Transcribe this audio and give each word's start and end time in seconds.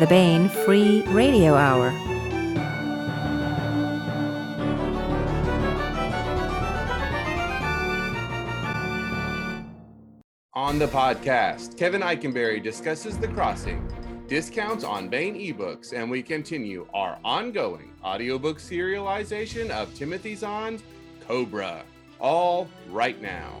the 0.00 0.06
Baen 0.06 0.48
Free 0.48 1.02
Radio 1.08 1.54
Hour. 1.54 1.90
On 10.54 10.78
the 10.78 10.86
podcast, 10.86 11.76
Kevin 11.76 12.00
Ikenberry 12.00 12.62
discusses 12.62 13.18
The 13.18 13.28
Crossing, 13.28 13.86
discounts 14.26 14.84
on 14.84 15.10
Baen 15.10 15.34
ebooks, 15.34 15.92
and 15.92 16.10
we 16.10 16.22
continue 16.22 16.86
our 16.94 17.18
ongoing 17.22 17.92
audiobook 18.02 18.58
serialization 18.58 19.68
of 19.68 19.94
Timothy 19.94 20.34
Zahn's 20.34 20.82
Cobra. 21.28 21.82
All 22.18 22.70
right 22.88 23.20
now. 23.20 23.60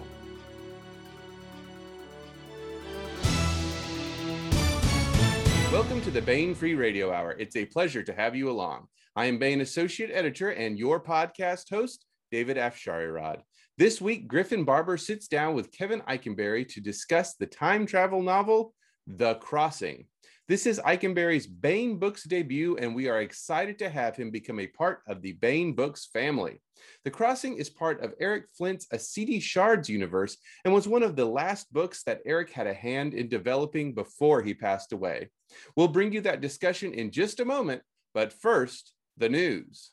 Welcome 5.72 6.00
to 6.00 6.10
the 6.10 6.20
Baen 6.20 6.52
Free 6.52 6.74
Radio 6.74 7.12
Hour. 7.12 7.36
It's 7.38 7.54
a 7.54 7.64
pleasure 7.64 8.02
to 8.02 8.12
have 8.12 8.34
you 8.34 8.50
along. 8.50 8.88
I 9.14 9.26
am 9.26 9.38
Baen 9.38 9.60
Associate 9.60 10.10
Editor 10.12 10.50
and 10.50 10.76
your 10.76 10.98
podcast 10.98 11.70
host, 11.70 12.06
David 12.32 12.56
Afsharirad. 12.56 13.42
This 13.78 14.00
week, 14.00 14.26
Griffin 14.26 14.64
Barber 14.64 14.96
sits 14.96 15.28
down 15.28 15.54
with 15.54 15.70
Kevin 15.70 16.00
Ikenberry 16.08 16.68
to 16.70 16.80
discuss 16.80 17.34
the 17.34 17.46
time 17.46 17.86
travel 17.86 18.20
novel, 18.20 18.74
The 19.06 19.36
Crossing. 19.36 20.06
This 20.48 20.66
is 20.66 20.80
Ikenberry's 20.80 21.46
Baen 21.46 21.98
Books 22.00 22.24
debut, 22.24 22.76
and 22.76 22.92
we 22.92 23.08
are 23.08 23.20
excited 23.20 23.78
to 23.78 23.88
have 23.88 24.16
him 24.16 24.32
become 24.32 24.58
a 24.58 24.66
part 24.66 25.02
of 25.06 25.22
the 25.22 25.34
Baen 25.34 25.74
Books 25.74 26.08
family. 26.12 26.60
The 27.04 27.10
Crossing 27.10 27.56
is 27.56 27.70
part 27.70 28.02
of 28.02 28.14
Eric 28.20 28.44
Flint's 28.56 28.86
Assiti 28.92 29.40
Shards 29.40 29.88
universe 29.88 30.36
and 30.64 30.74
was 30.74 30.88
one 30.88 31.02
of 31.02 31.16
the 31.16 31.24
last 31.24 31.72
books 31.72 32.02
that 32.04 32.20
Eric 32.26 32.50
had 32.50 32.66
a 32.66 32.74
hand 32.74 33.14
in 33.14 33.28
developing 33.28 33.94
before 33.94 34.42
he 34.42 34.54
passed 34.54 34.92
away. 34.92 35.30
We'll 35.76 35.88
bring 35.88 36.12
you 36.12 36.20
that 36.22 36.40
discussion 36.40 36.92
in 36.94 37.10
just 37.10 37.40
a 37.40 37.44
moment, 37.44 37.82
but 38.14 38.32
first, 38.32 38.92
the 39.16 39.28
news. 39.28 39.92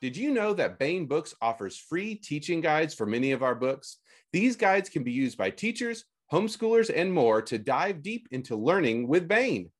Did 0.00 0.16
you 0.16 0.32
know 0.32 0.54
that 0.54 0.78
Baen 0.78 1.04
Books 1.04 1.34
offers 1.42 1.76
free 1.76 2.14
teaching 2.14 2.62
guides 2.62 2.94
for 2.94 3.04
many 3.04 3.32
of 3.32 3.42
our 3.42 3.54
books? 3.54 3.98
These 4.32 4.56
guides 4.56 4.88
can 4.88 5.02
be 5.02 5.12
used 5.12 5.36
by 5.36 5.50
teachers, 5.50 6.04
homeschoolers, 6.32 6.90
and 6.94 7.12
more 7.12 7.42
to 7.42 7.58
dive 7.58 8.02
deep 8.02 8.26
into 8.30 8.56
learning 8.56 9.08
with 9.08 9.28
Baen. 9.28 9.70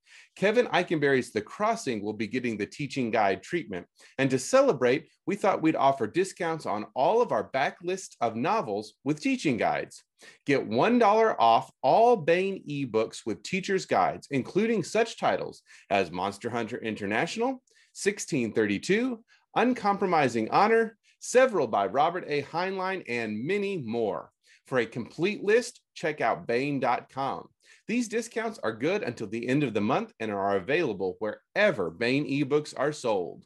Kevin 0.41 0.69
Ikenberry's 0.69 1.33
The 1.33 1.43
Crossing 1.43 2.03
will 2.03 2.15
be 2.15 2.27
getting 2.27 2.57
the 2.57 2.65
teaching 2.65 3.11
guide 3.11 3.43
treatment. 3.43 3.85
And 4.17 4.31
to 4.31 4.39
celebrate, 4.39 5.09
we 5.27 5.37
thought 5.37 5.61
we'd 5.61 5.77
offer 5.77 6.07
discounts 6.07 6.65
on 6.65 6.87
all 6.95 7.21
of 7.21 7.31
our 7.31 7.51
backlist 7.51 8.17
of 8.23 8.37
novels 8.37 8.95
with 9.05 9.21
teaching 9.21 9.59
guides. 9.59 10.03
Get 10.47 10.67
$1 10.67 11.37
off 11.39 11.71
all 11.83 12.17
Baen 12.17 12.65
ebooks 12.67 13.27
with 13.27 13.43
teacher's 13.43 13.85
guides, 13.85 14.29
including 14.31 14.83
such 14.83 15.19
titles 15.19 15.61
as 15.91 16.11
Monster 16.11 16.49
Hunter 16.49 16.79
International, 16.79 17.63
1632, 17.93 19.23
Uncompromising 19.57 20.49
Honor, 20.49 20.97
several 21.19 21.67
by 21.67 21.85
Robert 21.85 22.25
A. 22.29 22.45
Heinlein, 22.45 23.05
and 23.07 23.45
many 23.45 23.77
more. 23.77 24.31
For 24.69 24.79
a 24.79 24.87
complete 24.87 25.45
list, 25.45 25.83
check 26.01 26.21
out 26.23 26.47
Baen.com. 26.47 27.49
These 27.87 28.09
discounts 28.09 28.59
are 28.63 28.73
good 28.73 29.03
until 29.03 29.27
the 29.27 29.47
end 29.47 29.63
of 29.63 29.75
the 29.75 29.81
month 29.81 30.15
and 30.19 30.31
are 30.31 30.57
available 30.57 31.17
wherever 31.19 31.91
Baen 31.91 32.25
ebooks 32.25 32.73
are 32.77 32.93
sold. 32.93 33.45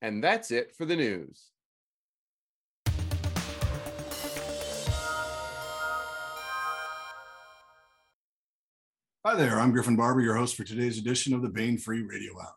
And 0.00 0.22
that's 0.22 0.52
it 0.52 0.74
for 0.76 0.84
the 0.84 0.94
news. 0.94 1.50
Hi 9.26 9.34
there, 9.34 9.58
I'm 9.58 9.72
Griffin 9.72 9.96
Barber, 9.96 10.20
your 10.20 10.36
host 10.36 10.56
for 10.56 10.64
today's 10.64 10.98
edition 10.98 11.34
of 11.34 11.42
the 11.42 11.48
Baen 11.48 11.76
Free 11.76 12.02
Radio 12.02 12.32
Hour. 12.40 12.54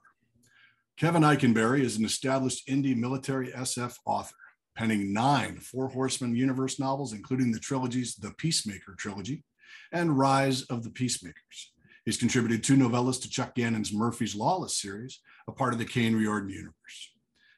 Kevin 0.97 1.23
Ikenberry 1.23 1.81
is 1.81 1.97
an 1.97 2.05
established 2.05 2.67
indie 2.67 2.95
military 2.95 3.51
SF 3.51 3.95
author, 4.05 4.35
penning 4.75 5.13
nine 5.13 5.59
Four 5.59 5.89
Horsemen 5.89 6.35
universe 6.35 6.79
novels, 6.79 7.13
including 7.13 7.51
the 7.51 7.59
trilogies 7.59 8.15
The 8.15 8.31
Peacemaker 8.31 8.95
trilogy 8.97 9.43
and 9.91 10.17
Rise 10.17 10.63
of 10.63 10.83
the 10.83 10.89
Peacemakers. 10.89 11.73
He's 12.05 12.17
contributed 12.17 12.63
two 12.63 12.75
novellas 12.75 13.21
to 13.21 13.29
Chuck 13.29 13.55
Gannon's 13.55 13.93
Murphy's 13.93 14.35
Lawless 14.35 14.81
series, 14.81 15.19
a 15.47 15.51
part 15.51 15.73
of 15.73 15.79
the 15.79 15.85
Caine 15.85 16.15
Riordan 16.15 16.49
universe. 16.49 17.11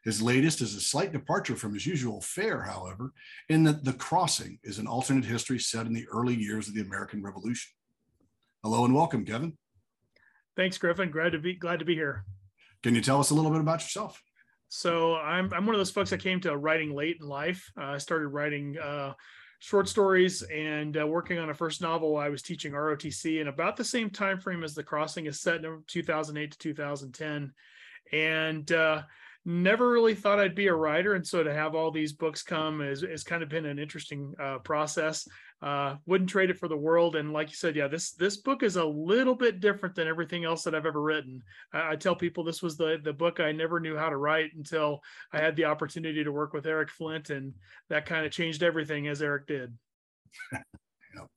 His 0.03 0.22
latest 0.22 0.59
is 0.59 0.75
a 0.75 0.81
slight 0.81 1.13
departure 1.13 1.56
from 1.56 1.74
his 1.74 1.85
usual 1.85 2.19
fare, 2.19 2.63
however, 2.63 3.13
in 3.47 3.63
that 3.63 3.85
The 3.85 3.94
Crossing 3.94 4.59
is 4.63 4.78
an 4.78 4.88
alternate 4.88 5.24
history 5.24 5.59
set 5.59 5.85
in 5.85 5.94
the 5.94 6.07
early 6.12 6.35
years 6.35 6.68
of 6.68 6.74
the 6.74 6.81
American 6.81 7.24
Revolution. 7.24 7.72
Hello 8.63 8.84
and 8.84 8.94
welcome, 8.94 9.24
Kevin. 9.24 9.57
Thanks, 10.57 10.78
Griffin. 10.78 11.09
Glad 11.09 11.31
to 11.31 11.40
be 11.40 11.53
glad 11.53 11.80
to 11.80 11.85
be 11.85 11.95
here. 11.95 12.25
Can 12.84 12.95
you 12.95 13.01
tell 13.01 13.19
us 13.19 13.30
a 13.30 13.34
little 13.34 13.50
bit 13.50 13.62
about 13.62 13.81
yourself? 13.81 14.22
So 14.76 15.18
I'm 15.18 15.54
I'm 15.54 15.68
one 15.68 15.76
of 15.76 15.80
those 15.80 15.92
folks 15.92 16.10
that 16.10 16.20
came 16.20 16.40
to 16.42 16.58
writing 16.58 16.96
late 16.96 17.18
in 17.22 17.28
life. 17.28 17.72
Uh, 17.78 17.92
I 17.92 18.00
started 18.00 18.30
writing 18.30 18.76
uh, 18.80 19.14
short 19.60 19.88
stories 19.88 20.42
and 20.42 20.98
uh, 20.98 21.06
working 21.06 21.38
on 21.38 21.52
a 21.52 21.54
first 21.54 21.80
novel. 21.80 22.18
I 22.18 22.30
was 22.30 22.42
teaching 22.42 22.72
ROTC, 22.72 23.40
in 23.40 23.50
about 23.50 23.78
the 23.78 23.84
same 23.84 24.10
time 24.10 24.40
frame 24.40 24.64
as 24.64 24.74
The 24.74 24.82
Crossing 24.82 25.28
is 25.28 25.40
set 25.40 25.64
in 25.64 25.84
2008 25.86 26.52
to 26.54 26.58
2010, 26.58 27.54
and 28.14 28.72
uh, 28.72 29.04
never 29.46 29.90
really 29.90 30.16
thought 30.16 30.40
I'd 30.40 30.56
be 30.56 30.68
a 30.68 30.74
writer. 30.74 31.16
And 31.16 31.26
so 31.26 31.44
to 31.44 31.54
have 31.54 31.76
all 31.76 31.92
these 31.92 32.14
books 32.14 32.44
come 32.44 32.81
is 32.81 33.02
has 33.02 33.24
kind 33.24 33.44
of 33.44 33.50
been 33.50 33.66
an 33.66 33.80
interesting 33.80 34.34
uh, 34.42 34.59
process 34.59 35.28
uh, 35.64 35.96
wouldn't 36.06 36.30
trade 36.30 36.50
it 36.50 36.59
for 36.59 36.68
the 36.68 36.76
world. 36.76 37.16
And 37.16 37.31
like 37.31 37.50
you 37.50 37.56
said, 37.56 37.76
yeah, 37.76 37.88
this 37.88 38.12
this 38.12 38.36
book 38.36 38.64
is 38.64 38.76
a 38.76 38.84
little 38.84 39.34
bit 39.34 39.62
different 39.62 39.96
than 39.96 40.09
everything 40.09 40.44
else 40.44 40.64
that 40.64 40.76
I've 40.76 40.86
ever 40.86 41.02
written. 41.02 41.42
I, 41.72 41.92
I, 41.92 41.96
tell 41.96 42.16
people 42.16 42.44
this 42.44 42.62
was 42.62 42.76
the 42.76 43.00
the 43.02 43.14
book 43.14 43.40
I 43.40 43.54
never 43.54 43.80
knew 43.80 43.96
how 43.96 44.09
to 44.09 44.18
write 44.18 44.52
until 44.58 45.00
I 45.31 45.38
had 45.40 45.56
the 45.56 45.66
opportunity 45.66 46.22
to 46.22 46.34
work 46.34 46.52
with 46.52 46.66
Eric 46.66 46.90
Flint, 46.90 47.30
and 47.30 47.54
that 47.90 48.06
kind 48.06 48.25
of 48.25 48.34
changed 48.34 48.62
everything 48.62 49.08
as 49.08 49.22
Eric 49.22 49.48
did. 49.48 49.74
yep. 50.52 51.30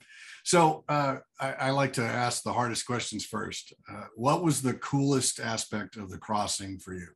So 0.43 0.83
uh, 0.88 1.19
I, 1.38 1.53
I, 1.53 1.71
like 1.71 1.93
to 1.94 2.03
ask 2.03 2.43
the 2.43 2.53
hardest 2.53 2.84
questions 2.84 3.25
first. 3.25 3.75
Uh, 3.91 4.05
what 4.17 4.43
was 4.43 4.61
the 4.61 4.75
coolest 4.75 5.38
aspect 5.38 5.97
of 5.97 6.11
the 6.11 6.19
crossing 6.19 6.78
for 6.78 6.94
you? 6.94 7.09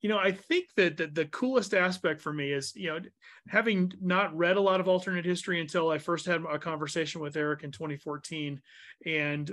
You 0.00 0.08
know, 0.08 0.18
I 0.18 0.30
think 0.30 0.68
that 0.76 0.96
the, 0.96 1.08
the, 1.08 1.24
coolest 1.26 1.74
aspect 1.74 2.20
for 2.20 2.32
me 2.32 2.52
is, 2.52 2.72
you 2.76 2.88
know, 2.88 3.00
having 3.48 3.92
not 4.00 4.36
read 4.36 4.56
a 4.56 4.60
lot 4.60 4.80
of 4.80 4.86
alternate 4.86 5.24
history 5.24 5.60
until 5.60 5.90
I 5.90 5.98
first 5.98 6.24
had 6.24 6.42
a 6.48 6.58
conversation 6.58 7.20
with 7.20 7.36
Eric 7.36 7.64
in 7.64 7.72
2014 7.72 8.60
and 9.06 9.52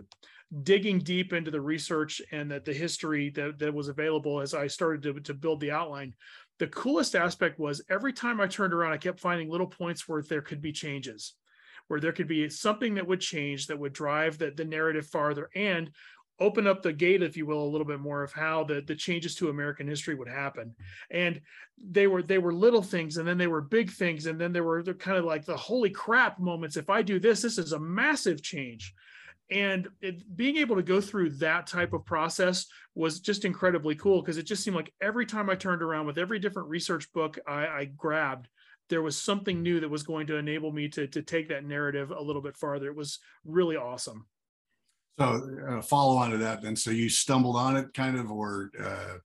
digging 0.61 0.99
deep 0.99 1.33
into 1.33 1.49
the 1.49 1.61
research 1.61 2.21
and 2.31 2.51
that 2.51 2.63
the 2.63 2.73
history 2.73 3.31
that, 3.31 3.57
that 3.57 3.73
was 3.73 3.87
available 3.87 4.39
as 4.39 4.53
I 4.53 4.67
started 4.67 5.01
to, 5.03 5.19
to 5.21 5.33
build 5.33 5.59
the 5.59 5.71
outline. 5.71 6.13
The 6.59 6.67
coolest 6.67 7.15
aspect 7.15 7.59
was 7.59 7.81
every 7.89 8.13
time 8.13 8.39
I 8.39 8.47
turned 8.47 8.73
around, 8.73 8.93
I 8.93 8.97
kept 8.97 9.19
finding 9.19 9.49
little 9.49 9.67
points 9.67 10.07
where 10.07 10.21
there 10.21 10.41
could 10.41 10.61
be 10.61 10.71
changes 10.71 11.33
where 11.87 11.99
there 11.99 12.11
could 12.11 12.27
be 12.27 12.49
something 12.49 12.95
that 12.95 13.07
would 13.07 13.21
change 13.21 13.67
that 13.67 13.77
would 13.77 13.93
drive 13.93 14.37
the, 14.37 14.51
the 14.51 14.65
narrative 14.65 15.07
farther 15.07 15.49
and 15.55 15.91
open 16.39 16.67
up 16.67 16.81
the 16.81 16.93
gate, 16.93 17.23
if 17.23 17.37
you 17.37 17.45
will, 17.45 17.63
a 17.63 17.69
little 17.69 17.87
bit 17.87 17.99
more 17.99 18.23
of 18.23 18.33
how 18.33 18.63
the 18.63 18.81
the 18.81 18.95
changes 18.95 19.35
to 19.35 19.49
American 19.49 19.87
history 19.87 20.15
would 20.15 20.27
happen. 20.27 20.75
And 21.11 21.41
they 21.77 22.07
were 22.07 22.21
they 22.21 22.37
were 22.37 22.53
little 22.53 22.81
things, 22.81 23.17
and 23.17 23.27
then 23.27 23.37
they 23.37 23.47
were 23.47 23.61
big 23.61 23.91
things, 23.91 24.25
and 24.25 24.39
then 24.39 24.53
there 24.53 24.63
were 24.63 24.83
kind 24.83 25.17
of 25.17 25.25
like 25.25 25.45
the 25.45 25.57
holy 25.57 25.89
crap 25.89 26.39
moments. 26.39 26.77
If 26.77 26.89
I 26.89 27.01
do 27.01 27.19
this, 27.19 27.41
this 27.41 27.57
is 27.57 27.71
a 27.71 27.79
massive 27.79 28.41
change. 28.41 28.93
And 29.51 29.87
it, 30.01 30.35
being 30.35 30.57
able 30.57 30.75
to 30.75 30.81
go 30.81 30.99
through 30.99 31.31
that 31.31 31.67
type 31.67 31.93
of 31.93 32.03
process 32.03 32.65
was 32.95 33.19
just 33.19 33.45
incredibly 33.45 33.93
cool 33.93 34.21
because 34.21 34.37
it 34.37 34.47
just 34.47 34.63
seemed 34.63 34.75
like 34.75 34.91
every 35.01 35.25
time 35.25 35.51
I 35.51 35.55
turned 35.55 35.83
around 35.83 36.07
with 36.07 36.17
every 36.17 36.39
different 36.39 36.69
research 36.69 37.11
book 37.13 37.37
I, 37.47 37.67
I 37.67 37.85
grabbed, 37.95 38.47
there 38.89 39.03
was 39.03 39.21
something 39.21 39.61
new 39.61 39.79
that 39.79 39.89
was 39.89 40.01
going 40.01 40.25
to 40.27 40.37
enable 40.37 40.71
me 40.71 40.87
to, 40.89 41.05
to 41.07 41.21
take 41.21 41.49
that 41.49 41.63
narrative 41.63 42.11
a 42.11 42.21
little 42.21 42.41
bit 42.41 42.57
farther. 42.57 42.87
It 42.87 42.95
was 42.95 43.19
really 43.43 43.75
awesome. 43.75 44.25
So 45.17 45.49
uh, 45.69 45.81
follow 45.81 46.17
on 46.17 46.31
to 46.31 46.37
that 46.37 46.61
then. 46.61 46.75
So 46.75 46.91
you 46.91 47.09
stumbled 47.09 47.55
on 47.55 47.77
it 47.77 47.93
kind 47.93 48.17
of, 48.17 48.31
or 48.31 48.71
uh, 48.81 49.17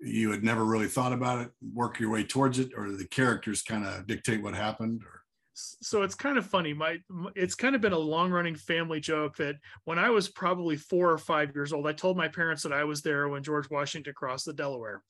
you 0.00 0.30
had 0.30 0.42
never 0.42 0.64
really 0.64 0.88
thought 0.88 1.12
about 1.12 1.40
it, 1.42 1.50
work 1.74 2.00
your 2.00 2.10
way 2.10 2.24
towards 2.24 2.58
it, 2.58 2.70
or 2.76 2.90
the 2.92 3.06
characters 3.06 3.62
kind 3.62 3.84
of 3.84 4.06
dictate 4.06 4.42
what 4.42 4.54
happened 4.54 5.02
or? 5.04 5.22
so 5.58 6.02
it's 6.02 6.14
kind 6.14 6.36
of 6.36 6.44
funny 6.44 6.74
my 6.74 6.98
it's 7.34 7.54
kind 7.54 7.74
of 7.74 7.80
been 7.80 7.94
a 7.94 7.98
long 7.98 8.30
running 8.30 8.54
family 8.54 9.00
joke 9.00 9.34
that 9.36 9.56
when 9.84 9.98
i 9.98 10.10
was 10.10 10.28
probably 10.28 10.76
four 10.76 11.10
or 11.10 11.16
five 11.16 11.50
years 11.54 11.72
old 11.72 11.86
i 11.86 11.92
told 11.94 12.14
my 12.14 12.28
parents 12.28 12.62
that 12.62 12.74
i 12.74 12.84
was 12.84 13.00
there 13.00 13.30
when 13.30 13.42
george 13.42 13.70
washington 13.70 14.12
crossed 14.12 14.44
the 14.44 14.52
delaware 14.52 15.02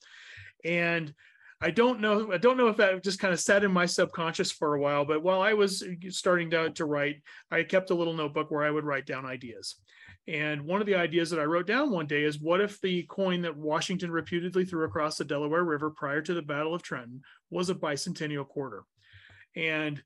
and 0.65 1.13
I 1.61 1.71
don't 1.71 2.01
know. 2.01 2.33
I 2.33 2.37
don't 2.37 2.59
know 2.59 2.69
if 2.69 2.77
that 2.77 3.03
just 3.03 3.19
kind 3.19 3.33
of 3.33 3.41
sat 3.41 3.65
in 3.65 3.73
my 3.73 3.87
subconscious 3.87 4.53
for 4.53 4.75
a 4.75 4.81
while. 4.81 5.07
But 5.07 5.23
while 5.23 5.41
I 5.41 5.55
was 5.55 5.83
starting 6.11 6.51
to, 6.51 6.71
to 6.71 6.85
write, 6.85 7.23
I 7.51 7.63
kept 7.63 7.91
a 7.91 7.95
little 7.95 8.13
notebook 8.13 8.51
where 8.51 8.65
I 8.65 8.71
would 8.71 8.85
write 8.85 9.07
down 9.07 9.25
ideas. 9.25 9.77
And 10.29 10.63
one 10.63 10.81
of 10.81 10.87
the 10.87 10.97
ideas 10.97 11.31
that 11.31 11.39
I 11.39 11.45
wrote 11.45 11.69
down 11.69 11.91
one 11.91 12.07
day 12.07 12.25
is 12.25 12.41
what 12.41 12.61
if 12.61 12.81
the 12.81 13.05
coin 13.05 13.43
that 13.43 13.57
Washington 13.57 14.11
reputedly 14.11 14.65
threw 14.65 14.85
across 14.85 15.17
the 15.17 15.25
Delaware 15.25 15.63
River 15.63 15.91
prior 15.91 16.21
to 16.23 16.35
the 16.35 16.43
Battle 16.43 16.75
of 16.75 16.83
Trenton 16.83 17.23
was 17.51 17.71
a 17.71 17.75
bicentennial 17.75 18.47
quarter? 18.47 18.85
And 19.55 20.03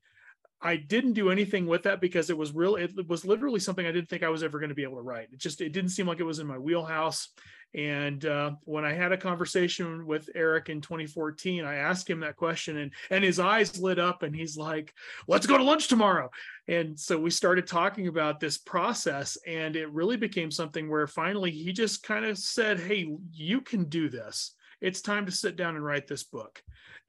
I 0.61 0.75
didn't 0.75 1.13
do 1.13 1.31
anything 1.31 1.65
with 1.65 1.83
that 1.83 2.01
because 2.01 2.29
it 2.29 2.37
was 2.37 2.53
real. 2.53 2.75
It 2.75 3.07
was 3.07 3.25
literally 3.25 3.59
something 3.59 3.85
I 3.85 3.91
didn't 3.91 4.09
think 4.09 4.21
I 4.21 4.29
was 4.29 4.43
ever 4.43 4.59
going 4.59 4.69
to 4.69 4.75
be 4.75 4.83
able 4.83 4.97
to 4.97 5.01
write. 5.01 5.29
It 5.31 5.39
just 5.39 5.59
it 5.59 5.73
didn't 5.73 5.89
seem 5.89 6.05
like 6.05 6.19
it 6.19 6.23
was 6.23 6.37
in 6.37 6.45
my 6.45 6.59
wheelhouse. 6.59 7.29
And 7.73 8.25
uh, 8.25 8.51
when 8.65 8.83
I 8.83 8.93
had 8.93 9.13
a 9.13 9.17
conversation 9.17 10.05
with 10.05 10.29
Eric 10.35 10.67
in 10.69 10.81
2014, 10.81 11.63
I 11.63 11.75
asked 11.75 12.09
him 12.09 12.19
that 12.19 12.35
question, 12.35 12.77
and 12.77 12.91
and 13.09 13.23
his 13.23 13.39
eyes 13.39 13.79
lit 13.79 13.97
up, 13.97 14.23
and 14.23 14.35
he's 14.35 14.57
like, 14.57 14.93
"Let's 15.27 15.47
go 15.47 15.57
to 15.57 15.63
lunch 15.63 15.87
tomorrow." 15.87 16.29
And 16.67 16.99
so 16.99 17.17
we 17.17 17.29
started 17.29 17.67
talking 17.67 18.07
about 18.07 18.39
this 18.39 18.57
process, 18.57 19.37
and 19.47 19.75
it 19.75 19.91
really 19.91 20.17
became 20.17 20.51
something 20.51 20.89
where 20.89 21.07
finally 21.07 21.51
he 21.51 21.71
just 21.71 22.03
kind 22.03 22.25
of 22.25 22.37
said, 22.37 22.79
"Hey, 22.79 23.15
you 23.31 23.61
can 23.61 23.85
do 23.85 24.09
this. 24.09 24.53
It's 24.81 25.01
time 25.01 25.25
to 25.25 25.31
sit 25.31 25.55
down 25.55 25.75
and 25.75 25.85
write 25.85 26.07
this 26.07 26.23
book." 26.23 26.61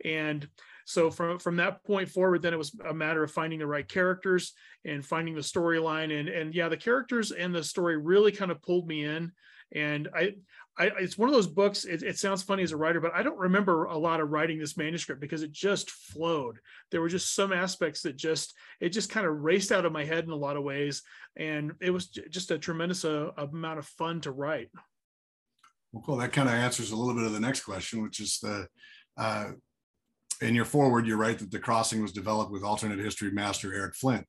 And 0.04 0.46
so 0.84 1.10
from 1.10 1.38
from 1.38 1.56
that 1.56 1.84
point 1.84 2.08
forward 2.08 2.42
then 2.42 2.52
it 2.52 2.58
was 2.58 2.76
a 2.88 2.94
matter 2.94 3.22
of 3.22 3.30
finding 3.30 3.60
the 3.60 3.66
right 3.66 3.88
characters 3.88 4.52
and 4.84 5.06
finding 5.06 5.32
the 5.32 5.40
storyline 5.40 6.18
and 6.18 6.28
and 6.28 6.54
yeah 6.54 6.68
the 6.68 6.76
characters 6.76 7.30
and 7.30 7.54
the 7.54 7.62
story 7.62 7.96
really 7.96 8.32
kind 8.32 8.50
of 8.50 8.60
pulled 8.62 8.88
me 8.88 9.04
in 9.04 9.30
and 9.74 10.08
i 10.14 10.34
I, 10.78 10.90
it's 10.98 11.18
one 11.18 11.28
of 11.28 11.34
those 11.34 11.46
books. 11.46 11.84
It, 11.84 12.02
it, 12.02 12.18
sounds 12.18 12.42
funny 12.42 12.62
as 12.62 12.72
a 12.72 12.78
writer, 12.78 12.98
but 12.98 13.12
I 13.14 13.22
don't 13.22 13.38
remember 13.38 13.84
a 13.84 13.98
lot 13.98 14.20
of 14.20 14.30
writing 14.30 14.58
this 14.58 14.78
manuscript 14.78 15.20
because 15.20 15.42
it 15.42 15.52
just 15.52 15.90
flowed. 15.90 16.60
There 16.90 17.02
were 17.02 17.10
just 17.10 17.34
some 17.34 17.52
aspects 17.52 18.00
that 18.02 18.16
just 18.16 18.54
it 18.80 18.88
just 18.88 19.10
kind 19.10 19.26
of 19.26 19.42
raced 19.42 19.70
out 19.70 19.84
of 19.84 19.92
my 19.92 20.02
head 20.02 20.24
in 20.24 20.30
a 20.30 20.34
lot 20.34 20.56
of 20.56 20.62
ways, 20.62 21.02
and 21.36 21.72
it 21.82 21.90
was 21.90 22.06
just 22.06 22.50
a 22.52 22.58
tremendous 22.58 23.04
uh, 23.04 23.32
amount 23.36 23.80
of 23.80 23.86
fun 23.86 24.22
to 24.22 24.30
write. 24.30 24.70
Well, 25.92 26.02
cool. 26.06 26.16
That 26.16 26.32
kind 26.32 26.48
of 26.48 26.54
answers 26.54 26.90
a 26.90 26.96
little 26.96 27.14
bit 27.14 27.24
of 27.24 27.34
the 27.34 27.40
next 27.40 27.64
question, 27.64 28.02
which 28.02 28.18
is 28.18 28.38
the 28.40 28.66
uh, 29.18 29.50
in 30.40 30.54
your 30.54 30.64
forward, 30.64 31.06
you're 31.06 31.16
right 31.16 31.38
that 31.38 31.50
the 31.50 31.58
crossing 31.58 32.02
was 32.02 32.12
developed 32.12 32.50
with 32.50 32.64
alternate 32.64 32.98
history 32.98 33.30
master 33.30 33.72
Eric 33.72 33.94
Flint. 33.94 34.26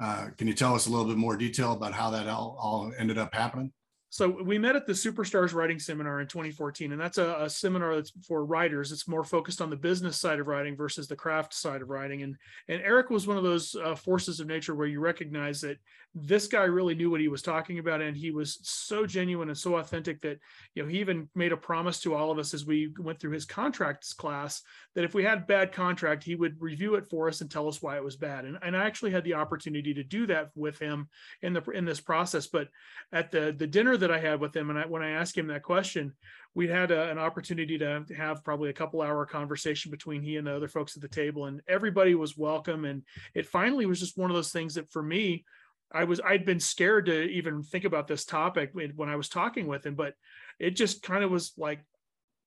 Uh, 0.00 0.28
can 0.36 0.46
you 0.46 0.54
tell 0.54 0.74
us 0.74 0.86
a 0.86 0.90
little 0.90 1.06
bit 1.06 1.16
more 1.16 1.36
detail 1.36 1.72
about 1.72 1.92
how 1.92 2.10
that 2.10 2.28
all, 2.28 2.56
all 2.60 2.92
ended 2.98 3.18
up 3.18 3.34
happening? 3.34 3.72
So 4.10 4.42
we 4.42 4.58
met 4.58 4.74
at 4.74 4.86
the 4.86 4.94
Superstars 4.94 5.52
Writing 5.52 5.78
Seminar 5.78 6.20
in 6.20 6.26
2014, 6.26 6.92
and 6.92 7.00
that's 7.00 7.18
a, 7.18 7.36
a, 7.40 7.50
seminar 7.50 7.94
that's 7.94 8.10
for 8.26 8.44
writers. 8.44 8.90
It's 8.90 9.06
more 9.06 9.22
focused 9.22 9.60
on 9.60 9.68
the 9.68 9.76
business 9.76 10.18
side 10.18 10.40
of 10.40 10.46
writing 10.46 10.76
versus 10.76 11.08
the 11.08 11.16
craft 11.16 11.52
side 11.52 11.82
of 11.82 11.90
writing. 11.90 12.22
And 12.22 12.34
and 12.68 12.80
Eric 12.80 13.10
was 13.10 13.26
one 13.26 13.36
of 13.36 13.42
those 13.42 13.74
uh, 13.74 13.94
forces 13.94 14.40
of 14.40 14.46
nature 14.46 14.74
where 14.74 14.86
you 14.86 15.00
recognize 15.00 15.60
that 15.60 15.76
this 16.14 16.46
guy 16.46 16.64
really 16.64 16.94
knew 16.94 17.10
what 17.10 17.20
he 17.20 17.28
was 17.28 17.42
talking 17.42 17.78
about, 17.80 18.00
and 18.00 18.16
he 18.16 18.30
was 18.30 18.58
so 18.62 19.04
genuine 19.04 19.48
and 19.48 19.58
so 19.58 19.76
authentic 19.76 20.22
that 20.22 20.38
you 20.74 20.82
know 20.82 20.88
he 20.88 21.00
even 21.00 21.28
made 21.34 21.52
a 21.52 21.56
promise 21.56 22.00
to 22.00 22.14
all 22.14 22.30
of 22.30 22.38
us 22.38 22.54
as 22.54 22.64
we 22.64 22.90
went 22.98 23.20
through 23.20 23.32
his 23.32 23.44
contracts 23.44 24.14
class 24.14 24.62
that 24.94 25.04
if 25.04 25.14
we 25.14 25.22
had 25.22 25.46
bad 25.46 25.70
contract, 25.70 26.24
he 26.24 26.34
would 26.34 26.56
review 26.60 26.94
it 26.94 27.06
for 27.06 27.28
us 27.28 27.42
and 27.42 27.50
tell 27.50 27.68
us 27.68 27.82
why 27.82 27.96
it 27.96 28.04
was 28.04 28.16
bad. 28.16 28.46
And, 28.46 28.58
and 28.62 28.74
I 28.74 28.86
actually 28.86 29.10
had 29.10 29.22
the 29.22 29.34
opportunity 29.34 29.92
to 29.94 30.02
do 30.02 30.26
that 30.26 30.48
with 30.54 30.78
him 30.78 31.08
in 31.42 31.52
the 31.52 31.62
in 31.70 31.84
this 31.84 32.00
process. 32.00 32.46
But 32.46 32.68
at 33.12 33.30
the 33.30 33.54
the 33.56 33.66
dinner 33.66 33.97
that 33.98 34.10
I 34.10 34.18
had 34.18 34.40
with 34.40 34.54
him, 34.54 34.70
and 34.70 34.78
I, 34.78 34.86
when 34.86 35.02
I 35.02 35.10
asked 35.10 35.36
him 35.36 35.46
that 35.48 35.62
question, 35.62 36.12
we 36.54 36.68
had 36.68 36.90
a, 36.90 37.10
an 37.10 37.18
opportunity 37.18 37.78
to 37.78 38.04
have 38.16 38.44
probably 38.44 38.70
a 38.70 38.74
couple 38.74 39.02
hour 39.02 39.24
conversation 39.26 39.90
between 39.90 40.22
he 40.22 40.36
and 40.36 40.46
the 40.46 40.56
other 40.56 40.68
folks 40.68 40.96
at 40.96 41.02
the 41.02 41.08
table, 41.08 41.46
and 41.46 41.60
everybody 41.68 42.14
was 42.14 42.36
welcome. 42.36 42.84
And 42.84 43.02
it 43.34 43.46
finally 43.46 43.86
was 43.86 44.00
just 44.00 44.18
one 44.18 44.30
of 44.30 44.36
those 44.36 44.52
things 44.52 44.74
that 44.74 44.90
for 44.90 45.02
me, 45.02 45.44
I 45.92 46.04
was 46.04 46.20
I'd 46.20 46.44
been 46.44 46.60
scared 46.60 47.06
to 47.06 47.22
even 47.22 47.62
think 47.62 47.84
about 47.84 48.08
this 48.08 48.24
topic 48.24 48.72
when 48.72 49.08
I 49.08 49.16
was 49.16 49.28
talking 49.28 49.66
with 49.66 49.86
him, 49.86 49.94
but 49.94 50.14
it 50.58 50.70
just 50.70 51.02
kind 51.02 51.24
of 51.24 51.30
was 51.30 51.52
like 51.56 51.80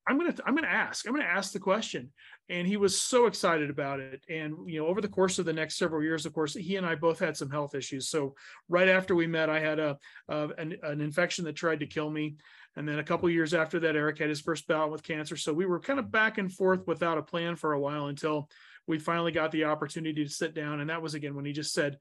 I'm 0.08 0.18
gonna 0.18 0.34
I'm 0.46 0.56
gonna 0.56 0.68
ask 0.68 1.08
I'm 1.08 1.14
gonna 1.14 1.26
ask 1.26 1.54
the 1.54 1.60
question, 1.60 2.12
and 2.50 2.68
he 2.68 2.76
was 2.76 3.00
so 3.00 3.28
excited 3.28 3.70
about 3.70 4.00
it. 4.00 4.24
And 4.30 4.56
you 4.66 4.82
know, 4.82 4.88
over 4.88 5.00
the 5.00 5.08
course 5.08 5.38
of 5.38 5.46
the 5.46 5.54
next 5.54 5.78
several 5.78 6.02
years, 6.02 6.26
of 6.26 6.34
course, 6.34 6.54
he 6.56 6.76
and 6.78 6.86
I 6.86 6.96
both 6.96 7.20
had 7.20 7.38
some 7.38 7.52
health 7.52 7.76
issues. 7.76 8.10
So 8.10 8.36
right 8.68 8.88
after 8.88 9.14
we 9.14 9.28
met, 9.28 9.50
I 9.50 9.60
had 9.60 9.80
a, 9.80 9.98
an, 10.28 10.76
an 10.82 11.02
infection 11.02 11.46
that 11.46 11.56
tried 11.56 11.82
to 11.82 11.86
kill 11.86 12.10
me, 12.10 12.38
and 12.76 12.88
then 12.88 12.98
a 12.98 13.04
couple 13.04 13.30
years 13.30 13.54
after 13.54 13.80
that, 13.82 13.96
Eric 13.96 14.18
had 14.18 14.30
his 14.30 14.42
first 14.42 14.68
bout 14.68 14.92
with 14.92 15.04
cancer. 15.04 15.38
So 15.38 15.54
we 15.54 15.68
were 15.68 15.80
kind 15.80 16.00
of 16.00 16.12
back 16.12 16.40
and 16.40 16.52
forth 16.52 16.88
without 16.88 17.20
a 17.20 17.24
plan 17.24 17.56
for 17.56 17.74
a 17.74 17.80
while 17.80 18.08
until 18.08 18.50
we 18.88 18.98
finally 18.98 19.32
got 19.32 19.52
the 19.52 19.66
opportunity 19.66 20.24
to 20.26 20.32
sit 20.32 20.56
down. 20.56 20.80
And 20.80 20.90
that 20.90 21.02
was 21.02 21.14
again 21.14 21.36
when 21.36 21.46
he 21.46 21.54
just 21.54 21.74
said, 21.74 22.00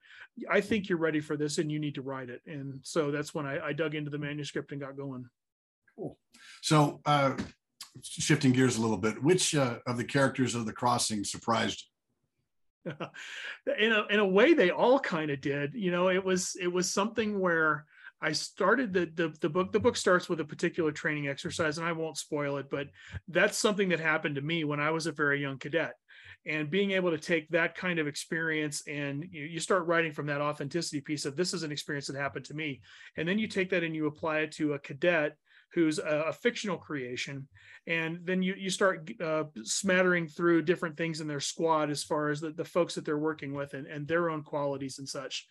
"I 0.50 0.62
think 0.62 0.88
you're 0.88 0.96
ready 0.96 1.20
for 1.20 1.36
this, 1.36 1.58
and 1.58 1.70
you 1.70 1.78
need 1.78 1.96
to 1.96 2.02
write 2.02 2.30
it." 2.30 2.40
And 2.46 2.80
so 2.82 3.10
that's 3.10 3.34
when 3.34 3.44
I, 3.44 3.66
I 3.66 3.72
dug 3.74 3.94
into 3.94 4.10
the 4.10 4.18
manuscript 4.18 4.72
and 4.72 4.80
got 4.80 4.96
going. 4.96 5.26
Cool. 5.96 6.16
So. 6.62 7.02
Uh 7.04 7.36
shifting 8.02 8.52
gears 8.52 8.76
a 8.76 8.80
little 8.80 8.96
bit, 8.96 9.22
which 9.22 9.54
uh, 9.54 9.78
of 9.86 9.96
the 9.96 10.04
characters 10.04 10.54
of 10.54 10.66
the 10.66 10.72
crossing 10.72 11.24
surprised 11.24 11.80
you? 11.80 11.90
in 13.78 13.92
a 13.92 14.06
in 14.10 14.20
a 14.20 14.26
way, 14.26 14.54
they 14.54 14.70
all 14.70 14.98
kind 14.98 15.30
of 15.30 15.40
did. 15.40 15.74
You 15.74 15.90
know, 15.90 16.08
it 16.08 16.24
was 16.24 16.56
it 16.60 16.68
was 16.68 16.90
something 16.90 17.38
where 17.38 17.86
I 18.22 18.32
started 18.32 18.92
the, 18.92 19.10
the 19.14 19.34
the 19.40 19.48
book. 19.48 19.72
The 19.72 19.80
book 19.80 19.96
starts 19.96 20.28
with 20.28 20.40
a 20.40 20.44
particular 20.44 20.92
training 20.92 21.28
exercise, 21.28 21.78
and 21.78 21.86
I 21.86 21.92
won't 21.92 22.18
spoil 22.18 22.56
it, 22.58 22.70
but 22.70 22.88
that's 23.28 23.58
something 23.58 23.88
that 23.90 24.00
happened 24.00 24.36
to 24.36 24.42
me 24.42 24.64
when 24.64 24.80
I 24.80 24.90
was 24.90 25.06
a 25.06 25.12
very 25.12 25.40
young 25.40 25.58
cadet. 25.58 25.94
And 26.46 26.70
being 26.70 26.92
able 26.92 27.10
to 27.10 27.18
take 27.18 27.50
that 27.50 27.74
kind 27.74 27.98
of 27.98 28.06
experience 28.06 28.82
and 28.88 29.26
you, 29.30 29.44
you 29.44 29.60
start 29.60 29.86
writing 29.86 30.10
from 30.10 30.24
that 30.26 30.40
authenticity 30.40 31.02
piece 31.02 31.26
of 31.26 31.36
this 31.36 31.52
is 31.52 31.64
an 31.64 31.70
experience 31.70 32.06
that 32.06 32.16
happened 32.16 32.46
to 32.46 32.54
me, 32.54 32.80
and 33.16 33.28
then 33.28 33.38
you 33.38 33.46
take 33.46 33.70
that 33.70 33.84
and 33.84 33.94
you 33.94 34.06
apply 34.06 34.38
it 34.40 34.52
to 34.52 34.72
a 34.72 34.78
cadet 34.78 35.36
who's 35.74 35.98
a, 35.98 36.24
a 36.28 36.32
fictional 36.32 36.76
creation 36.76 37.46
and 37.86 38.18
then 38.24 38.42
you 38.42 38.54
you 38.54 38.70
start 38.70 39.10
uh, 39.22 39.44
smattering 39.62 40.26
through 40.26 40.62
different 40.62 40.96
things 40.96 41.20
in 41.20 41.28
their 41.28 41.40
squad 41.40 41.90
as 41.90 42.02
far 42.04 42.28
as 42.28 42.40
the, 42.40 42.50
the 42.50 42.64
folks 42.64 42.94
that 42.94 43.04
they're 43.04 43.18
working 43.18 43.54
with 43.54 43.74
and, 43.74 43.86
and 43.86 44.06
their 44.06 44.30
own 44.30 44.42
qualities 44.42 44.98
and 44.98 45.08
such 45.08 45.46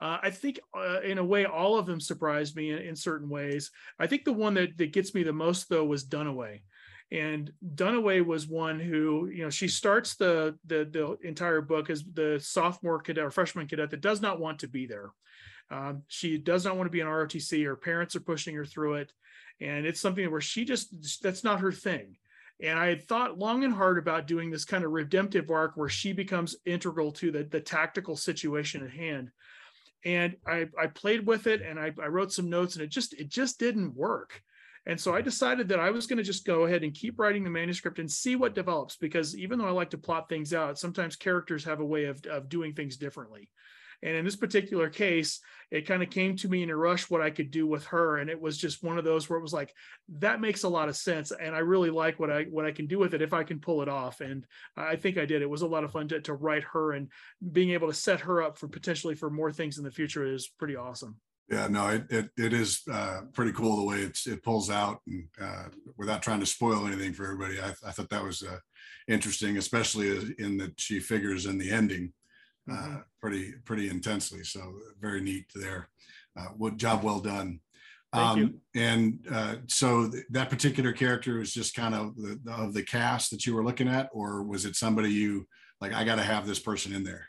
uh, 0.00 0.18
I 0.22 0.30
think, 0.30 0.60
uh, 0.76 1.00
in 1.00 1.18
a 1.18 1.24
way, 1.24 1.44
all 1.44 1.76
of 1.76 1.86
them 1.86 2.00
surprised 2.00 2.54
me 2.54 2.70
in, 2.70 2.78
in, 2.78 2.94
certain 2.94 3.28
ways. 3.28 3.72
I 3.98 4.06
think 4.06 4.24
the 4.24 4.32
one 4.32 4.54
that, 4.54 4.78
that 4.78 4.92
gets 4.92 5.12
me 5.12 5.24
the 5.24 5.32
most, 5.32 5.68
though, 5.68 5.84
was 5.84 6.06
Dunaway. 6.06 6.60
And 7.10 7.50
Dunaway 7.74 8.24
was 8.24 8.46
one 8.46 8.78
who, 8.78 9.28
you 9.32 9.42
know, 9.42 9.50
she 9.50 9.66
starts 9.66 10.16
the, 10.16 10.56
the 10.66 10.88
the 10.90 11.16
entire 11.26 11.62
book 11.62 11.88
as 11.88 12.04
the 12.04 12.38
sophomore 12.40 13.00
cadet 13.00 13.24
or 13.24 13.30
freshman 13.30 13.66
cadet 13.66 13.90
that 13.90 14.02
does 14.02 14.20
not 14.20 14.38
want 14.38 14.58
to 14.60 14.68
be 14.68 14.86
there. 14.86 15.10
Um, 15.70 16.02
she 16.08 16.38
does 16.38 16.64
not 16.64 16.76
want 16.76 16.86
to 16.86 16.92
be 16.92 17.00
an 17.00 17.06
ROTC. 17.06 17.64
Her 17.64 17.76
parents 17.76 18.16
are 18.16 18.20
pushing 18.20 18.54
her 18.54 18.64
through 18.64 18.94
it. 18.94 19.12
And 19.60 19.86
it's 19.86 20.00
something 20.00 20.30
where 20.30 20.40
she 20.40 20.64
just 20.64 21.22
that's 21.22 21.44
not 21.44 21.60
her 21.60 21.72
thing. 21.72 22.16
And 22.60 22.78
i 22.78 22.86
had 22.86 23.06
thought 23.06 23.38
long 23.38 23.64
and 23.64 23.74
hard 23.74 23.98
about 23.98 24.26
doing 24.26 24.50
this 24.50 24.64
kind 24.64 24.84
of 24.84 24.90
redemptive 24.92 25.50
arc 25.50 25.76
where 25.76 25.88
she 25.88 26.12
becomes 26.12 26.56
integral 26.64 27.12
to 27.12 27.30
the, 27.30 27.44
the 27.44 27.60
tactical 27.60 28.16
situation 28.16 28.84
at 28.84 28.90
hand. 28.90 29.30
And 30.04 30.36
i 30.46 30.66
i 30.80 30.86
played 30.86 31.26
with 31.26 31.46
it 31.46 31.60
and 31.60 31.78
I, 31.78 31.92
I 32.02 32.06
wrote 32.06 32.32
some 32.32 32.48
notes 32.48 32.76
and 32.76 32.84
it 32.84 32.90
just 32.90 33.14
it 33.14 33.28
just 33.28 33.58
didn't 33.58 33.94
work. 33.94 34.42
And 34.86 34.98
so 34.98 35.14
i 35.14 35.20
decided 35.20 35.68
that 35.68 35.80
i 35.80 35.90
was 35.90 36.06
going 36.06 36.16
to 36.16 36.22
just 36.22 36.46
go 36.46 36.64
ahead 36.64 36.82
and 36.82 36.94
keep 36.94 37.18
writing 37.18 37.44
the 37.44 37.50
manuscript 37.50 37.98
and 37.98 38.10
see 38.10 38.36
what 38.36 38.54
develops 38.54 38.96
because 38.96 39.36
even 39.36 39.58
though 39.58 39.66
i 39.66 39.70
like 39.70 39.90
to 39.90 39.98
plot 39.98 40.28
things 40.30 40.54
out 40.54 40.78
sometimes 40.78 41.14
characters 41.14 41.64
have 41.64 41.80
a 41.80 41.84
way 41.84 42.06
of, 42.06 42.24
of 42.24 42.48
doing 42.48 42.72
things 42.72 42.96
differently 42.96 43.50
and 44.02 44.16
in 44.16 44.24
this 44.24 44.36
particular 44.36 44.88
case, 44.88 45.40
it 45.70 45.86
kind 45.86 46.02
of 46.02 46.10
came 46.10 46.36
to 46.36 46.48
me 46.48 46.62
in 46.62 46.70
a 46.70 46.76
rush 46.76 47.10
what 47.10 47.20
I 47.20 47.30
could 47.30 47.50
do 47.50 47.66
with 47.66 47.84
her. 47.86 48.18
And 48.18 48.30
it 48.30 48.40
was 48.40 48.56
just 48.56 48.82
one 48.82 48.96
of 48.96 49.04
those 49.04 49.28
where 49.28 49.38
it 49.38 49.42
was 49.42 49.52
like, 49.52 49.74
that 50.18 50.40
makes 50.40 50.62
a 50.62 50.68
lot 50.68 50.88
of 50.88 50.96
sense. 50.96 51.32
And 51.32 51.54
I 51.54 51.58
really 51.58 51.90
like 51.90 52.18
what 52.18 52.30
I 52.30 52.44
what 52.44 52.64
I 52.64 52.72
can 52.72 52.86
do 52.86 52.98
with 52.98 53.14
it 53.14 53.22
if 53.22 53.32
I 53.32 53.42
can 53.42 53.60
pull 53.60 53.82
it 53.82 53.88
off. 53.88 54.20
And 54.20 54.46
I 54.76 54.96
think 54.96 55.18
I 55.18 55.26
did. 55.26 55.42
It 55.42 55.50
was 55.50 55.62
a 55.62 55.66
lot 55.66 55.84
of 55.84 55.92
fun 55.92 56.08
to, 56.08 56.20
to 56.22 56.34
write 56.34 56.64
her 56.64 56.92
and 56.92 57.08
being 57.52 57.70
able 57.70 57.88
to 57.88 57.94
set 57.94 58.20
her 58.20 58.42
up 58.42 58.56
for 58.56 58.68
potentially 58.68 59.14
for 59.14 59.30
more 59.30 59.52
things 59.52 59.78
in 59.78 59.84
the 59.84 59.90
future 59.90 60.24
is 60.24 60.48
pretty 60.58 60.76
awesome. 60.76 61.16
Yeah, 61.50 61.66
no, 61.66 61.88
it 61.88 62.04
it, 62.10 62.30
it 62.36 62.52
is 62.52 62.82
uh, 62.92 63.22
pretty 63.32 63.52
cool 63.52 63.78
the 63.78 63.84
way 63.84 64.00
it's 64.00 64.26
it 64.26 64.42
pulls 64.42 64.68
out, 64.68 65.00
and 65.06 65.24
uh, 65.40 65.64
without 65.96 66.22
trying 66.22 66.40
to 66.40 66.46
spoil 66.46 66.86
anything 66.86 67.14
for 67.14 67.24
everybody, 67.24 67.58
I, 67.58 67.70
I 67.86 67.90
thought 67.90 68.10
that 68.10 68.22
was 68.22 68.42
uh, 68.42 68.58
interesting, 69.06 69.56
especially 69.56 70.34
in 70.38 70.58
that 70.58 70.78
she 70.78 71.00
figures 71.00 71.46
in 71.46 71.56
the 71.56 71.70
ending 71.70 72.12
mm-hmm. 72.68 72.96
Uh, 72.96 73.00
pretty 73.20 73.52
pretty 73.64 73.88
intensely. 73.88 74.44
So 74.44 74.74
very 75.00 75.20
neat 75.20 75.46
there. 75.54 75.88
Uh, 76.38 76.48
what 76.56 76.76
job 76.76 77.02
well 77.02 77.20
done. 77.20 77.60
Thank 78.12 78.38
um, 78.38 78.60
and 78.74 79.26
uh, 79.30 79.56
so 79.66 80.08
th- 80.08 80.24
that 80.30 80.48
particular 80.48 80.92
character 80.92 81.38
was 81.38 81.52
just 81.52 81.74
kind 81.74 81.94
of 81.94 82.16
the, 82.16 82.40
the, 82.42 82.52
of 82.52 82.72
the 82.72 82.82
cast 82.82 83.30
that 83.32 83.44
you 83.44 83.54
were 83.54 83.64
looking 83.64 83.88
at, 83.88 84.08
or 84.12 84.42
was 84.42 84.64
it 84.64 84.76
somebody 84.76 85.10
you 85.10 85.46
like? 85.80 85.92
I 85.92 86.04
got 86.04 86.16
to 86.16 86.22
have 86.22 86.46
this 86.46 86.58
person 86.58 86.94
in 86.94 87.04
there. 87.04 87.26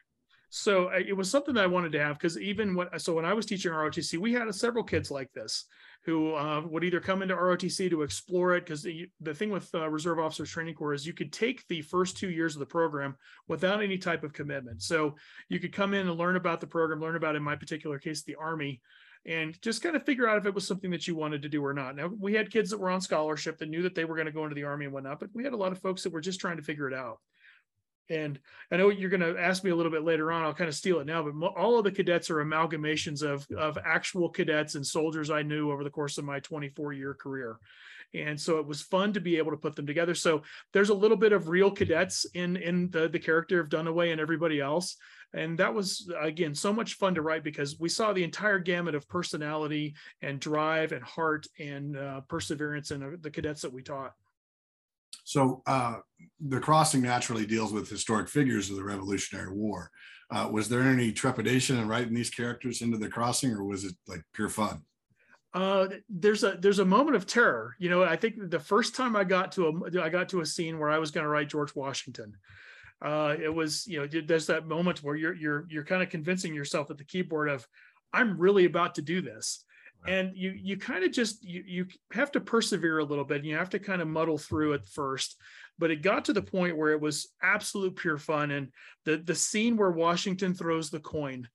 So 0.49 0.89
it 0.89 1.15
was 1.15 1.29
something 1.29 1.53
that 1.55 1.63
I 1.63 1.67
wanted 1.67 1.91
to 1.91 1.99
have 1.99 2.17
because 2.17 2.39
even 2.39 2.75
when 2.75 2.87
so 2.97 3.13
when 3.13 3.25
I 3.25 3.33
was 3.33 3.45
teaching 3.45 3.71
ROTC, 3.71 4.17
we 4.19 4.33
had 4.33 4.53
several 4.55 4.83
kids 4.83 5.11
like 5.11 5.31
this 5.33 5.65
who 6.09 6.33
uh, 6.33 6.61
would 6.65 6.83
either 6.83 6.99
come 6.99 7.21
into 7.21 7.35
ROTC 7.35 7.87
to 7.91 8.01
explore 8.01 8.55
it 8.55 8.65
because 8.65 8.81
the, 8.81 9.07
the 9.21 9.33
thing 9.33 9.51
with 9.51 9.69
uh, 9.75 9.87
Reserve 9.87 10.17
Officers 10.17 10.49
Training 10.49 10.73
Corps 10.73 10.95
is 10.95 11.05
you 11.05 11.13
could 11.13 11.31
take 11.31 11.67
the 11.67 11.83
first 11.83 12.17
two 12.17 12.31
years 12.31 12.55
of 12.55 12.59
the 12.59 12.65
program 12.65 13.15
without 13.47 13.83
any 13.83 13.97
type 13.97 14.23
of 14.23 14.33
commitment. 14.33 14.81
So 14.81 15.15
you 15.49 15.59
could 15.59 15.71
come 15.71 15.93
in 15.93 16.07
and 16.07 16.17
learn 16.17 16.35
about 16.35 16.61
the 16.61 16.67
program, 16.67 16.99
learn 16.99 17.15
about 17.15 17.35
in 17.35 17.43
my 17.43 17.55
particular 17.55 17.99
case 17.99 18.23
the 18.23 18.37
Army, 18.37 18.81
and 19.27 19.61
just 19.61 19.83
kind 19.83 19.95
of 19.95 20.03
figure 20.03 20.27
out 20.27 20.39
if 20.39 20.47
it 20.47 20.55
was 20.55 20.65
something 20.65 20.89
that 20.89 21.07
you 21.07 21.15
wanted 21.15 21.43
to 21.43 21.49
do 21.49 21.63
or 21.63 21.73
not. 21.73 21.95
Now 21.95 22.09
we 22.19 22.33
had 22.33 22.49
kids 22.49 22.71
that 22.71 22.79
were 22.79 22.89
on 22.89 23.01
scholarship 23.01 23.59
that 23.59 23.69
knew 23.69 23.83
that 23.83 23.93
they 23.93 24.05
were 24.05 24.15
going 24.15 24.25
to 24.25 24.31
go 24.31 24.45
into 24.45 24.55
the 24.55 24.63
Army 24.63 24.85
and 24.85 24.93
whatnot, 24.93 25.19
but 25.19 25.29
we 25.35 25.43
had 25.43 25.53
a 25.53 25.57
lot 25.57 25.71
of 25.71 25.79
folks 25.79 26.01
that 26.03 26.13
were 26.13 26.21
just 26.21 26.39
trying 26.39 26.57
to 26.57 26.63
figure 26.63 26.87
it 26.87 26.95
out 26.95 27.19
and 28.09 28.39
I 28.71 28.77
know 28.77 28.89
you're 28.89 29.09
going 29.09 29.21
to 29.21 29.39
ask 29.39 29.63
me 29.63 29.71
a 29.71 29.75
little 29.75 29.91
bit 29.91 30.03
later 30.03 30.31
on. 30.31 30.43
I'll 30.43 30.53
kind 30.53 30.67
of 30.67 30.75
steal 30.75 30.99
it 30.99 31.05
now, 31.05 31.23
but 31.23 31.47
all 31.53 31.77
of 31.77 31.83
the 31.83 31.91
cadets 31.91 32.29
are 32.29 32.43
amalgamations 32.43 33.21
of 33.21 33.47
of 33.55 33.77
actual 33.83 34.29
cadets 34.29 34.75
and 34.75 34.85
soldiers 34.85 35.29
I 35.29 35.43
knew 35.43 35.71
over 35.71 35.83
the 35.83 35.89
course 35.89 36.17
of 36.17 36.25
my 36.25 36.39
24 36.39 36.93
year 36.93 37.13
career, 37.13 37.57
and 38.13 38.39
so 38.39 38.59
it 38.59 38.65
was 38.65 38.81
fun 38.81 39.13
to 39.13 39.19
be 39.19 39.37
able 39.37 39.51
to 39.51 39.57
put 39.57 39.75
them 39.75 39.85
together. 39.85 40.15
So 40.15 40.41
there's 40.73 40.89
a 40.89 40.93
little 40.93 41.17
bit 41.17 41.33
of 41.33 41.49
real 41.49 41.71
cadets 41.71 42.25
in 42.33 42.57
in 42.57 42.89
the 42.89 43.07
the 43.07 43.19
character 43.19 43.59
of 43.59 43.69
Dunaway 43.69 44.11
and 44.11 44.21
everybody 44.21 44.59
else, 44.59 44.97
and 45.33 45.57
that 45.59 45.73
was 45.73 46.11
again 46.19 46.55
so 46.55 46.73
much 46.73 46.95
fun 46.95 47.15
to 47.15 47.21
write 47.21 47.43
because 47.43 47.79
we 47.79 47.89
saw 47.89 48.13
the 48.13 48.23
entire 48.23 48.59
gamut 48.59 48.95
of 48.95 49.07
personality 49.07 49.95
and 50.21 50.39
drive 50.39 50.91
and 50.91 51.03
heart 51.03 51.47
and 51.59 51.97
uh, 51.97 52.21
perseverance 52.21 52.91
in 52.91 53.03
uh, 53.03 53.11
the 53.21 53.31
cadets 53.31 53.61
that 53.61 53.73
we 53.73 53.83
taught. 53.83 54.13
So 55.29 55.61
uh, 55.67 55.97
the 56.39 56.59
crossing 56.59 57.03
naturally 57.03 57.45
deals 57.45 57.71
with 57.71 57.87
historic 57.87 58.27
figures 58.27 58.71
of 58.71 58.77
the 58.77 58.83
Revolutionary 58.83 59.53
War. 59.53 59.91
Uh, 60.31 60.49
was 60.51 60.67
there 60.67 60.81
any 60.81 61.11
trepidation 61.11 61.77
in 61.77 61.87
writing 61.87 62.15
these 62.15 62.31
characters 62.31 62.81
into 62.81 62.97
the 62.97 63.09
crossing, 63.09 63.51
or 63.51 63.63
was 63.63 63.83
it 63.83 63.93
like 64.07 64.23
pure 64.33 64.49
fun? 64.49 64.81
Uh, 65.53 65.89
there's 66.09 66.43
a 66.43 66.57
there's 66.59 66.79
a 66.79 66.85
moment 66.85 67.15
of 67.15 67.27
terror. 67.27 67.75
You 67.77 67.91
know, 67.91 68.03
I 68.03 68.15
think 68.15 68.49
the 68.49 68.59
first 68.59 68.95
time 68.95 69.15
I 69.15 69.23
got 69.23 69.51
to 69.51 69.67
a 69.67 70.01
I 70.01 70.09
got 70.09 70.29
to 70.29 70.41
a 70.41 70.45
scene 70.47 70.79
where 70.79 70.89
I 70.89 70.97
was 70.97 71.11
going 71.11 71.25
to 71.25 71.29
write 71.29 71.49
George 71.49 71.75
Washington. 71.75 72.35
Uh, 72.99 73.35
it 73.39 73.53
was 73.53 73.85
you 73.85 73.99
know 73.99 74.21
there's 74.25 74.47
that 74.47 74.65
moment 74.65 75.03
where 75.03 75.15
you're 75.15 75.35
you're 75.35 75.67
you're 75.69 75.85
kind 75.85 76.01
of 76.01 76.09
convincing 76.09 76.55
yourself 76.55 76.89
at 76.89 76.97
the 76.97 77.03
keyboard 77.03 77.49
of 77.49 77.67
I'm 78.11 78.35
really 78.39 78.65
about 78.65 78.95
to 78.95 79.03
do 79.03 79.21
this 79.21 79.63
and 80.07 80.31
you 80.35 80.51
you 80.51 80.77
kind 80.77 81.03
of 81.03 81.11
just 81.11 81.43
you 81.43 81.63
you 81.65 81.85
have 82.13 82.31
to 82.31 82.39
persevere 82.39 82.99
a 82.99 83.03
little 83.03 83.25
bit 83.25 83.43
you 83.43 83.55
have 83.55 83.69
to 83.69 83.79
kind 83.79 84.01
of 84.01 84.07
muddle 84.07 84.37
through 84.37 84.73
at 84.73 84.85
first. 84.85 85.35
But 85.77 85.91
it 85.91 86.01
got 86.01 86.25
to 86.25 86.33
the 86.33 86.41
point 86.41 86.77
where 86.77 86.91
it 86.91 87.01
was 87.01 87.29
absolute 87.41 87.95
pure 87.95 88.17
fun 88.17 88.51
and 88.51 88.69
the 89.05 89.17
the 89.17 89.35
scene 89.35 89.77
where 89.77 89.91
washington 89.91 90.53
throws 90.53 90.89
the 90.89 90.99
coin 90.99 91.47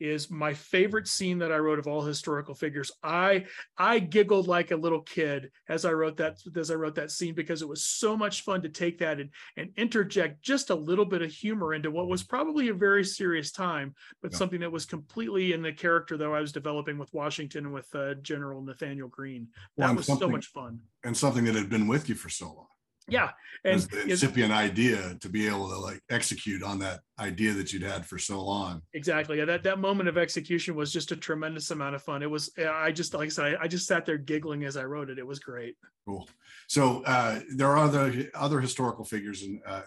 is 0.00 0.30
my 0.30 0.52
favorite 0.54 1.06
scene 1.06 1.38
that 1.38 1.52
I 1.52 1.58
wrote 1.58 1.78
of 1.78 1.86
all 1.86 2.02
historical 2.02 2.54
figures. 2.54 2.90
I 3.02 3.46
I 3.78 3.98
giggled 3.98 4.48
like 4.48 4.70
a 4.70 4.76
little 4.76 5.00
kid 5.02 5.50
as 5.68 5.84
I 5.84 5.92
wrote 5.92 6.16
that 6.18 6.38
as 6.56 6.70
I 6.70 6.74
wrote 6.74 6.96
that 6.96 7.10
scene 7.10 7.34
because 7.34 7.62
it 7.62 7.68
was 7.68 7.84
so 7.84 8.16
much 8.16 8.42
fun 8.42 8.62
to 8.62 8.68
take 8.68 8.98
that 8.98 9.20
and 9.20 9.30
and 9.56 9.70
interject 9.76 10.42
just 10.42 10.70
a 10.70 10.74
little 10.74 11.04
bit 11.04 11.22
of 11.22 11.30
humor 11.30 11.74
into 11.74 11.90
what 11.90 12.08
was 12.08 12.22
probably 12.22 12.68
a 12.68 12.74
very 12.74 13.04
serious 13.04 13.52
time, 13.52 13.94
but 14.22 14.32
yeah. 14.32 14.38
something 14.38 14.60
that 14.60 14.72
was 14.72 14.86
completely 14.86 15.52
in 15.52 15.62
the 15.62 15.72
character 15.72 16.16
that 16.16 16.28
I 16.28 16.40
was 16.40 16.52
developing 16.52 16.98
with 16.98 17.12
Washington 17.12 17.66
and 17.66 17.74
with 17.74 17.94
uh, 17.94 18.14
General 18.14 18.62
Nathaniel 18.62 19.08
Greene. 19.08 19.48
That 19.76 19.86
well, 19.86 19.96
was 19.96 20.06
so 20.06 20.28
much 20.28 20.46
fun. 20.46 20.80
And 21.04 21.16
something 21.16 21.44
that 21.44 21.54
had 21.54 21.70
been 21.70 21.86
with 21.86 22.08
you 22.08 22.14
for 22.14 22.28
so 22.28 22.46
long 22.46 22.66
yeah 23.12 23.30
and 23.64 23.80
the 23.82 24.02
incipient 24.08 24.52
idea 24.52 25.16
to 25.20 25.28
be 25.28 25.46
able 25.46 25.68
to 25.68 25.78
like 25.78 26.00
execute 26.10 26.62
on 26.62 26.78
that 26.80 27.00
idea 27.20 27.52
that 27.52 27.72
you'd 27.72 27.82
had 27.82 28.04
for 28.04 28.18
so 28.18 28.42
long. 28.42 28.82
Exactly 28.94 29.38
yeah, 29.38 29.44
that 29.44 29.62
that 29.62 29.78
moment 29.78 30.08
of 30.08 30.18
execution 30.18 30.74
was 30.74 30.92
just 30.92 31.12
a 31.12 31.16
tremendous 31.16 31.70
amount 31.70 31.94
of 31.94 32.02
fun. 32.02 32.22
It 32.22 32.30
was 32.30 32.50
i 32.58 32.90
just 32.90 33.14
like 33.14 33.26
i 33.26 33.28
said 33.28 33.54
i, 33.54 33.64
I 33.64 33.68
just 33.68 33.86
sat 33.86 34.04
there 34.04 34.18
giggling 34.18 34.64
as 34.64 34.76
i 34.76 34.84
wrote 34.84 35.10
it. 35.10 35.18
It 35.18 35.26
was 35.26 35.38
great. 35.38 35.76
Cool. 36.06 36.28
So 36.68 37.02
uh, 37.04 37.40
there 37.56 37.68
are 37.68 37.78
other 37.78 38.30
other 38.34 38.60
historical 38.60 39.04
figures 39.04 39.42
and 39.42 39.60
uh, 39.66 39.82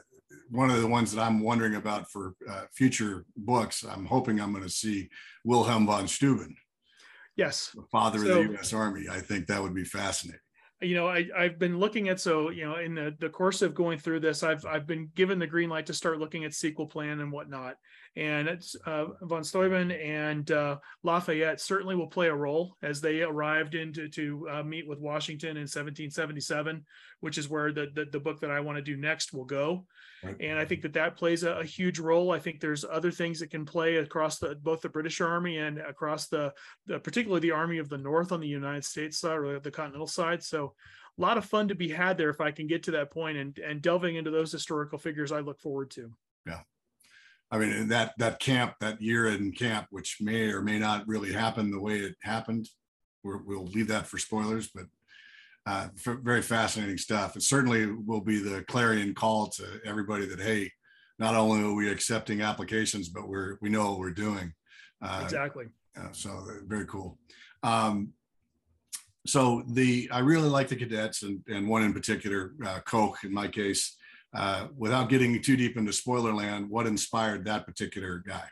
one 0.50 0.70
of 0.70 0.82
the 0.82 0.88
ones 0.88 1.12
that 1.12 1.22
i'm 1.22 1.42
wondering 1.42 1.76
about 1.76 2.10
for 2.10 2.34
uh, 2.50 2.64
future 2.74 3.26
books 3.38 3.84
i'm 3.84 4.06
hoping 4.06 4.40
i'm 4.40 4.52
going 4.52 4.64
to 4.64 4.70
see 4.70 5.10
wilhelm 5.44 5.86
von 5.86 6.08
steuben. 6.08 6.56
Yes. 7.36 7.72
The 7.76 7.84
father 7.92 8.20
so, 8.20 8.26
of 8.26 8.48
the 8.48 8.54
u.s 8.54 8.72
army. 8.74 9.08
I 9.12 9.20
think 9.20 9.48
that 9.48 9.62
would 9.62 9.76
be 9.76 9.84
fascinating 9.84 10.40
you 10.82 10.96
know, 10.96 11.08
I, 11.08 11.26
I've 11.36 11.58
been 11.58 11.80
looking 11.80 12.10
at 12.10 12.20
so 12.20 12.50
you 12.50 12.66
know 12.66 12.76
in 12.76 12.96
the, 12.96 13.16
the 13.20 13.30
course 13.30 13.62
of 13.62 13.74
going 13.74 13.98
through 13.98 14.20
this, 14.20 14.44
I've 14.44 14.66
I've 14.66 14.86
been 14.86 15.10
given 15.16 15.40
the 15.40 15.48
green 15.48 15.70
light 15.70 15.86
to 15.88 15.94
start 15.94 16.20
looking 16.20 16.46
at 16.46 16.54
sequel 16.54 16.88
plan 16.88 17.20
and 17.20 17.32
whatnot. 17.32 17.76
And 18.18 18.48
it's 18.48 18.78
uh, 18.86 19.08
von 19.24 19.44
Steuben 19.44 19.92
and 19.92 20.50
uh, 20.50 20.78
Lafayette 21.04 21.60
certainly 21.60 21.96
will 21.96 22.08
play 22.08 22.28
a 22.28 22.36
role 22.36 22.78
as 22.82 23.02
they 23.02 23.22
arrived 23.22 23.76
into 23.76 24.08
to 24.10 24.48
uh, 24.50 24.64
meet 24.64 24.88
with 24.88 25.00
Washington 25.00 25.58
in 25.58 25.64
1777, 25.64 26.86
which 27.20 27.38
is 27.38 27.50
where 27.50 27.74
the 27.74 27.88
the, 27.94 28.06
the 28.06 28.20
book 28.20 28.40
that 28.40 28.52
I 28.52 28.62
want 28.62 28.78
to 28.78 28.82
do 28.82 28.96
next 28.96 29.34
will 29.34 29.44
go. 29.44 29.86
Right. 30.24 30.36
And 30.40 30.58
I 30.58 30.64
think 30.64 30.82
that 30.84 30.94
that 30.94 31.18
plays 31.18 31.44
a, 31.44 31.56
a, 31.56 31.66
huge 31.66 32.00
role. 32.00 32.32
I 32.32 32.40
think 32.40 32.60
there's 32.60 32.86
other 32.86 33.12
things 33.12 33.40
that 33.42 33.52
can 33.52 33.66
play 33.66 33.98
across 33.98 34.40
the 34.40 34.56
both 34.56 34.82
the 34.82 34.90
British 34.90 35.20
Army 35.20 35.58
and 35.58 35.78
across 35.80 36.28
the, 36.28 36.54
the 36.88 37.00
particularly 37.00 37.42
the 37.42 37.52
Army 37.52 37.80
of 37.80 37.90
the 37.90 37.98
North 37.98 38.32
on 38.32 38.40
the 38.40 38.48
United 38.48 38.86
States 38.86 39.20
side 39.20 39.38
or 39.38 39.60
the 39.60 39.72
continental 39.72 40.08
side. 40.08 40.42
So 40.42 40.74
a 41.18 41.22
lot 41.22 41.38
of 41.38 41.46
fun 41.46 41.68
to 41.68 41.76
be 41.76 41.90
had 41.90 42.18
there 42.18 42.30
if 42.30 42.42
I 42.42 42.52
can 42.52 42.66
get 42.66 42.84
to 42.84 42.92
that 42.92 43.12
point 43.12 43.38
and 43.38 43.58
and 43.60 43.82
delving 43.82 44.16
into 44.16 44.32
those 44.32 44.54
historical 44.54 44.98
figures. 44.98 45.34
I 45.34 45.42
look 45.42 45.60
forward 45.60 45.92
to. 45.92 46.12
Yeah. 46.48 46.62
I 47.52 47.58
mean 47.58 47.88
that 47.90 48.14
that 48.18 48.40
camp 48.40 48.76
that 48.82 49.02
year 49.02 49.28
in 49.28 49.52
camp, 49.52 49.88
which 49.92 50.18
may 50.20 50.50
or 50.52 50.62
may 50.62 50.80
not 50.80 51.08
really 51.08 51.32
happen 51.32 51.72
the 51.72 51.80
way 51.80 52.00
it 52.00 52.16
happened. 52.22 52.68
we 53.24 53.34
will 53.34 53.66
leave 53.66 53.88
that 53.90 54.08
for 54.08 54.18
spoilers, 54.18 54.70
but 54.74 54.86
uh, 55.68 55.88
very 55.96 56.42
fascinating 56.42 56.98
stuff. 56.98 57.36
It 57.36 57.44
certainly 57.44 57.88
will 57.88 58.22
be 58.22 58.38
the 58.40 58.64
clarion 58.64 59.14
call 59.16 59.48
to 59.52 59.80
everybody 59.84 60.26
that 60.28 60.40
hey, 60.40 60.72
not 61.18 61.36
only 61.36 61.64
are 61.64 61.74
we 61.74 61.90
accepting 61.90 62.42
applications, 62.42 63.10
but 63.10 63.28
we're 63.28 63.58
we 63.62 63.70
know 63.70 63.92
what 63.92 64.00
we're 64.00 64.12
doing. 64.12 64.54
Uh, 65.02 65.22
exactly. 65.24 65.66
Uh, 65.98 66.12
so 66.12 66.30
uh, 66.30 66.64
very 66.66 66.86
cool. 66.86 67.18
Um, 67.64 68.14
so 69.26 69.64
the 69.68 70.10
I 70.12 70.20
really 70.20 70.50
like 70.50 70.68
the 70.68 70.76
cadets 70.76 71.24
and 71.24 71.42
and 71.48 71.68
one 71.68 71.84
in 71.84 71.94
particular, 71.94 72.54
uh, 72.66 72.80
Koch 72.86 73.24
in 73.24 73.34
my 73.34 73.48
case. 73.48 73.98
Uh, 74.36 74.68
without 74.76 75.10
getting 75.10 75.42
too 75.42 75.56
deep 75.56 75.78
into 75.78 75.94
spoiler 75.94 76.34
land, 76.34 76.70
what 76.70 76.86
inspired 76.86 77.46
that 77.46 77.66
particular 77.66 78.22
guy? 78.28 78.44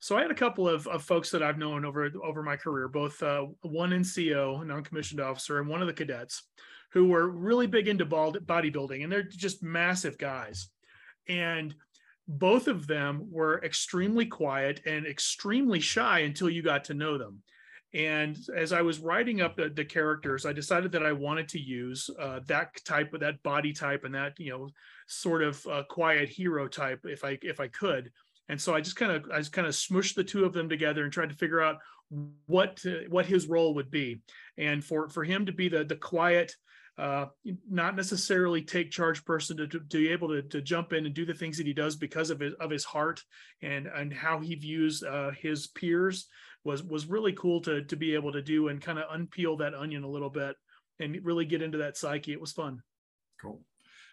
So 0.00 0.16
I 0.16 0.22
had 0.22 0.32
a 0.32 0.34
couple 0.34 0.68
of, 0.68 0.86
of 0.88 1.04
folks 1.04 1.30
that 1.30 1.44
I've 1.44 1.58
known 1.58 1.84
over 1.84 2.10
over 2.24 2.42
my 2.42 2.56
career, 2.56 2.88
both 2.88 3.22
uh, 3.22 3.46
one 3.62 3.90
NCO, 3.90 4.66
non-commissioned 4.66 5.20
officer, 5.20 5.60
and 5.60 5.68
one 5.68 5.80
of 5.80 5.86
the 5.86 5.94
cadets, 5.94 6.42
who 6.90 7.06
were 7.06 7.28
really 7.28 7.68
big 7.68 7.86
into 7.86 8.04
bodybuilding, 8.04 9.04
and 9.04 9.12
they're 9.12 9.22
just 9.22 9.62
massive 9.62 10.18
guys. 10.18 10.68
And 11.28 11.72
both 12.26 12.66
of 12.66 12.88
them 12.88 13.28
were 13.30 13.62
extremely 13.64 14.26
quiet 14.26 14.80
and 14.86 15.06
extremely 15.06 15.78
shy 15.78 16.20
until 16.20 16.50
you 16.50 16.62
got 16.62 16.84
to 16.84 16.94
know 16.94 17.16
them. 17.16 17.42
And 17.94 18.38
as 18.56 18.72
I 18.72 18.80
was 18.80 19.00
writing 19.00 19.42
up 19.42 19.56
the, 19.56 19.68
the 19.68 19.84
characters, 19.84 20.46
I 20.46 20.52
decided 20.52 20.92
that 20.92 21.04
I 21.04 21.12
wanted 21.12 21.48
to 21.48 21.60
use 21.60 22.08
uh, 22.18 22.40
that 22.46 22.70
type 22.86 23.12
of 23.12 23.20
that 23.20 23.42
body 23.42 23.72
type 23.72 24.04
and 24.04 24.14
that 24.14 24.32
you 24.38 24.50
know 24.50 24.68
sort 25.08 25.42
of 25.42 25.66
uh, 25.66 25.82
quiet 25.88 26.28
hero 26.28 26.68
type 26.68 27.00
if 27.04 27.24
I 27.24 27.38
if 27.42 27.60
I 27.60 27.68
could 27.68 28.10
and 28.48 28.60
so 28.60 28.74
I 28.74 28.80
just 28.80 28.96
kind 28.96 29.12
of 29.12 29.30
I 29.32 29.38
just 29.38 29.52
kind 29.52 29.66
of 29.66 29.74
smushed 29.74 30.14
the 30.14 30.24
two 30.24 30.44
of 30.44 30.52
them 30.52 30.68
together 30.68 31.04
and 31.04 31.12
tried 31.12 31.30
to 31.30 31.36
figure 31.36 31.62
out 31.62 31.78
what 32.46 32.76
to, 32.78 33.06
what 33.08 33.26
his 33.26 33.46
role 33.46 33.74
would 33.74 33.90
be. 33.90 34.20
And 34.58 34.84
for 34.84 35.08
for 35.08 35.24
him 35.24 35.46
to 35.46 35.52
be 35.52 35.68
the 35.68 35.84
the 35.84 35.96
quiet, 35.96 36.54
uh, 36.98 37.26
not 37.70 37.96
necessarily 37.96 38.62
take 38.62 38.90
charge 38.90 39.24
person 39.24 39.56
to, 39.56 39.66
to, 39.66 39.78
to 39.78 39.96
be 39.96 40.08
able 40.08 40.28
to, 40.28 40.42
to 40.42 40.60
jump 40.60 40.92
in 40.92 41.06
and 41.06 41.14
do 41.14 41.24
the 41.24 41.32
things 41.32 41.56
that 41.56 41.66
he 41.66 41.72
does 41.72 41.96
because 41.96 42.30
of 42.30 42.40
his 42.40 42.52
of 42.54 42.70
his 42.70 42.84
heart 42.84 43.22
and 43.62 43.86
and 43.86 44.12
how 44.12 44.40
he 44.40 44.54
views 44.54 45.02
uh, 45.02 45.30
his 45.40 45.68
peers 45.68 46.28
was 46.64 46.82
was 46.82 47.06
really 47.06 47.32
cool 47.32 47.60
to 47.62 47.82
to 47.84 47.96
be 47.96 48.14
able 48.14 48.32
to 48.32 48.42
do 48.42 48.68
and 48.68 48.80
kind 48.80 48.98
of 48.98 49.08
unpeel 49.10 49.58
that 49.58 49.74
onion 49.74 50.04
a 50.04 50.08
little 50.08 50.30
bit 50.30 50.56
and 51.00 51.18
really 51.24 51.44
get 51.44 51.62
into 51.62 51.78
that 51.78 51.96
psyche. 51.96 52.32
It 52.32 52.40
was 52.40 52.52
fun. 52.52 52.82
Cool. 53.40 53.60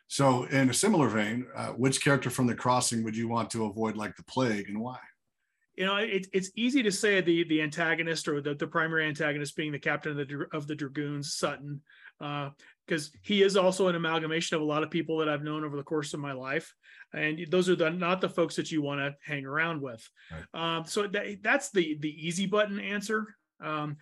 So, 0.08 0.46
in 0.46 0.70
a 0.70 0.74
similar 0.74 1.08
vein, 1.08 1.46
uh, 1.56 1.68
which 1.68 2.04
character 2.04 2.32
from 2.32 2.48
the 2.48 2.56
crossing 2.56 3.04
would 3.04 3.16
you 3.16 3.28
want 3.28 3.52
to 3.52 3.66
avoid 3.66 3.96
like 3.96 4.16
the 4.16 4.24
plague 4.24 4.68
and 4.68 4.80
why? 4.80 4.98
You 5.76 5.86
know, 5.86 5.98
it, 5.98 6.28
it's 6.34 6.50
easy 6.56 6.82
to 6.84 6.92
say 6.92 7.22
the 7.22 7.44
the 7.44 7.62
antagonist 7.62 8.28
or 8.28 8.42
the, 8.42 8.56
the 8.56 8.68
primary 8.68 9.08
antagonist 9.08 9.56
being 9.56 9.72
the 9.72 9.80
captain 9.80 10.20
of 10.20 10.28
the 10.28 10.48
of 10.52 10.66
the 10.66 10.76
dragoons, 10.76 11.36
Sutton, 11.36 11.82
because 12.90 13.12
he 13.22 13.44
is 13.44 13.56
also 13.56 13.88
an 13.88 13.96
amalgamation 13.96 14.56
of 14.56 14.62
a 14.64 14.66
lot 14.66 14.82
of 14.82 14.90
people 14.90 15.18
that 15.20 15.30
I've 15.30 15.44
known 15.44 15.64
over 15.64 15.78
the 15.78 15.84
course 15.84 16.16
of 16.16 16.20
my 16.20 16.32
life, 16.32 16.74
and 17.14 17.46
those 17.50 17.70
are 17.70 17.76
the 17.76 17.92
not 17.92 18.20
the 18.20 18.30
folks 18.30 18.56
that 18.56 18.72
you 18.72 18.82
want 18.82 19.00
to 19.00 19.16
hang 19.22 19.46
around 19.46 19.82
with. 19.82 20.08
Right. 20.32 20.78
Um, 20.78 20.86
so 20.86 21.06
that, 21.08 21.44
that's 21.44 21.70
the 21.72 21.98
the 22.00 22.28
easy 22.28 22.48
button 22.48 22.80
answer. 22.80 23.36
Um, 23.64 23.98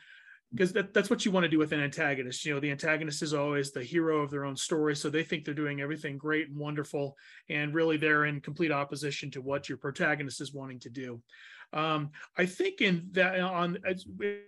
because 0.54 0.72
that, 0.72 0.94
that's 0.94 1.10
what 1.10 1.26
you 1.26 1.32
want 1.32 1.44
to 1.44 1.50
do 1.50 1.60
with 1.60 1.74
an 1.74 1.82
antagonist 1.82 2.46
you 2.46 2.54
know 2.54 2.62
the 2.62 2.72
antagonist 2.72 3.22
is 3.22 3.34
always 3.34 3.72
the 3.72 3.84
hero 3.84 4.22
of 4.22 4.32
their 4.32 4.46
own 4.46 4.56
story 4.56 4.96
so 4.96 5.10
they 5.10 5.22
think 5.22 5.44
they're 5.44 5.54
doing 5.54 5.82
everything 5.82 6.18
great 6.18 6.48
and 6.48 6.58
wonderful 6.58 7.18
and 7.50 7.74
really 7.74 7.98
they're 7.98 8.24
in 8.24 8.40
complete 8.40 8.72
opposition 8.72 9.30
to 9.30 9.42
what 9.42 9.68
your 9.68 9.78
protagonist 9.78 10.40
is 10.40 10.54
wanting 10.54 10.80
to 10.80 10.90
do 10.90 11.22
um, 11.74 12.10
i 12.38 12.46
think 12.46 12.82
in 12.82 13.08
that 13.12 13.40
on 13.40 13.78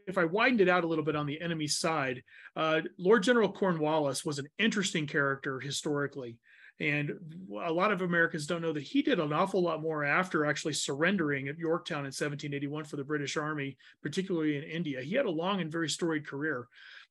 if 0.07 0.17
i 0.17 0.25
widened 0.25 0.61
it 0.61 0.69
out 0.69 0.83
a 0.83 0.87
little 0.87 1.03
bit 1.03 1.15
on 1.15 1.25
the 1.25 1.39
enemy 1.41 1.67
side 1.67 2.23
uh, 2.55 2.81
lord 2.97 3.23
general 3.23 3.51
cornwallis 3.51 4.25
was 4.25 4.39
an 4.39 4.47
interesting 4.57 5.05
character 5.05 5.59
historically 5.59 6.37
and 6.81 7.11
a 7.61 7.71
lot 7.71 7.91
of 7.91 8.01
Americans 8.01 8.45
don't 8.45 8.61
know 8.61 8.71
that 8.71 8.83
he 8.83 9.01
did 9.01 9.19
an 9.19 9.33
awful 9.33 9.61
lot 9.61 9.81
more 9.81 10.05
after 10.05 10.45
actually 10.45 10.73
surrendering 10.73 11.49
at 11.49 11.57
Yorktown 11.57 11.99
in 11.99 12.05
1781 12.05 12.85
for 12.85 12.95
the 12.95 13.03
British 13.03 13.35
Army, 13.35 13.75
particularly 14.01 14.55
in 14.55 14.63
India. 14.63 15.01
He 15.01 15.13
had 15.15 15.25
a 15.25 15.31
long 15.31 15.59
and 15.59 15.71
very 15.71 15.89
storied 15.89 16.25
career. 16.25 16.67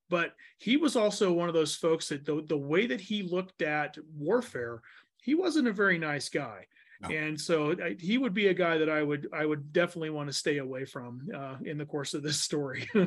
But 0.09 0.35
he 0.57 0.79
was 0.79 0.97
also 0.97 1.33
one 1.33 1.49
of 1.49 1.55
those 1.55 1.75
folks 1.75 2.09
that 2.09 2.25
the, 2.25 2.43
the 2.49 2.57
way 2.57 2.87
that 2.87 3.01
he 3.01 3.23
looked 3.23 3.61
at 3.61 3.99
warfare, 4.17 4.81
he 5.23 5.35
wasn't 5.35 5.69
a 5.69 5.73
very 5.73 5.99
nice 5.99 6.31
guy. 6.31 6.67
No. 7.01 7.09
And 7.11 7.41
so 7.41 7.77
I, 7.83 7.95
he 7.99 8.19
would 8.19 8.35
be 8.35 8.49
a 8.49 8.55
guy 8.55 8.79
that 8.79 8.91
I 8.91 9.03
would 9.03 9.29
I 9.33 9.47
would 9.47 9.73
definitely 9.73 10.11
want 10.11 10.29
to 10.29 10.33
stay 10.33 10.59
away 10.59 10.85
from 10.85 11.29
uh, 11.35 11.57
in 11.65 11.79
the 11.79 11.87
course 11.87 12.15
of 12.15 12.23
this 12.23 12.41
story. 12.41 12.89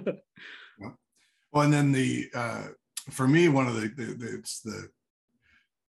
Well, 1.54 1.66
and 1.66 1.74
then 1.74 1.92
the 1.92 2.30
uh, 2.34 2.68
for 3.10 3.28
me, 3.28 3.50
one 3.50 3.68
of 3.68 3.76
the, 3.76 3.90
the, 3.90 4.06
the 4.14 4.36
it's 4.36 4.62
the 4.62 4.88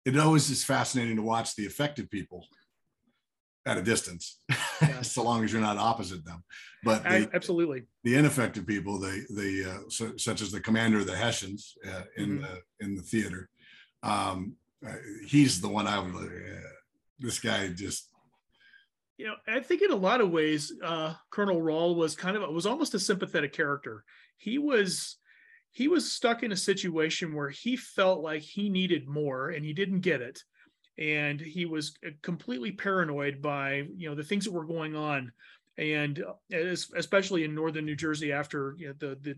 it 0.06 0.18
always 0.18 0.50
is 0.50 0.63
fascinating 0.63 1.18
to 1.18 1.22
watch 1.22 1.53
the 1.56 1.65
affected 1.65 2.10
people 2.10 2.48
at 3.65 3.77
a 3.77 3.82
distance, 3.82 4.39
Yeah. 4.82 5.01
so 5.15 5.22
long 5.22 5.44
as 5.44 5.51
you're 5.51 5.62
not 5.62 5.75
opposite 5.77 6.24
them. 6.24 6.46
But 6.86 7.06
I- 7.06 7.27
absolutely. 7.34 7.84
the 8.06 8.15
ineffective 8.15 8.65
people, 8.65 9.00
the 9.00 9.25
the 9.36 9.70
uh, 9.70 9.89
so, 9.89 10.15
such 10.15 10.41
as 10.41 10.50
the 10.53 10.62
commander 10.62 11.00
of 11.00 11.08
the 11.08 11.15
Hessians 11.18 11.75
uh, 11.86 12.03
in 12.15 12.39
Mhm. 12.39 12.41
the 12.44 12.86
in 12.86 12.96
the 12.96 13.01
theater, 13.03 13.50
um, 14.01 14.56
uh, 14.88 14.94
he's 15.27 15.60
the 15.60 15.68
one 15.68 15.88
I 15.88 16.00
would. 16.00 16.32
This 17.20 17.40
guy 17.40 17.68
just 17.70 18.10
you 19.18 19.28
know 19.28 19.36
i 19.48 19.60
think 19.60 19.82
in 19.82 19.92
a 19.92 19.96
lot 19.96 20.22
of 20.22 20.32
ways 20.32 20.72
uh 20.82 21.14
colonel 21.30 21.62
rall 21.62 21.94
was 21.94 22.16
kind 22.16 22.38
of 22.38 22.54
was 22.54 22.66
almost 22.66 22.94
a 22.94 23.00
sympathetic 23.00 23.54
character. 23.54 24.04
He 24.38 24.58
was 24.58 25.18
he 25.72 25.88
was 25.88 26.12
stuck 26.12 26.42
in 26.42 26.52
a 26.52 26.58
situation 26.58 27.36
where 27.36 27.50
he 27.50 27.76
felt 27.76 28.22
like 28.22 28.42
he 28.42 28.70
needed 28.70 29.08
more 29.08 29.50
and 29.50 29.64
he 29.64 29.74
didn't 29.74 30.00
get 30.02 30.22
it. 30.22 30.42
And 30.98 31.40
he 31.40 31.66
was 31.66 31.94
completely 32.22 32.72
paranoid 32.72 33.42
by 33.42 33.84
you 33.96 34.10
know 34.10 34.16
the 34.16 34.24
things 34.24 34.46
that 34.46 34.54
were 34.54 34.66
going 34.66 34.96
on. 34.96 35.32
And 35.78 36.24
uh, 36.54 36.58
especially 36.96 37.44
in 37.44 37.56
northern 37.56 37.86
new 37.86 37.96
jersey 37.96 38.34
after 38.34 38.76
you 38.78 38.88
know, 38.88 38.94
the 38.98 39.18
the 39.22 39.36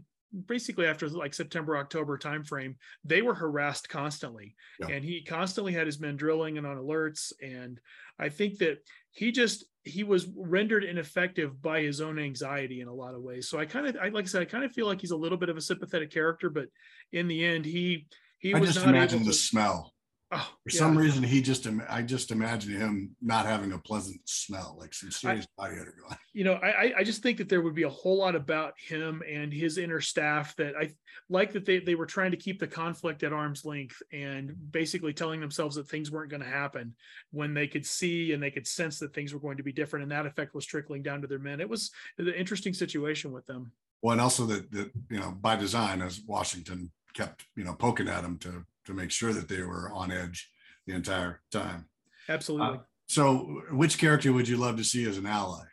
basically 0.47 0.85
after 0.85 1.09
like 1.09 1.33
september 1.33 1.77
october 1.77 2.17
timeframe 2.17 2.75
they 3.03 3.21
were 3.21 3.33
harassed 3.33 3.89
constantly 3.89 4.55
Yeah. 4.79 4.87
and 4.87 5.03
he 5.03 5.23
constantly 5.23 5.73
had 5.73 5.85
his 5.85 5.99
men 5.99 6.15
drilling 6.15 6.57
and 6.57 6.65
on 6.65 6.77
alerts 6.77 7.33
and 7.41 7.79
i 8.17 8.29
think 8.29 8.57
that 8.59 8.77
he 9.11 9.31
just 9.31 9.65
he 9.83 10.03
was 10.03 10.27
rendered 10.37 10.83
ineffective 10.83 11.61
by 11.61 11.81
his 11.81 12.01
own 12.01 12.17
anxiety 12.19 12.81
in 12.81 12.87
a 12.87 12.93
lot 12.93 13.13
of 13.15 13.21
ways 13.21 13.49
so 13.49 13.59
i 13.59 13.65
kind 13.65 13.87
of 13.87 13.97
i 13.97 14.09
like 14.09 14.25
i 14.25 14.27
said 14.27 14.41
i 14.41 14.45
kind 14.45 14.63
of 14.63 14.71
feel 14.71 14.85
like 14.87 15.01
he's 15.01 15.11
a 15.11 15.17
little 15.17 15.37
bit 15.37 15.49
of 15.49 15.57
a 15.57 15.61
sympathetic 15.61 16.11
character 16.11 16.49
but 16.49 16.67
in 17.11 17.27
the 17.27 17.43
end 17.43 17.65
he 17.65 18.05
he 18.39 18.53
I 18.55 18.59
was 18.59 18.73
just 18.73 18.85
not 18.85 18.95
imagine 18.95 19.23
the 19.23 19.33
smell. 19.33 19.93
Oh, 20.31 20.49
For 20.63 20.69
yeah. 20.71 20.79
some 20.79 20.97
reason, 20.97 21.23
he 21.23 21.41
just 21.41 21.67
I 21.89 22.01
just 22.01 22.31
imagine 22.31 22.71
him 22.73 23.15
not 23.21 23.45
having 23.45 23.71
a 23.73 23.77
pleasant 23.77 24.21
smell, 24.25 24.75
like 24.79 24.93
some 24.93 25.11
serious 25.11 25.47
body 25.57 25.75
odor 25.79 25.93
going. 26.01 26.17
you 26.33 26.43
know, 26.43 26.53
I 26.53 26.69
I- 26.69 26.93
I 26.99 27.03
just 27.03 27.21
think 27.23 27.37
that 27.37 27.49
there 27.49 27.61
would 27.61 27.75
be 27.75 27.83
a 27.83 27.89
whole 27.89 28.17
lot 28.17 28.35
about 28.35 28.73
him 28.79 29.21
and 29.29 29.53
his 29.53 29.77
inner 29.77 30.01
staff 30.01 30.55
that 30.57 30.75
I 30.75 30.91
like 31.29 31.53
that 31.53 31.65
they 31.65 31.79
they 31.79 31.95
were 31.95 32.05
trying 32.05 32.31
to 32.31 32.37
keep 32.37 32.59
the 32.59 32.67
conflict 32.67 33.23
at 33.23 33.33
arm's 33.33 33.65
length 33.65 34.01
and 34.11 34.55
basically 34.71 35.13
telling 35.13 35.39
themselves 35.39 35.75
that 35.75 35.87
things 35.89 36.11
weren't 36.11 36.29
going 36.31 36.43
to 36.43 36.47
happen 36.49 36.95
when 37.31 37.53
they 37.53 37.67
could 37.67 37.85
see 37.85 38.33
and 38.33 38.41
they 38.41 38.51
could 38.51 38.67
sense 38.67 38.99
that 38.99 39.13
things 39.13 39.33
were 39.33 39.39
going 39.39 39.57
to 39.57 39.63
be 39.63 39.71
different 39.73 40.03
and 40.03 40.11
that 40.11 40.25
effect 40.25 40.53
was 40.55 40.65
trickling 40.65 41.03
down 41.03 41.21
to 41.21 41.27
their 41.27 41.39
men. 41.39 41.59
It 41.61 41.69
was 41.69 41.91
an 42.17 42.27
interesting 42.29 42.73
situation 42.73 43.31
with 43.31 43.45
them. 43.45 43.71
Well, 44.01 44.13
and 44.13 44.21
also 44.21 44.45
that 44.47 44.71
that 44.71 44.91
you 45.09 45.19
know 45.19 45.31
by 45.39 45.55
design, 45.55 46.01
as 46.01 46.21
Washington 46.25 46.91
kept 47.13 47.45
you 47.55 47.63
know 47.63 47.73
poking 47.73 48.07
at 48.07 48.23
him 48.23 48.37
to 48.39 48.65
to 48.85 48.93
make 48.93 49.11
sure 49.11 49.33
that 49.33 49.47
they 49.47 49.61
were 49.61 49.91
on 49.93 50.11
edge 50.11 50.49
the 50.87 50.93
entire 50.93 51.41
time. 51.51 51.85
Absolutely. 52.27 52.79
So, 53.07 53.61
which 53.71 53.97
character 53.97 54.31
would 54.31 54.47
you 54.47 54.57
love 54.57 54.77
to 54.77 54.83
see 54.83 55.07
as 55.07 55.17
an 55.17 55.25
ally? 55.25 55.63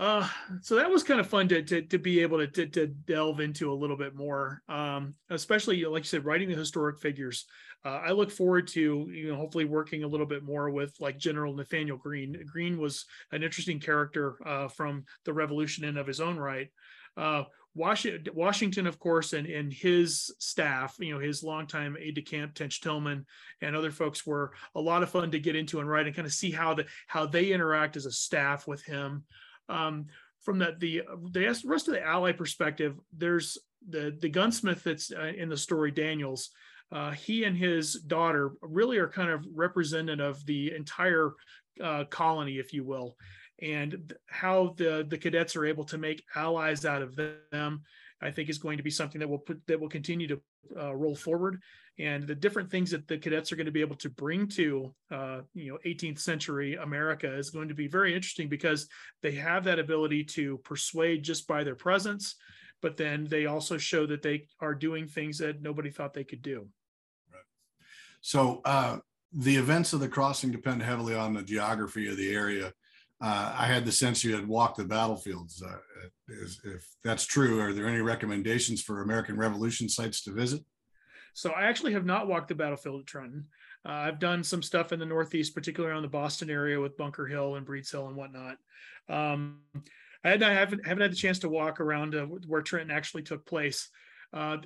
Uh, 0.00 0.26
so 0.62 0.76
that 0.76 0.88
was 0.88 1.02
kind 1.02 1.20
of 1.20 1.26
fun 1.26 1.46
to 1.46 1.62
to, 1.62 1.82
to 1.82 1.98
be 1.98 2.20
able 2.20 2.38
to, 2.38 2.46
to 2.46 2.66
to 2.66 2.86
delve 2.86 3.38
into 3.38 3.70
a 3.70 3.74
little 3.74 3.98
bit 3.98 4.14
more, 4.14 4.62
um, 4.66 5.14
especially 5.28 5.84
like 5.84 6.04
you 6.04 6.08
said, 6.08 6.24
writing 6.24 6.48
the 6.48 6.54
historic 6.54 6.98
figures. 6.98 7.44
Uh, 7.84 8.00
I 8.06 8.12
look 8.12 8.30
forward 8.30 8.66
to 8.68 9.10
you 9.12 9.28
know 9.28 9.36
hopefully 9.36 9.66
working 9.66 10.02
a 10.02 10.08
little 10.08 10.24
bit 10.24 10.42
more 10.42 10.70
with 10.70 10.94
like 11.00 11.18
General 11.18 11.54
Nathaniel 11.54 11.98
Greene. 11.98 12.42
Greene 12.50 12.78
was 12.78 13.04
an 13.32 13.42
interesting 13.42 13.78
character 13.78 14.36
uh, 14.46 14.68
from 14.68 15.04
the 15.26 15.34
Revolution 15.34 15.84
in 15.84 15.98
of 15.98 16.06
his 16.06 16.20
own 16.20 16.38
right. 16.38 16.68
Uh, 17.14 17.44
Washington, 17.74 18.86
of 18.86 18.98
course, 18.98 19.32
and, 19.32 19.46
and 19.46 19.72
his 19.72 20.34
staff, 20.38 20.96
you 20.98 21.14
know, 21.14 21.20
his 21.20 21.42
longtime 21.42 21.96
aide 22.00 22.16
de 22.16 22.22
camp, 22.22 22.54
Tench 22.54 22.80
Tilghman, 22.80 23.24
and 23.62 23.76
other 23.76 23.92
folks 23.92 24.26
were 24.26 24.52
a 24.74 24.80
lot 24.80 25.02
of 25.02 25.10
fun 25.10 25.30
to 25.30 25.38
get 25.38 25.54
into 25.54 25.78
and 25.78 25.88
write 25.88 26.06
and 26.06 26.16
kind 26.16 26.26
of 26.26 26.32
see 26.32 26.50
how 26.50 26.74
the 26.74 26.84
how 27.06 27.26
they 27.26 27.52
interact 27.52 27.96
as 27.96 28.06
a 28.06 28.12
staff 28.12 28.66
with 28.66 28.82
him 28.82 29.24
um, 29.70 30.06
from 30.40 30.58
the, 30.58 30.74
the 30.78 31.02
the 31.32 31.46
rest 31.64 31.88
of 31.88 31.94
the 31.94 32.02
ally 32.02 32.32
perspective, 32.32 32.98
there's 33.16 33.58
the 33.88 34.16
the 34.20 34.28
gunsmith 34.28 34.82
that's 34.82 35.12
uh, 35.12 35.32
in 35.36 35.48
the 35.48 35.56
story, 35.56 35.90
Daniels. 35.90 36.50
Uh, 36.92 37.12
he 37.12 37.44
and 37.44 37.56
his 37.56 37.94
daughter 37.94 38.52
really 38.62 38.98
are 38.98 39.08
kind 39.08 39.30
of 39.30 39.46
representative 39.54 40.26
of 40.26 40.44
the 40.46 40.74
entire 40.74 41.34
uh, 41.80 42.04
colony, 42.10 42.58
if 42.58 42.72
you 42.72 42.82
will, 42.82 43.16
and 43.62 44.12
how 44.26 44.74
the 44.76 45.06
the 45.08 45.18
cadets 45.18 45.56
are 45.56 45.66
able 45.66 45.84
to 45.84 45.98
make 45.98 46.24
allies 46.34 46.84
out 46.84 47.02
of 47.02 47.16
them. 47.16 47.82
I 48.22 48.30
think 48.30 48.50
is 48.50 48.58
going 48.58 48.76
to 48.76 48.82
be 48.82 48.90
something 48.90 49.18
that 49.18 49.28
will 49.28 49.38
put 49.38 49.66
that 49.66 49.80
will 49.80 49.88
continue 49.88 50.28
to 50.28 50.40
uh, 50.78 50.94
roll 50.94 51.14
forward, 51.14 51.62
and 51.98 52.26
the 52.26 52.34
different 52.34 52.70
things 52.70 52.90
that 52.90 53.08
the 53.08 53.18
cadets 53.18 53.50
are 53.50 53.56
going 53.56 53.66
to 53.66 53.72
be 53.72 53.80
able 53.80 53.96
to 53.96 54.10
bring 54.10 54.46
to 54.48 54.94
uh, 55.10 55.40
you 55.54 55.72
know 55.72 55.78
18th 55.86 56.18
century 56.18 56.74
America 56.76 57.32
is 57.32 57.50
going 57.50 57.68
to 57.68 57.74
be 57.74 57.88
very 57.88 58.14
interesting 58.14 58.48
because 58.48 58.88
they 59.22 59.32
have 59.32 59.64
that 59.64 59.78
ability 59.78 60.24
to 60.24 60.58
persuade 60.58 61.22
just 61.22 61.46
by 61.46 61.64
their 61.64 61.74
presence, 61.74 62.36
but 62.82 62.96
then 62.96 63.24
they 63.24 63.46
also 63.46 63.78
show 63.78 64.06
that 64.06 64.22
they 64.22 64.46
are 64.60 64.74
doing 64.74 65.06
things 65.06 65.38
that 65.38 65.62
nobody 65.62 65.90
thought 65.90 66.12
they 66.12 66.24
could 66.24 66.42
do. 66.42 66.66
So, 68.20 68.60
uh, 68.66 68.98
the 69.32 69.56
events 69.56 69.92
of 69.92 70.00
the 70.00 70.08
crossing 70.08 70.50
depend 70.50 70.82
heavily 70.82 71.14
on 71.14 71.32
the 71.32 71.42
geography 71.42 72.08
of 72.08 72.16
the 72.16 72.34
area. 72.34 72.72
Uh, 73.20 73.54
I 73.56 73.66
had 73.66 73.84
the 73.84 73.92
sense 73.92 74.24
you 74.24 74.34
had 74.34 74.48
walked 74.48 74.78
the 74.78 74.84
battlefields. 74.84 75.62
Uh, 75.62 75.76
is, 76.28 76.60
if 76.64 76.86
that's 77.04 77.26
true, 77.26 77.60
are 77.60 77.72
there 77.72 77.86
any 77.86 78.00
recommendations 78.00 78.80
for 78.82 79.02
American 79.02 79.36
Revolution 79.36 79.88
sites 79.88 80.22
to 80.24 80.32
visit? 80.32 80.62
So 81.34 81.50
I 81.50 81.64
actually 81.64 81.92
have 81.92 82.06
not 82.06 82.28
walked 82.28 82.48
the 82.48 82.54
battlefield 82.54 83.00
at 83.00 83.06
Trenton. 83.06 83.46
Uh, 83.86 83.92
I've 83.92 84.18
done 84.18 84.42
some 84.42 84.62
stuff 84.62 84.92
in 84.92 84.98
the 84.98 85.06
Northeast, 85.06 85.54
particularly 85.54 85.92
around 85.92 86.02
the 86.02 86.08
Boston 86.08 86.50
area 86.50 86.80
with 86.80 86.96
Bunker 86.96 87.26
Hill 87.26 87.56
and 87.56 87.66
Breeds 87.66 87.90
Hill 87.90 88.08
and 88.08 88.16
whatnot. 88.16 88.56
Um, 89.08 89.60
I, 90.24 90.30
had, 90.30 90.42
I 90.42 90.52
haven't 90.52 90.86
haven't 90.86 91.02
had 91.02 91.12
the 91.12 91.16
chance 91.16 91.38
to 91.40 91.48
walk 91.48 91.80
around 91.80 92.14
uh, 92.14 92.24
where 92.24 92.62
Trenton 92.62 92.94
actually 92.94 93.22
took 93.22 93.46
place. 93.46 93.88
Uh, 94.32 94.58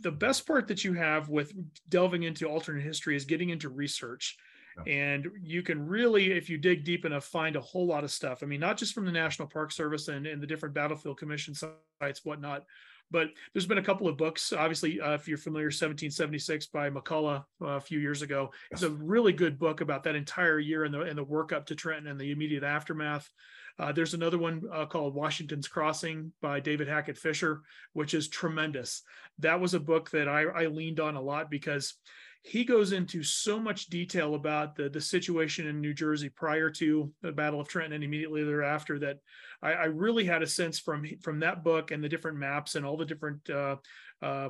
the 0.00 0.12
best 0.12 0.46
part 0.46 0.68
that 0.68 0.84
you 0.84 0.94
have 0.94 1.28
with 1.28 1.52
delving 1.88 2.22
into 2.22 2.48
alternate 2.48 2.82
history 2.82 3.16
is 3.16 3.24
getting 3.24 3.50
into 3.50 3.68
research. 3.68 4.36
And 4.86 5.26
you 5.42 5.62
can 5.62 5.86
really, 5.86 6.32
if 6.32 6.48
you 6.48 6.58
dig 6.58 6.84
deep 6.84 7.04
enough, 7.04 7.24
find 7.24 7.56
a 7.56 7.60
whole 7.60 7.86
lot 7.86 8.04
of 8.04 8.10
stuff. 8.10 8.42
I 8.42 8.46
mean, 8.46 8.60
not 8.60 8.76
just 8.76 8.94
from 8.94 9.06
the 9.06 9.12
National 9.12 9.48
Park 9.48 9.72
Service 9.72 10.08
and, 10.08 10.26
and 10.26 10.42
the 10.42 10.46
different 10.46 10.74
Battlefield 10.74 11.18
Commission 11.18 11.54
sites, 11.54 12.24
whatnot, 12.24 12.64
but 13.10 13.28
there's 13.52 13.66
been 13.66 13.78
a 13.78 13.82
couple 13.82 14.08
of 14.08 14.16
books. 14.16 14.52
Obviously, 14.52 15.00
uh, 15.00 15.14
if 15.14 15.26
you're 15.28 15.38
familiar, 15.38 15.66
1776 15.66 16.66
by 16.66 16.90
McCullough 16.90 17.44
uh, 17.62 17.66
a 17.66 17.80
few 17.80 17.98
years 17.98 18.22
ago. 18.22 18.50
It's 18.70 18.82
a 18.82 18.90
really 18.90 19.32
good 19.32 19.58
book 19.58 19.80
about 19.80 20.02
that 20.04 20.14
entire 20.14 20.58
year 20.58 20.84
and 20.84 20.92
the 20.92 21.00
and 21.00 21.16
the 21.16 21.24
work 21.24 21.52
up 21.52 21.66
to 21.66 21.74
Trenton 21.74 22.08
and 22.08 22.20
the 22.20 22.32
immediate 22.32 22.64
aftermath. 22.64 23.30
Uh, 23.78 23.92
there's 23.92 24.14
another 24.14 24.38
one 24.38 24.62
uh, 24.72 24.86
called 24.86 25.14
Washington's 25.14 25.68
Crossing 25.68 26.32
by 26.42 26.58
David 26.58 26.88
Hackett 26.88 27.16
Fischer, 27.16 27.62
which 27.92 28.12
is 28.12 28.28
tremendous. 28.28 29.02
That 29.38 29.60
was 29.60 29.72
a 29.74 29.80
book 29.80 30.10
that 30.10 30.28
I, 30.28 30.42
I 30.42 30.66
leaned 30.66 30.98
on 30.98 31.14
a 31.14 31.20
lot 31.20 31.48
because 31.48 31.94
he 32.42 32.64
goes 32.64 32.92
into 32.92 33.22
so 33.22 33.58
much 33.58 33.86
detail 33.86 34.34
about 34.34 34.76
the, 34.76 34.88
the 34.88 35.00
situation 35.00 35.66
in 35.66 35.80
New 35.80 35.92
Jersey 35.92 36.28
prior 36.28 36.70
to 36.70 37.12
the 37.20 37.32
Battle 37.32 37.60
of 37.60 37.68
Trenton 37.68 37.94
and 37.94 38.04
immediately 38.04 38.44
thereafter 38.44 38.98
that 39.00 39.18
I, 39.62 39.72
I 39.72 39.84
really 39.84 40.24
had 40.24 40.42
a 40.42 40.46
sense 40.46 40.78
from 40.78 41.04
from 41.20 41.40
that 41.40 41.64
book 41.64 41.90
and 41.90 42.02
the 42.02 42.08
different 42.08 42.38
maps 42.38 42.74
and 42.74 42.86
all 42.86 42.96
the 42.96 43.04
different 43.04 43.48
uh, 43.50 43.76
uh, 44.22 44.48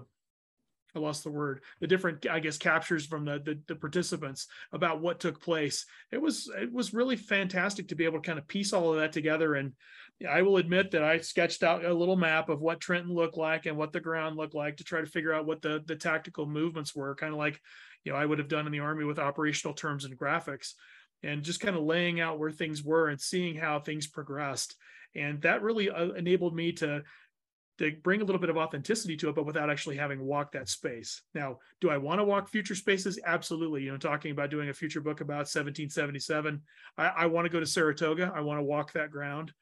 I 0.94 0.98
lost 0.98 1.24
the 1.24 1.30
word 1.30 1.62
the 1.80 1.86
different 1.86 2.26
I 2.28 2.40
guess 2.40 2.58
captures 2.58 3.06
from 3.06 3.24
the, 3.24 3.40
the 3.44 3.58
the 3.66 3.76
participants 3.76 4.46
about 4.72 5.00
what 5.00 5.20
took 5.20 5.40
place. 5.40 5.86
It 6.12 6.20
was 6.20 6.50
it 6.60 6.72
was 6.72 6.94
really 6.94 7.16
fantastic 7.16 7.88
to 7.88 7.94
be 7.94 8.04
able 8.04 8.20
to 8.20 8.26
kind 8.26 8.38
of 8.38 8.48
piece 8.48 8.72
all 8.72 8.92
of 8.92 9.00
that 9.00 9.12
together 9.12 9.54
and 9.54 9.72
I 10.26 10.42
will 10.42 10.56
admit 10.56 10.90
that 10.90 11.04
I 11.04 11.18
sketched 11.18 11.62
out 11.62 11.84
a 11.84 11.94
little 11.94 12.16
map 12.16 12.48
of 12.48 12.60
what 12.60 12.80
Trenton 12.80 13.14
looked 13.14 13.36
like 13.36 13.66
and 13.66 13.76
what 13.76 13.92
the 13.92 14.00
ground 14.00 14.36
looked 14.36 14.54
like 14.54 14.78
to 14.78 14.84
try 14.84 15.00
to 15.00 15.06
figure 15.06 15.32
out 15.32 15.46
what 15.46 15.62
the 15.62 15.82
the 15.86 15.96
tactical 15.96 16.46
movements 16.46 16.94
were, 16.94 17.14
kind 17.14 17.32
of 17.32 17.38
like 17.38 17.60
you 18.04 18.12
know 18.12 18.18
I 18.18 18.26
would 18.26 18.38
have 18.38 18.48
done 18.48 18.66
in 18.66 18.72
the 18.72 18.80
army 18.80 19.04
with 19.04 19.18
operational 19.18 19.74
terms 19.74 20.04
and 20.04 20.18
graphics, 20.18 20.72
and 21.22 21.44
just 21.44 21.60
kind 21.60 21.76
of 21.76 21.84
laying 21.84 22.20
out 22.20 22.38
where 22.38 22.50
things 22.50 22.82
were 22.82 23.08
and 23.08 23.20
seeing 23.20 23.54
how 23.54 23.78
things 23.78 24.08
progressed, 24.08 24.74
and 25.14 25.40
that 25.42 25.62
really 25.62 25.88
uh, 25.88 26.10
enabled 26.10 26.54
me 26.54 26.72
to 26.72 27.02
to 27.78 27.92
bring 28.02 28.20
a 28.20 28.24
little 28.24 28.40
bit 28.40 28.50
of 28.50 28.56
authenticity 28.56 29.16
to 29.16 29.28
it, 29.28 29.36
but 29.36 29.46
without 29.46 29.70
actually 29.70 29.96
having 29.96 30.20
walked 30.20 30.50
that 30.54 30.68
space. 30.68 31.22
Now, 31.32 31.58
do 31.80 31.90
I 31.90 31.98
want 31.98 32.18
to 32.18 32.24
walk 32.24 32.48
future 32.48 32.74
spaces? 32.74 33.20
Absolutely. 33.24 33.84
You 33.84 33.92
know, 33.92 33.96
talking 33.98 34.32
about 34.32 34.50
doing 34.50 34.68
a 34.68 34.74
future 34.74 35.00
book 35.00 35.20
about 35.20 35.46
1777, 35.46 36.60
I, 36.96 37.06
I 37.06 37.26
want 37.26 37.44
to 37.44 37.50
go 37.50 37.60
to 37.60 37.66
Saratoga. 37.66 38.32
I 38.34 38.40
want 38.40 38.58
to 38.58 38.64
walk 38.64 38.94
that 38.94 39.12
ground 39.12 39.52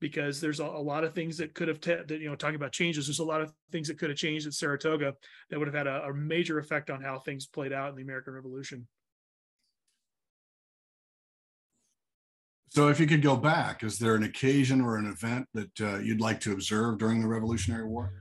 because 0.00 0.40
there's 0.40 0.60
a, 0.60 0.64
a 0.64 0.82
lot 0.82 1.04
of 1.04 1.14
things 1.14 1.36
that 1.38 1.54
could 1.54 1.68
have, 1.68 1.80
te- 1.80 2.02
that, 2.06 2.20
you 2.20 2.28
know, 2.28 2.36
talking 2.36 2.56
about 2.56 2.72
changes, 2.72 3.06
there's 3.06 3.20
a 3.20 3.24
lot 3.24 3.40
of 3.40 3.52
things 3.72 3.88
that 3.88 3.98
could 3.98 4.10
have 4.10 4.18
changed 4.18 4.46
at 4.46 4.54
Saratoga 4.54 5.14
that 5.50 5.58
would 5.58 5.68
have 5.68 5.74
had 5.74 5.86
a, 5.86 6.04
a 6.04 6.14
major 6.14 6.58
effect 6.58 6.90
on 6.90 7.02
how 7.02 7.18
things 7.18 7.46
played 7.46 7.72
out 7.72 7.90
in 7.90 7.96
the 7.96 8.02
American 8.02 8.34
Revolution. 8.34 8.86
So, 12.68 12.88
if 12.88 12.98
you 12.98 13.06
could 13.06 13.22
go 13.22 13.36
back, 13.36 13.84
is 13.84 13.98
there 13.98 14.16
an 14.16 14.24
occasion 14.24 14.80
or 14.80 14.96
an 14.96 15.06
event 15.06 15.46
that 15.54 15.80
uh, 15.80 15.98
you'd 15.98 16.20
like 16.20 16.40
to 16.40 16.52
observe 16.52 16.98
during 16.98 17.20
the 17.20 17.28
Revolutionary 17.28 17.84
War? 17.84 18.12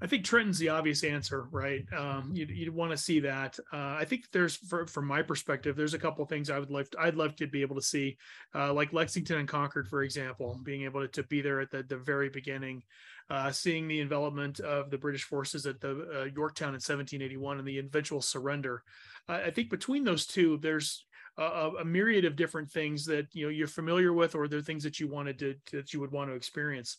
I 0.00 0.06
think 0.06 0.24
Trenton's 0.24 0.58
the 0.58 0.68
obvious 0.68 1.02
answer, 1.02 1.48
right? 1.50 1.84
Um, 1.96 2.30
you'd, 2.32 2.50
you'd 2.50 2.74
want 2.74 2.92
to 2.92 2.96
see 2.96 3.20
that. 3.20 3.58
Uh, 3.72 3.96
I 3.98 4.04
think 4.04 4.30
there's, 4.32 4.56
for, 4.56 4.86
from 4.86 5.06
my 5.06 5.22
perspective, 5.22 5.74
there's 5.74 5.94
a 5.94 5.98
couple 5.98 6.22
of 6.22 6.28
things 6.28 6.50
I 6.50 6.58
would 6.58 6.70
like. 6.70 6.86
I'd 6.98 7.16
love 7.16 7.34
to 7.36 7.46
be 7.46 7.62
able 7.62 7.76
to 7.76 7.82
see, 7.82 8.16
uh, 8.54 8.72
like 8.72 8.92
Lexington 8.92 9.38
and 9.38 9.48
Concord, 9.48 9.88
for 9.88 10.02
example, 10.02 10.60
being 10.62 10.82
able 10.82 11.00
to, 11.00 11.08
to 11.08 11.22
be 11.24 11.40
there 11.40 11.60
at 11.60 11.70
the, 11.70 11.82
the 11.82 11.96
very 11.96 12.28
beginning, 12.28 12.82
uh, 13.28 13.50
seeing 13.50 13.88
the 13.88 14.00
envelopment 14.00 14.60
of 14.60 14.90
the 14.90 14.98
British 14.98 15.24
forces 15.24 15.66
at 15.66 15.80
the 15.80 15.90
uh, 15.90 16.24
Yorktown 16.34 16.68
in 16.68 16.74
1781 16.74 17.58
and 17.58 17.66
the 17.66 17.78
eventual 17.78 18.22
surrender. 18.22 18.82
I 19.28 19.50
think 19.50 19.68
between 19.68 20.04
those 20.04 20.26
two, 20.26 20.56
there's 20.62 21.04
a, 21.36 21.70
a, 21.80 21.84
myriad 21.84 22.24
of 22.24 22.36
different 22.36 22.70
things 22.70 23.04
that 23.06 23.26
you 23.32 23.44
know 23.44 23.50
you're 23.50 23.68
familiar 23.68 24.12
with, 24.12 24.34
or 24.34 24.48
there 24.48 24.58
are 24.58 24.62
things 24.62 24.82
that 24.84 24.98
you 24.98 25.06
wanted 25.06 25.38
to 25.38 25.54
that 25.72 25.92
you 25.92 26.00
would 26.00 26.10
want 26.10 26.30
to 26.30 26.34
experience. 26.34 26.98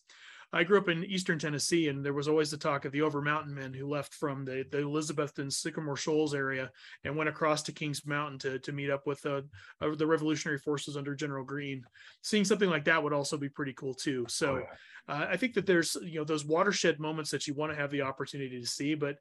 I 0.51 0.63
grew 0.63 0.79
up 0.79 0.89
in 0.89 1.03
eastern 1.05 1.38
Tennessee, 1.38 1.89
and 1.89 2.03
there 2.03 2.13
was 2.13 2.27
always 2.27 2.49
the 2.49 2.57
talk 2.57 2.85
of 2.85 2.91
the 2.91 3.03
Over 3.03 3.21
Mountain 3.21 3.53
men 3.53 3.71
who 3.71 3.88
left 3.88 4.15
from 4.15 4.45
the, 4.45 4.65
the 4.71 4.79
Elizabethton 4.79 5.51
Sycamore 5.51 5.95
Shoals 5.95 6.33
area 6.33 6.71
and 7.03 7.15
went 7.15 7.29
across 7.29 7.62
to 7.63 7.71
Kings 7.71 8.05
Mountain 8.05 8.39
to, 8.39 8.59
to 8.59 8.71
meet 8.71 8.89
up 8.89 9.05
with 9.05 9.23
uh, 9.25 9.41
uh, 9.79 9.95
the 9.95 10.07
Revolutionary 10.07 10.57
forces 10.57 10.97
under 10.97 11.13
General 11.13 11.43
Greene. 11.43 11.83
Seeing 12.23 12.45
something 12.45 12.69
like 12.69 12.85
that 12.85 13.03
would 13.03 13.13
also 13.13 13.38
be 13.38 13.49
pretty 13.49 13.73
cool 13.73 13.93
too. 13.93 14.25
So. 14.27 14.55
Oh, 14.55 14.57
yeah. 14.57 14.65
Uh, 15.07 15.27
I 15.27 15.38
think 15.38 15.55
that 15.55 15.65
there's 15.65 15.97
you 16.03 16.19
know 16.19 16.23
those 16.23 16.45
watershed 16.45 16.99
moments 16.99 17.31
that 17.31 17.47
you 17.47 17.55
want 17.55 17.71
to 17.71 17.75
have 17.75 17.89
the 17.89 18.03
opportunity 18.03 18.62
to 18.62 18.67
see, 18.67 18.93
but 18.93 19.15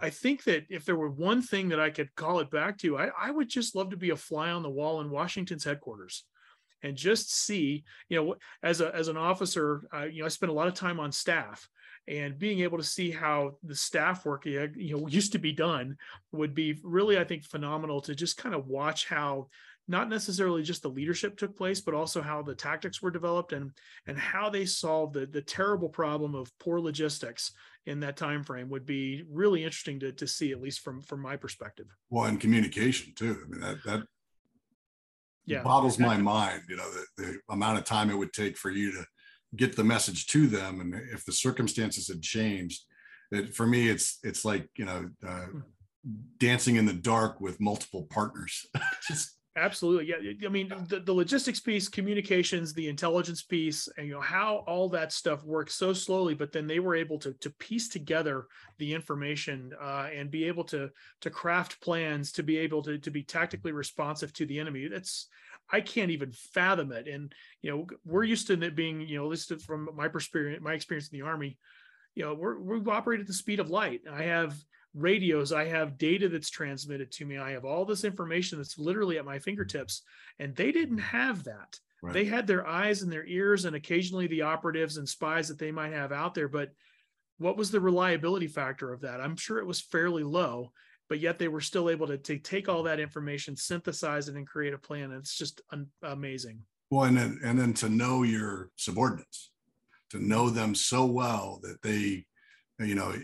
I 0.00 0.08
think 0.08 0.42
that 0.44 0.64
if 0.70 0.86
there 0.86 0.96
were 0.96 1.10
one 1.10 1.42
thing 1.42 1.68
that 1.68 1.78
I 1.78 1.90
could 1.90 2.14
call 2.14 2.38
it 2.38 2.50
back 2.50 2.78
to, 2.78 2.96
I, 2.96 3.10
I 3.20 3.30
would 3.30 3.50
just 3.50 3.74
love 3.74 3.90
to 3.90 3.96
be 3.98 4.08
a 4.08 4.16
fly 4.16 4.52
on 4.52 4.62
the 4.62 4.70
wall 4.70 5.02
in 5.02 5.10
Washington's 5.10 5.64
headquarters 5.64 6.24
and 6.84 6.96
just 6.96 7.34
see, 7.34 7.82
you 8.08 8.22
know, 8.22 8.36
as 8.62 8.80
a 8.80 8.94
as 8.94 9.08
an 9.08 9.16
officer, 9.16 9.82
uh, 9.92 10.04
you 10.04 10.20
know, 10.20 10.26
I 10.26 10.28
spent 10.28 10.50
a 10.50 10.54
lot 10.54 10.68
of 10.68 10.74
time 10.74 11.00
on 11.00 11.10
staff, 11.10 11.68
and 12.06 12.38
being 12.38 12.60
able 12.60 12.78
to 12.78 12.84
see 12.84 13.10
how 13.10 13.56
the 13.64 13.74
staff 13.74 14.24
work, 14.26 14.44
you 14.44 14.70
know, 14.76 15.08
used 15.08 15.32
to 15.32 15.38
be 15.38 15.52
done 15.52 15.96
would 16.30 16.54
be 16.54 16.78
really, 16.84 17.18
I 17.18 17.24
think, 17.24 17.44
phenomenal 17.44 18.00
to 18.02 18.14
just 18.14 18.36
kind 18.36 18.54
of 18.54 18.66
watch 18.66 19.08
how 19.08 19.48
not 19.86 20.08
necessarily 20.08 20.62
just 20.62 20.82
the 20.82 20.88
leadership 20.88 21.36
took 21.36 21.56
place, 21.56 21.80
but 21.80 21.94
also 21.94 22.22
how 22.22 22.42
the 22.42 22.54
tactics 22.54 23.02
were 23.02 23.10
developed 23.10 23.52
and 23.52 23.70
and 24.06 24.18
how 24.18 24.50
they 24.50 24.66
solved 24.66 25.14
the 25.14 25.26
the 25.26 25.42
terrible 25.42 25.88
problem 25.88 26.34
of 26.34 26.50
poor 26.58 26.80
logistics 26.80 27.52
in 27.86 28.00
that 28.00 28.16
time 28.16 28.42
frame 28.42 28.70
would 28.70 28.86
be 28.86 29.24
really 29.30 29.64
interesting 29.64 30.00
to 30.00 30.12
to 30.12 30.26
see, 30.26 30.52
at 30.52 30.60
least 30.60 30.80
from 30.80 31.00
from 31.02 31.20
my 31.20 31.36
perspective. 31.36 31.86
Well, 32.10 32.24
and 32.24 32.40
communication 32.40 33.12
too. 33.14 33.38
I 33.44 33.48
mean 33.48 33.60
that 33.60 33.82
that 33.84 34.02
yeah. 35.46 35.62
boggles 35.62 35.98
my 35.98 36.16
mind 36.16 36.62
you 36.68 36.76
know 36.76 36.88
the, 36.90 37.22
the 37.22 37.38
amount 37.50 37.78
of 37.78 37.84
time 37.84 38.10
it 38.10 38.16
would 38.16 38.32
take 38.32 38.56
for 38.56 38.70
you 38.70 38.92
to 38.92 39.04
get 39.56 39.76
the 39.76 39.84
message 39.84 40.26
to 40.28 40.46
them. 40.46 40.80
And 40.80 40.94
if 41.12 41.24
the 41.24 41.32
circumstances 41.32 42.08
had 42.08 42.22
changed 42.22 42.82
it, 43.30 43.54
for 43.54 43.66
me 43.66 43.88
it's 43.88 44.18
it's 44.22 44.44
like 44.44 44.68
you 44.76 44.84
know 44.84 45.08
uh, 45.26 45.46
hmm. 45.46 45.60
dancing 46.38 46.76
in 46.76 46.86
the 46.86 46.92
dark 46.92 47.40
with 47.40 47.60
multiple 47.60 48.06
partners. 48.10 48.66
Just 49.08 49.36
absolutely 49.56 50.08
yeah 50.08 50.46
i 50.46 50.48
mean 50.48 50.68
the, 50.88 51.00
the 51.00 51.12
logistics 51.12 51.60
piece 51.60 51.88
communications 51.88 52.72
the 52.74 52.88
intelligence 52.88 53.42
piece 53.42 53.88
and 53.96 54.08
you 54.08 54.12
know 54.12 54.20
how 54.20 54.64
all 54.66 54.88
that 54.88 55.12
stuff 55.12 55.44
works 55.44 55.74
so 55.74 55.92
slowly 55.92 56.34
but 56.34 56.50
then 56.50 56.66
they 56.66 56.80
were 56.80 56.96
able 56.96 57.18
to 57.18 57.32
to 57.34 57.50
piece 57.50 57.88
together 57.88 58.46
the 58.78 58.92
information 58.92 59.72
uh, 59.80 60.08
and 60.14 60.30
be 60.30 60.44
able 60.44 60.64
to 60.64 60.90
to 61.20 61.30
craft 61.30 61.80
plans 61.80 62.32
to 62.32 62.42
be 62.42 62.56
able 62.56 62.82
to 62.82 62.98
to 62.98 63.10
be 63.10 63.22
tactically 63.22 63.72
responsive 63.72 64.32
to 64.32 64.46
the 64.46 64.58
enemy. 64.58 64.88
That's 64.88 65.28
i 65.70 65.80
can't 65.80 66.10
even 66.10 66.32
fathom 66.32 66.92
it. 66.92 67.08
And 67.08 67.32
you 67.62 67.70
know 67.70 67.86
we're 68.04 68.24
used 68.24 68.46
to 68.48 68.60
it 68.60 68.76
being 68.76 69.00
you 69.00 69.18
know 69.18 69.28
listed 69.28 69.62
from 69.62 69.88
my 69.94 70.06
experience 70.06 70.62
my 70.62 70.74
experience 70.74 71.08
in 71.08 71.18
the 71.18 71.26
army 71.26 71.58
you 72.14 72.24
know 72.24 72.34
we're 72.34 72.58
we 72.58 72.90
operate 72.90 73.20
at 73.20 73.26
the 73.26 73.32
speed 73.32 73.60
of 73.60 73.70
light. 73.70 74.02
I 74.10 74.24
have 74.24 74.56
radios 74.94 75.52
i 75.52 75.64
have 75.64 75.98
data 75.98 76.28
that's 76.28 76.50
transmitted 76.50 77.10
to 77.10 77.24
me. 77.24 77.36
I 77.38 77.50
have 77.52 77.64
all 77.64 77.84
this 77.84 78.04
information 78.04 78.58
that's 78.58 78.78
literally 78.78 79.18
at 79.18 79.24
my 79.24 79.38
fingertips. 79.38 80.02
And 80.38 80.54
they 80.54 80.72
didn't 80.72 80.98
mm-hmm. 80.98 81.16
have 81.16 81.44
that. 81.44 81.78
Right. 82.02 82.12
they 82.12 82.26
had 82.26 82.46
their 82.46 82.66
eyes 82.66 83.00
and 83.00 83.10
their 83.10 83.24
ears 83.24 83.64
and 83.64 83.74
occasionally 83.74 84.26
the 84.26 84.42
operatives 84.42 84.98
and 84.98 85.08
spies 85.08 85.48
that 85.48 85.58
they 85.58 85.72
might 85.72 85.94
have 85.94 86.12
out 86.12 86.34
there. 86.34 86.48
But 86.48 86.70
what 87.38 87.56
was 87.56 87.70
the 87.70 87.80
reliability 87.80 88.46
factor 88.46 88.92
of 88.92 89.00
that? 89.00 89.22
I'm 89.22 89.36
sure 89.36 89.58
it 89.58 89.66
was 89.66 89.80
fairly 89.80 90.22
low 90.22 90.72
but 91.08 91.20
yet 91.20 91.38
they 91.38 91.48
were 91.48 91.60
still 91.60 91.90
able 91.90 92.06
to, 92.06 92.16
to 92.16 92.38
take 92.38 92.68
all 92.68 92.82
that 92.82 93.00
information 93.00 93.56
synthesize 93.56 94.28
it 94.28 94.36
and 94.36 94.46
create 94.46 94.74
a 94.74 94.78
plan. 94.78 95.12
It's 95.12 95.36
just 95.36 95.60
un- 95.70 95.88
amazing. 96.02 96.60
Well 96.90 97.04
and 97.04 97.16
then 97.16 97.40
and 97.44 97.58
then 97.58 97.74
to 97.74 97.88
know 97.88 98.22
your 98.22 98.70
subordinates 98.76 99.50
to 100.10 100.18
know 100.18 100.50
them 100.50 100.74
so 100.74 101.04
well 101.04 101.60
that 101.62 101.82
they 101.82 102.26
you 102.80 102.94
know, 102.94 103.14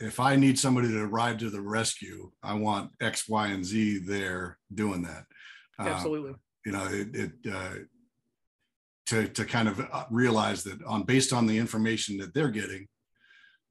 if 0.00 0.18
I 0.18 0.36
need 0.36 0.58
somebody 0.58 0.88
to 0.88 1.02
arrive 1.02 1.38
to 1.38 1.50
the 1.50 1.60
rescue, 1.60 2.30
I 2.42 2.54
want 2.54 2.90
X, 3.00 3.28
Y, 3.28 3.48
and 3.48 3.64
Z 3.64 3.98
there 4.06 4.58
doing 4.74 5.02
that. 5.02 5.24
Um, 5.78 5.88
Absolutely. 5.88 6.30
Uh, 6.32 6.34
you 6.64 6.72
know, 6.72 6.86
it, 6.90 7.14
it 7.14 7.32
uh, 7.52 7.74
to 9.06 9.28
to 9.28 9.44
kind 9.44 9.68
of 9.68 9.80
uh, 9.80 10.04
realize 10.10 10.64
that 10.64 10.82
on 10.84 11.02
based 11.02 11.32
on 11.32 11.46
the 11.46 11.58
information 11.58 12.16
that 12.18 12.32
they're 12.32 12.50
getting, 12.50 12.88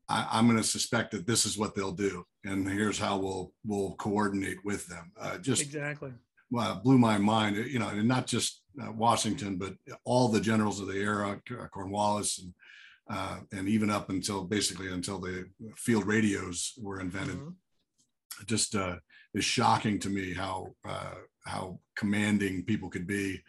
I, 0.08 0.40
am 0.40 0.46
going 0.46 0.58
to 0.58 0.64
suspect 0.64 1.12
that 1.12 1.26
this 1.26 1.46
is 1.46 1.58
what 1.58 1.74
they'll 1.74 1.92
do, 1.92 2.24
and 2.44 2.70
here's 2.70 3.00
how 3.00 3.18
we'll 3.18 3.54
we'll 3.66 3.96
coordinate 3.96 4.64
with 4.64 4.86
them. 4.88 5.12
Uh, 5.20 5.40
just 5.40 5.64
exactly. 5.64 6.12
Well, 6.52 6.80
blew 6.84 7.00
my 7.00 7.18
mind. 7.18 7.58
You 7.58 7.80
know, 7.80 7.90
and 7.90 8.08
not 8.08 8.28
just 8.28 8.62
uh, 8.80 8.92
Washington, 8.92 9.58
but 9.58 9.74
all 10.06 10.28
the 10.28 10.42
generals 10.42 10.80
of 10.80 10.88
the 10.88 11.00
era, 11.00 11.42
Cornwallis 11.72 12.40
and 12.40 12.54
uh, 13.14 13.38
and 13.52 13.68
even 13.70 13.90
up 13.90 14.10
until 14.10 14.44
basically 14.44 14.92
until 14.92 15.20
the 15.20 15.46
field 15.76 16.06
radios 16.08 16.74
were 16.82 17.00
invented. 17.00 17.38
Mm-hmm. 17.38 18.46
Just 18.46 18.76
uh, 18.76 18.96
is 19.36 19.46
shocking 19.46 20.00
to 20.00 20.10
me 20.10 20.34
how 20.34 20.74
uh, 20.88 21.14
how 21.46 21.80
commanding 21.96 22.64
people 22.64 22.90
could 22.90 23.06
be, 23.06 23.40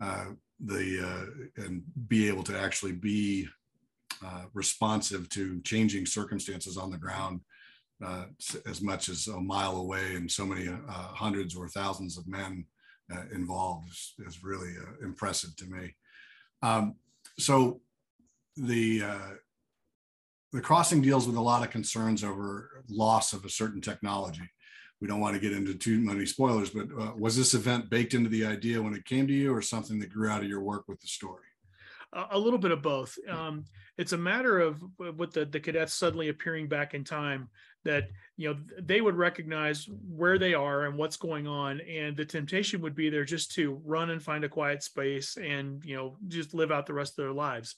uh, 0.00 0.26
the 0.64 0.84
uh, 1.04 1.64
and 1.64 1.82
be 2.06 2.28
able 2.28 2.44
to 2.44 2.56
actually 2.56 2.92
be 2.92 3.48
uh, 4.24 4.44
responsive 4.54 5.28
to 5.30 5.60
changing 5.62 6.06
circumstances 6.06 6.76
on 6.76 6.90
the 6.90 6.98
ground. 6.98 7.40
as 8.72 8.80
much 8.80 9.08
as 9.08 9.26
a 9.26 9.40
mile 9.40 9.76
away, 9.78 10.14
and 10.14 10.30
so 10.30 10.46
many 10.46 10.66
hundreds 11.24 11.56
or 11.56 11.68
thousands 11.68 12.16
of 12.16 12.28
men 12.28 12.64
involved 13.34 13.88
is, 13.90 14.14
is 14.28 14.44
really 14.44 14.72
impressive 15.02 15.56
to 15.56 15.66
me. 15.66 15.96
Um, 16.62 16.94
so 17.38 17.80
the 18.58 19.02
uh, 19.02 19.34
the 20.52 20.60
crossing 20.60 21.02
deals 21.02 21.26
with 21.26 21.36
a 21.36 21.40
lot 21.40 21.62
of 21.62 21.70
concerns 21.70 22.24
over 22.24 22.82
loss 22.88 23.32
of 23.32 23.44
a 23.44 23.50
certain 23.50 23.80
technology. 23.80 24.48
We 25.00 25.06
don't 25.06 25.20
want 25.20 25.34
to 25.34 25.40
get 25.40 25.52
into 25.52 25.74
too 25.74 26.00
many 26.00 26.26
spoilers, 26.26 26.70
but 26.70 26.88
uh, 26.98 27.12
was 27.16 27.36
this 27.36 27.54
event 27.54 27.90
baked 27.90 28.14
into 28.14 28.30
the 28.30 28.46
idea 28.46 28.82
when 28.82 28.94
it 28.94 29.04
came 29.04 29.26
to 29.28 29.32
you, 29.32 29.54
or 29.54 29.62
something 29.62 29.98
that 30.00 30.12
grew 30.12 30.28
out 30.28 30.42
of 30.42 30.48
your 30.48 30.60
work 30.60 30.88
with 30.88 31.00
the 31.00 31.06
story? 31.06 31.44
A 32.30 32.38
little 32.38 32.58
bit 32.58 32.70
of 32.70 32.80
both. 32.80 33.18
Um, 33.28 33.66
it's 33.98 34.12
a 34.12 34.18
matter 34.18 34.58
of 34.58 34.82
with 34.98 35.32
the, 35.32 35.44
the 35.44 35.60
cadets 35.60 35.92
suddenly 35.92 36.30
appearing 36.30 36.66
back 36.66 36.94
in 36.94 37.04
time 37.04 37.50
that 37.84 38.08
you 38.36 38.48
know 38.48 38.58
they 38.80 39.00
would 39.00 39.14
recognize 39.14 39.86
where 40.08 40.38
they 40.38 40.54
are 40.54 40.86
and 40.86 40.96
what's 40.96 41.16
going 41.16 41.46
on, 41.46 41.80
and 41.82 42.16
the 42.16 42.24
temptation 42.24 42.80
would 42.80 42.94
be 42.94 43.10
there 43.10 43.24
just 43.24 43.52
to 43.52 43.80
run 43.84 44.10
and 44.10 44.22
find 44.22 44.42
a 44.42 44.48
quiet 44.48 44.82
space 44.82 45.36
and 45.36 45.84
you 45.84 45.94
know 45.94 46.16
just 46.28 46.54
live 46.54 46.72
out 46.72 46.86
the 46.86 46.94
rest 46.94 47.12
of 47.12 47.24
their 47.24 47.32
lives 47.32 47.76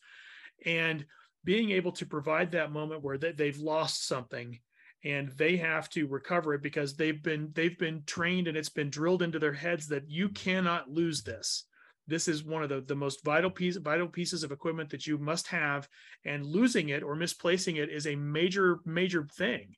and 0.65 1.05
being 1.45 1.71
able 1.71 1.93
to 1.93 2.07
provide 2.07 2.53
that 2.53 2.73
moment 2.73 3.03
where 3.03 3.19
they, 3.19 3.33
they've 3.33 3.59
lost 3.59 4.07
something 4.07 4.59
and 5.05 5.31
they 5.31 5.57
have 5.57 5.89
to 5.91 6.07
recover 6.07 6.55
it 6.55 6.63
because 6.63 6.95
they've 6.95 7.23
been 7.23 7.51
they've 7.55 7.79
been 7.79 8.03
trained 8.07 8.49
and 8.49 8.57
it's 8.57 8.69
been 8.69 8.91
drilled 8.91 9.23
into 9.23 9.39
their 9.39 9.53
heads 9.53 9.87
that 9.89 10.09
you 10.09 10.29
cannot 10.29 10.91
lose 10.91 11.23
this. 11.23 11.65
This 12.07 12.29
is 12.29 12.45
one 12.45 12.63
of 12.63 12.69
the, 12.69 12.81
the 12.83 12.95
most 12.95 13.25
vital 13.25 13.51
piece 13.51 13.77
vital 13.77 14.09
pieces 14.09 14.43
of 14.43 14.53
equipment 14.53 14.91
that 14.91 15.07
you 15.07 15.17
must 15.17 15.47
have 15.47 15.89
and 16.25 16.45
losing 16.45 16.91
it 16.91 17.03
or 17.03 17.15
misplacing 17.15 17.77
it 17.77 17.89
is 17.89 18.07
a 18.07 18.17
major 18.17 18.81
major 18.85 19.27
thing 19.37 19.75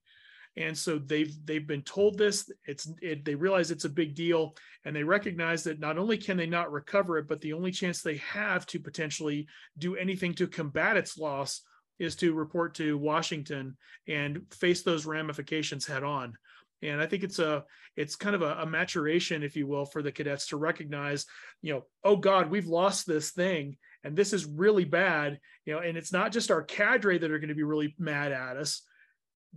and 0.56 0.76
so 0.76 0.98
they've 0.98 1.34
they've 1.44 1.66
been 1.66 1.82
told 1.82 2.18
this 2.18 2.50
it's 2.66 2.90
it, 3.00 3.24
they 3.24 3.34
realize 3.34 3.70
it's 3.70 3.84
a 3.84 3.90
big 3.90 4.14
deal 4.14 4.54
and 4.84 4.94
they 4.94 5.02
recognize 5.02 5.64
that 5.64 5.80
not 5.80 5.98
only 5.98 6.16
can 6.16 6.36
they 6.36 6.46
not 6.46 6.72
recover 6.72 7.18
it 7.18 7.28
but 7.28 7.40
the 7.40 7.52
only 7.52 7.70
chance 7.70 8.02
they 8.02 8.16
have 8.16 8.66
to 8.66 8.78
potentially 8.78 9.46
do 9.78 9.96
anything 9.96 10.34
to 10.34 10.46
combat 10.46 10.96
its 10.96 11.16
loss 11.16 11.62
is 11.98 12.16
to 12.16 12.34
report 12.34 12.74
to 12.74 12.98
washington 12.98 13.76
and 14.08 14.42
face 14.50 14.82
those 14.82 15.06
ramifications 15.06 15.86
head 15.86 16.04
on. 16.04 16.34
And 16.82 17.00
i 17.00 17.06
think 17.06 17.22
it's 17.22 17.38
a 17.38 17.64
it's 17.96 18.16
kind 18.16 18.34
of 18.34 18.42
a, 18.42 18.54
a 18.62 18.66
maturation 18.66 19.42
if 19.42 19.56
you 19.56 19.66
will 19.66 19.86
for 19.86 20.02
the 20.02 20.12
cadets 20.12 20.48
to 20.48 20.56
recognize 20.56 21.24
you 21.62 21.72
know 21.72 21.82
oh 22.04 22.16
god 22.16 22.50
we've 22.50 22.66
lost 22.66 23.06
this 23.06 23.30
thing 23.30 23.76
and 24.04 24.16
this 24.16 24.32
is 24.32 24.44
really 24.44 24.84
bad 24.84 25.38
you 25.64 25.72
know 25.72 25.80
and 25.80 25.96
it's 25.96 26.12
not 26.12 26.32
just 26.32 26.50
our 26.50 26.62
cadre 26.62 27.18
that 27.18 27.30
are 27.30 27.38
going 27.38 27.48
to 27.48 27.54
be 27.54 27.62
really 27.62 27.94
mad 27.98 28.32
at 28.32 28.56
us 28.56 28.82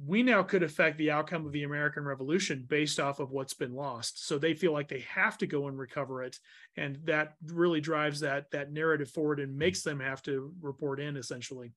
we 0.04 0.24
now 0.24 0.44
could 0.44 0.64
affect 0.64 0.98
the 0.98 1.12
outcome 1.12 1.46
of 1.46 1.52
the 1.54 1.64
American 1.64 2.04
Revolution 2.04 2.66
based 2.68 3.00
off 3.00 3.20
of 3.20 3.32
what's 3.32 3.54
been 3.54 3.74
lost. 3.74 4.28
So 4.28 4.38
they 4.38 4.54
feel 4.54 4.74
like 4.74 4.90
they 4.90 5.06
have 5.08 5.38
to 5.38 5.48
go 5.48 5.68
and 5.68 5.78
recover 5.78 6.24
it, 6.24 6.38
and 6.76 6.98
that 7.06 7.36
really 7.46 7.80
drives 7.80 8.20
that 8.20 8.52
that 8.52 8.74
narrative 8.74 9.10
forward 9.10 9.40
and 9.40 9.58
makes 9.58 9.84
them 9.84 10.00
have 10.00 10.22
to 10.24 10.54
report 10.62 11.00
in 11.00 11.16
essentially. 11.16 11.72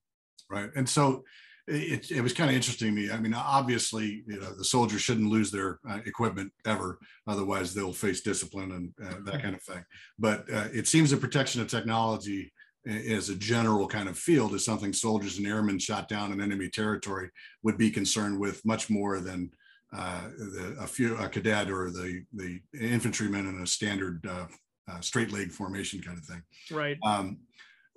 Right, 0.51 0.71
and 0.75 0.89
so 0.89 1.25
it, 1.69 2.11
it 2.11 2.21
was 2.23 2.33
kind 2.33 2.51
of 2.51 2.57
interesting 2.57 2.89
to 2.89 3.01
me. 3.01 3.11
I 3.11 3.19
mean, 3.19 3.35
obviously, 3.35 4.25
you 4.27 4.41
know, 4.41 4.53
the 4.53 4.65
soldiers 4.65 5.03
shouldn't 5.03 5.31
lose 5.31 5.51
their 5.51 5.79
uh, 5.89 6.01
equipment 6.07 6.51
ever, 6.67 6.99
otherwise 7.27 7.75
they'll 7.75 7.93
face 7.93 8.23
discipline 8.23 8.73
and 8.73 9.09
uh, 9.09 9.17
that 9.31 9.43
kind 9.43 9.55
of 9.55 9.63
thing. 9.63 9.85
But 10.19 10.53
uh, 10.53 10.69
it 10.73 10.89
seems 10.89 11.11
the 11.11 11.19
protection 11.19 11.61
of 11.61 11.69
technology 11.69 12.53
as 12.89 13.29
a 13.29 13.35
general 13.35 13.87
kind 13.87 14.09
of 14.09 14.19
field 14.19 14.55
is 14.55 14.65
something 14.65 14.93
soldiers 14.93 15.39
and 15.39 15.47
airmen 15.47 15.79
shot 15.79 16.09
down 16.09 16.33
in 16.33 16.41
enemy 16.41 16.69
territory 16.69 17.31
would 17.63 17.77
be 17.77 17.91
concerned 17.91 18.39
with 18.39 18.65
much 18.65 18.89
more 18.89 19.21
than 19.21 19.51
uh, 19.95 20.29
the, 20.37 20.77
a 20.81 20.87
few 20.87 21.17
a 21.17 21.29
cadet 21.29 21.71
or 21.71 21.91
the 21.91 22.23
the 22.35 22.61
infantryman 22.79 23.47
in 23.49 23.63
a 23.63 23.67
standard 23.67 24.25
uh, 24.27 24.47
uh, 24.91 25.01
straight 25.01 25.33
leg 25.33 25.51
formation 25.51 26.01
kind 26.01 26.19
of 26.19 26.25
thing. 26.25 26.43
Right. 26.71 26.99
Um, 27.05 27.39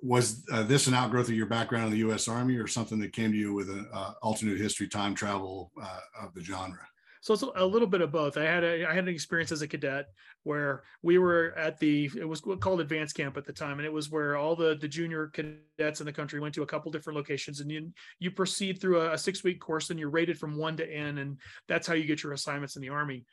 was 0.00 0.44
uh, 0.50 0.64
this 0.64 0.88
an 0.88 0.94
outgrowth 0.94 1.28
of 1.28 1.34
your 1.34 1.46
background 1.46 1.86
in 1.86 1.92
the 1.92 1.98
U.S. 1.98 2.26
Army, 2.26 2.56
or 2.56 2.66
something 2.66 2.98
that 3.00 3.12
came 3.12 3.30
to 3.30 3.38
you 3.38 3.54
with 3.54 3.70
an 3.70 3.88
uh, 3.92 4.12
alternate 4.20 4.58
history 4.58 4.88
time 4.88 5.14
travel 5.14 5.70
uh, 5.80 6.00
of 6.20 6.34
the 6.34 6.42
genre? 6.42 6.86
So 7.22 7.34
it's 7.34 7.42
a 7.42 7.64
little 7.64 7.86
bit 7.86 8.00
of 8.00 8.10
both. 8.10 8.36
I 8.36 8.42
had 8.42 8.64
a 8.64 8.84
I 8.84 8.92
had 8.92 9.04
an 9.04 9.14
experience 9.14 9.52
as 9.52 9.62
a 9.62 9.68
cadet 9.68 10.06
where 10.42 10.82
we 11.02 11.18
were 11.18 11.54
at 11.56 11.78
the 11.78 12.10
it 12.16 12.28
was 12.28 12.42
called 12.58 12.80
advanced 12.80 13.14
camp 13.14 13.36
at 13.36 13.44
the 13.44 13.52
time, 13.52 13.78
and 13.78 13.86
it 13.86 13.92
was 13.92 14.10
where 14.10 14.36
all 14.36 14.56
the 14.56 14.76
the 14.80 14.88
junior 14.88 15.28
cadets 15.28 16.00
in 16.00 16.06
the 16.06 16.12
country 16.12 16.40
went 16.40 16.52
to 16.56 16.64
a 16.64 16.66
couple 16.66 16.90
different 16.90 17.16
locations, 17.16 17.60
and 17.60 17.70
you 17.70 17.92
you 18.18 18.32
proceed 18.32 18.80
through 18.80 19.02
a, 19.02 19.12
a 19.12 19.18
six 19.18 19.44
week 19.44 19.60
course, 19.60 19.90
and 19.90 20.00
you're 20.00 20.10
rated 20.10 20.36
from 20.36 20.58
one 20.58 20.76
to 20.76 20.92
N, 20.92 21.18
and 21.18 21.38
that's 21.68 21.86
how 21.86 21.94
you 21.94 22.06
get 22.06 22.24
your 22.24 22.32
assignments 22.32 22.74
in 22.74 22.82
the 22.82 22.88
army. 22.88 23.24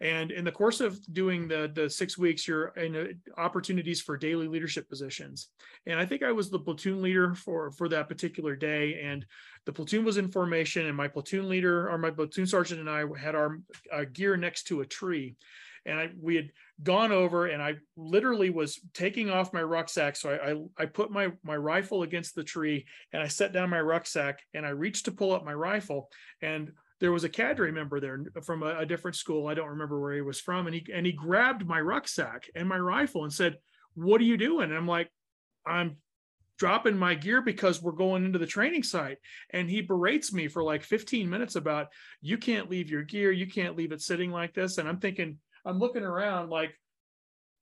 And 0.00 0.30
in 0.30 0.44
the 0.44 0.52
course 0.52 0.80
of 0.80 1.00
doing 1.12 1.48
the 1.48 1.70
the 1.72 1.88
six 1.88 2.18
weeks, 2.18 2.46
you're 2.46 2.68
in 2.76 2.96
uh, 2.96 3.06
opportunities 3.40 4.00
for 4.00 4.16
daily 4.16 4.48
leadership 4.48 4.88
positions. 4.88 5.48
And 5.86 5.98
I 6.00 6.06
think 6.06 6.22
I 6.22 6.32
was 6.32 6.50
the 6.50 6.58
platoon 6.58 7.02
leader 7.02 7.34
for 7.34 7.70
for 7.70 7.88
that 7.88 8.08
particular 8.08 8.56
day. 8.56 9.00
And 9.02 9.24
the 9.66 9.72
platoon 9.72 10.04
was 10.04 10.16
in 10.16 10.30
formation, 10.30 10.86
and 10.86 10.96
my 10.96 11.08
platoon 11.08 11.48
leader 11.48 11.88
or 11.88 11.98
my 11.98 12.10
platoon 12.10 12.46
sergeant 12.46 12.80
and 12.80 12.90
I 12.90 13.04
had 13.18 13.34
our, 13.34 13.60
our 13.92 14.04
gear 14.04 14.36
next 14.36 14.64
to 14.64 14.80
a 14.80 14.86
tree. 14.86 15.36
And 15.86 15.98
I, 15.98 16.10
we 16.20 16.34
had 16.36 16.50
gone 16.82 17.12
over, 17.12 17.46
and 17.46 17.62
I 17.62 17.74
literally 17.94 18.48
was 18.48 18.80
taking 18.94 19.28
off 19.30 19.52
my 19.52 19.62
rucksack. 19.62 20.16
So 20.16 20.30
I, 20.30 20.50
I 20.50 20.84
I 20.84 20.86
put 20.86 21.10
my 21.10 21.28
my 21.42 21.56
rifle 21.56 22.02
against 22.02 22.34
the 22.34 22.44
tree, 22.44 22.86
and 23.12 23.22
I 23.22 23.28
set 23.28 23.52
down 23.52 23.68
my 23.68 23.80
rucksack, 23.80 24.40
and 24.54 24.64
I 24.64 24.70
reached 24.70 25.04
to 25.04 25.12
pull 25.12 25.32
up 25.32 25.44
my 25.44 25.52
rifle, 25.52 26.10
and 26.40 26.72
there 27.00 27.12
was 27.12 27.24
a 27.24 27.28
cadre 27.28 27.72
member 27.72 28.00
there 28.00 28.24
from 28.42 28.62
a, 28.62 28.78
a, 28.78 28.86
different 28.86 29.16
school. 29.16 29.46
I 29.46 29.54
don't 29.54 29.70
remember 29.70 30.00
where 30.00 30.14
he 30.14 30.20
was 30.20 30.40
from. 30.40 30.66
And 30.66 30.74
he 30.74 30.86
and 30.92 31.04
he 31.04 31.12
grabbed 31.12 31.66
my 31.66 31.80
rucksack 31.80 32.48
and 32.54 32.68
my 32.68 32.78
rifle 32.78 33.24
and 33.24 33.32
said, 33.32 33.58
What 33.94 34.20
are 34.20 34.24
you 34.24 34.36
doing? 34.36 34.70
And 34.70 34.76
I'm 34.76 34.86
like, 34.86 35.10
I'm 35.66 35.96
dropping 36.58 36.96
my 36.96 37.14
gear 37.14 37.42
because 37.42 37.82
we're 37.82 37.92
going 37.92 38.24
into 38.24 38.38
the 38.38 38.46
training 38.46 38.82
site. 38.82 39.18
And 39.50 39.68
he 39.68 39.80
berates 39.80 40.32
me 40.32 40.48
for 40.48 40.62
like 40.62 40.82
15 40.82 41.28
minutes 41.28 41.56
about 41.56 41.88
you 42.20 42.38
can't 42.38 42.70
leave 42.70 42.90
your 42.90 43.02
gear, 43.02 43.32
you 43.32 43.46
can't 43.46 43.76
leave 43.76 43.92
it 43.92 44.00
sitting 44.00 44.30
like 44.30 44.54
this. 44.54 44.78
And 44.78 44.88
I'm 44.88 44.98
thinking, 44.98 45.38
I'm 45.64 45.78
looking 45.78 46.04
around 46.04 46.50
like 46.50 46.74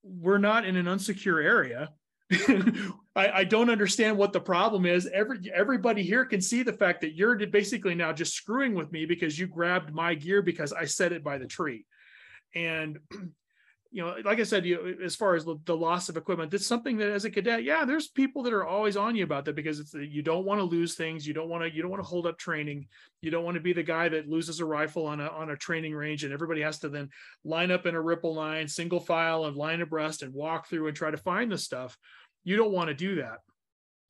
we're 0.03 0.37
not 0.37 0.65
in 0.65 0.75
an 0.75 0.85
unsecure 0.85 1.43
area. 1.43 1.89
I, 3.15 3.29
I, 3.29 3.43
don't 3.43 3.69
understand 3.69 4.17
what 4.17 4.33
the 4.33 4.39
problem 4.39 4.85
is. 4.85 5.07
Every 5.13 5.39
everybody 5.53 6.01
here 6.03 6.25
can 6.25 6.41
see 6.41 6.63
the 6.63 6.73
fact 6.73 7.01
that 7.01 7.15
you're 7.15 7.35
basically 7.47 7.95
now 7.95 8.11
just 8.11 8.33
screwing 8.33 8.73
with 8.73 8.91
me 8.91 9.05
because 9.05 9.37
you 9.37 9.47
grabbed 9.47 9.93
my 9.93 10.15
gear 10.15 10.41
because 10.41 10.73
I 10.73 10.85
set 10.85 11.11
it 11.11 11.23
by 11.23 11.37
the 11.37 11.45
tree. 11.45 11.85
And 12.55 12.99
you 13.91 14.03
know, 14.03 14.15
like 14.25 14.39
I 14.39 14.43
said, 14.43 14.65
you 14.65 14.97
as 15.03 15.15
far 15.15 15.35
as 15.35 15.45
the 15.45 15.77
loss 15.77 16.09
of 16.09 16.17
equipment, 16.17 16.49
that's 16.49 16.65
something 16.65 16.97
that 16.97 17.11
as 17.11 17.25
a 17.25 17.29
cadet, 17.29 17.63
yeah, 17.63 17.85
there's 17.85 18.07
people 18.07 18.41
that 18.41 18.53
are 18.53 18.65
always 18.65 18.97
on 18.97 19.15
you 19.15 19.23
about 19.23 19.45
that 19.45 19.55
because 19.55 19.79
it's 19.79 19.93
you 19.93 20.23
don't 20.23 20.45
want 20.45 20.59
to 20.59 20.63
lose 20.63 20.95
things, 20.95 21.27
you 21.27 21.35
don't 21.35 21.49
want 21.49 21.63
to 21.63 21.71
you 21.71 21.83
don't 21.83 21.91
want 21.91 22.01
to 22.01 22.09
hold 22.09 22.25
up 22.25 22.39
training, 22.39 22.87
you 23.21 23.29
don't 23.29 23.45
want 23.45 23.53
to 23.53 23.61
be 23.61 23.73
the 23.73 23.83
guy 23.83 24.09
that 24.09 24.27
loses 24.27 24.59
a 24.59 24.65
rifle 24.65 25.05
on 25.05 25.21
a 25.21 25.27
on 25.27 25.51
a 25.51 25.55
training 25.55 25.93
range 25.93 26.23
and 26.23 26.33
everybody 26.33 26.61
has 26.61 26.79
to 26.79 26.89
then 26.89 27.07
line 27.45 27.69
up 27.69 27.85
in 27.85 27.93
a 27.93 28.01
ripple 28.01 28.33
line, 28.33 28.67
single 28.67 28.99
file, 28.99 29.45
and 29.45 29.55
line 29.55 29.81
abreast 29.81 30.23
and 30.23 30.33
walk 30.33 30.67
through 30.67 30.87
and 30.87 30.97
try 30.97 31.11
to 31.11 31.17
find 31.17 31.51
the 31.51 31.57
stuff 31.59 31.95
you 32.43 32.55
don't 32.55 32.71
want 32.71 32.89
to 32.89 32.93
do 32.93 33.15
that. 33.15 33.39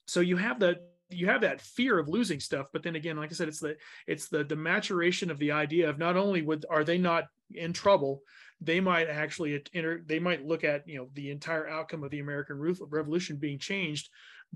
So 0.07 0.19
you 0.19 0.37
have 0.37 0.59
that 0.59 0.81
you 1.09 1.27
have 1.27 1.41
that 1.41 1.61
fear 1.61 1.99
of 1.99 2.07
losing 2.07 2.39
stuff 2.39 2.69
but 2.73 2.81
then 2.81 2.95
again 2.95 3.17
like 3.17 3.29
i 3.29 3.35
said 3.35 3.47
it's 3.47 3.59
the 3.59 3.75
it's 4.07 4.29
the 4.29 4.43
the 4.45 4.55
maturation 4.55 5.29
of 5.29 5.37
the 5.37 5.51
idea 5.51 5.87
of 5.87 5.99
not 5.99 6.17
only 6.17 6.41
would 6.41 6.65
are 6.71 6.83
they 6.83 6.97
not 6.97 7.25
in 7.53 7.71
trouble 7.71 8.23
they 8.61 8.79
might 8.79 9.07
actually 9.07 9.61
enter 9.75 10.01
they 10.07 10.17
might 10.17 10.43
look 10.43 10.63
at 10.63 10.87
you 10.87 10.97
know 10.97 11.09
the 11.13 11.29
entire 11.29 11.67
outcome 11.69 12.03
of 12.03 12.09
the 12.09 12.19
american 12.19 12.57
revolution 12.89 13.35
being 13.35 13.59
changed 13.59 14.09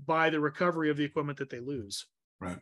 by 0.06 0.30
the 0.30 0.40
recovery 0.40 0.90
of 0.90 0.96
the 0.96 1.04
equipment 1.04 1.38
that 1.38 1.50
they 1.50 1.60
lose. 1.60 2.06
Right. 2.40 2.58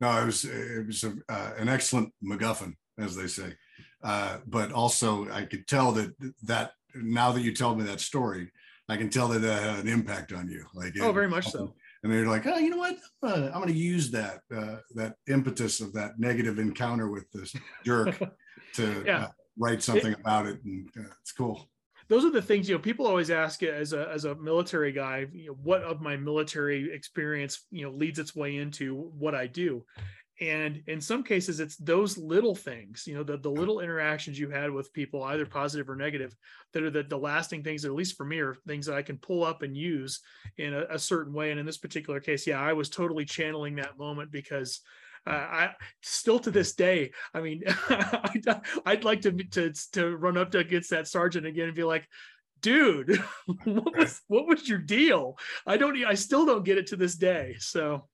No 0.00 0.22
it 0.22 0.26
was 0.26 0.44
it 0.44 0.86
was 0.86 1.04
a, 1.04 1.14
uh, 1.28 1.52
an 1.58 1.68
excellent 1.68 2.12
macguffin 2.24 2.74
as 2.98 3.16
they 3.16 3.26
say. 3.26 3.54
Uh, 4.02 4.38
but 4.46 4.72
also 4.72 5.30
i 5.30 5.44
could 5.44 5.66
tell 5.66 5.92
that 5.92 6.12
that 6.42 6.72
now 6.94 7.32
that 7.32 7.42
you 7.42 7.54
tell 7.54 7.74
me 7.74 7.84
that 7.84 8.00
story 8.00 8.50
I 8.92 8.96
can 8.96 9.10
tell 9.10 9.28
that 9.28 9.40
that 9.40 9.62
had 9.62 9.84
an 9.84 9.88
impact 9.88 10.32
on 10.32 10.48
you. 10.48 10.64
Like, 10.74 10.94
oh, 11.00 11.12
very 11.12 11.28
much 11.28 11.48
so. 11.48 11.74
And 12.02 12.12
they're 12.12 12.26
like, 12.26 12.46
oh, 12.46 12.58
you 12.58 12.70
know 12.70 12.78
what? 12.78 12.96
I'm 13.22 13.52
gonna, 13.52 13.72
use 13.72 14.10
that 14.10 14.40
uh, 14.54 14.76
that 14.94 15.14
impetus 15.28 15.80
of 15.80 15.92
that 15.92 16.18
negative 16.18 16.58
encounter 16.58 17.08
with 17.08 17.30
this 17.32 17.54
jerk 17.84 18.18
to 18.74 19.04
yeah. 19.06 19.24
uh, 19.24 19.28
write 19.56 19.82
something 19.82 20.12
it, 20.12 20.20
about 20.20 20.46
it, 20.46 20.62
and 20.64 20.88
uh, 20.98 21.12
it's 21.20 21.32
cool. 21.32 21.68
Those 22.08 22.24
are 22.24 22.30
the 22.30 22.42
things 22.42 22.68
you 22.68 22.74
know. 22.74 22.80
People 22.80 23.06
always 23.06 23.30
ask 23.30 23.62
as 23.62 23.92
a 23.92 24.10
as 24.10 24.24
a 24.24 24.34
military 24.34 24.92
guy, 24.92 25.26
you 25.32 25.48
know, 25.48 25.56
what 25.62 25.82
of 25.82 26.00
my 26.00 26.16
military 26.16 26.92
experience 26.92 27.66
you 27.70 27.84
know 27.84 27.92
leads 27.92 28.18
its 28.18 28.34
way 28.34 28.56
into 28.56 29.10
what 29.16 29.34
I 29.34 29.46
do, 29.46 29.84
and 30.42 30.82
in 30.88 31.00
some 31.00 31.22
cases 31.22 31.60
it's 31.60 31.76
those 31.76 32.18
little 32.18 32.54
things 32.54 33.04
you 33.06 33.14
know 33.14 33.22
the, 33.22 33.36
the 33.38 33.50
little 33.50 33.80
interactions 33.80 34.38
you 34.38 34.50
had 34.50 34.70
with 34.70 34.92
people 34.92 35.22
either 35.22 35.46
positive 35.46 35.88
or 35.88 35.96
negative 35.96 36.34
that 36.72 36.82
are 36.82 36.90
the, 36.90 37.04
the 37.04 37.16
lasting 37.16 37.62
things 37.62 37.84
at 37.84 37.92
least 37.92 38.16
for 38.16 38.24
me 38.24 38.40
are 38.40 38.56
things 38.66 38.86
that 38.86 38.96
i 38.96 39.02
can 39.02 39.16
pull 39.18 39.44
up 39.44 39.62
and 39.62 39.76
use 39.76 40.20
in 40.58 40.74
a, 40.74 40.84
a 40.90 40.98
certain 40.98 41.32
way 41.32 41.50
and 41.50 41.60
in 41.60 41.66
this 41.66 41.78
particular 41.78 42.18
case 42.20 42.46
yeah 42.46 42.60
i 42.60 42.72
was 42.72 42.90
totally 42.90 43.24
channeling 43.24 43.76
that 43.76 43.98
moment 43.98 44.30
because 44.30 44.80
uh, 45.24 45.30
I 45.30 45.70
still 46.00 46.40
to 46.40 46.50
this 46.50 46.74
day, 46.74 47.12
I 47.32 47.42
mean, 47.42 47.62
I'd, 47.88 48.44
I'd, 48.84 49.04
like 49.04 49.20
to, 49.20 49.30
to 49.30 49.72
to 49.92 50.16
run 50.16 50.36
up 50.36 50.50
to 50.50 50.58
against 50.58 50.90
that 50.90 51.06
sergeant 51.06 51.46
again 51.46 51.66
and 51.66 51.76
be 51.76 51.84
like, 51.84 52.08
dude, 52.60 53.22
what 53.64 53.94
was 53.98 54.20
what 54.28 54.48
was 54.48 54.68
your 54.68 54.78
deal? 54.78 55.36
I 55.66 55.76
don't, 55.76 55.96
I 56.04 56.14
still 56.14 56.46
don't 56.46 56.64
get 56.64 56.78
it 56.78 56.88
to 56.88 56.96
this 56.96 57.14
day. 57.14 57.56
So 57.58 58.08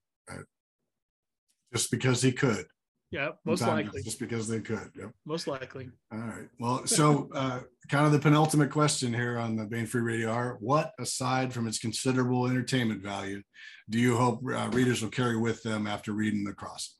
just 1.73 1.91
because 1.91 2.23
he 2.23 2.33
could. 2.33 2.67
Yeah, 3.11 3.31
most 3.47 3.61
Sometimes 3.61 3.87
likely. 3.87 4.03
Just 4.03 4.21
because 4.21 4.49
they 4.49 4.61
could. 4.61 4.91
Yep. 4.95 5.11
Most 5.25 5.47
likely. 5.47 5.89
All 6.13 6.19
right. 6.19 6.49
Well, 6.61 6.87
so 6.87 7.31
uh, 7.35 7.61
kind 7.89 8.05
of 8.05 8.13
the 8.13 8.19
penultimate 8.19 8.71
question 8.71 9.15
here 9.15 9.39
on 9.39 9.57
the 9.57 9.65
Baen 9.65 9.87
Free 9.87 10.03
Radio 10.03 10.31
Hour: 10.31 10.59
What, 10.61 10.93
aside 10.99 11.53
from 11.53 11.67
its 11.67 11.79
considerable 11.79 12.47
entertainment 12.47 13.03
value, 13.03 13.43
do 13.89 13.99
you 13.99 14.17
hope 14.17 14.43
uh, 14.47 14.69
readers 14.73 15.01
will 15.01 15.09
carry 15.09 15.39
with 15.39 15.63
them 15.63 15.87
after 15.87 16.13
reading 16.13 16.45
The 16.45 16.53
Crossing? 16.53 16.97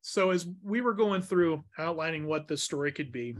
So, 0.00 0.30
as 0.30 0.46
we 0.62 0.80
were 0.80 0.94
going 0.94 1.20
through 1.20 1.62
outlining 1.78 2.26
what 2.26 2.48
the 2.48 2.56
story 2.56 2.90
could 2.90 3.12
be, 3.12 3.36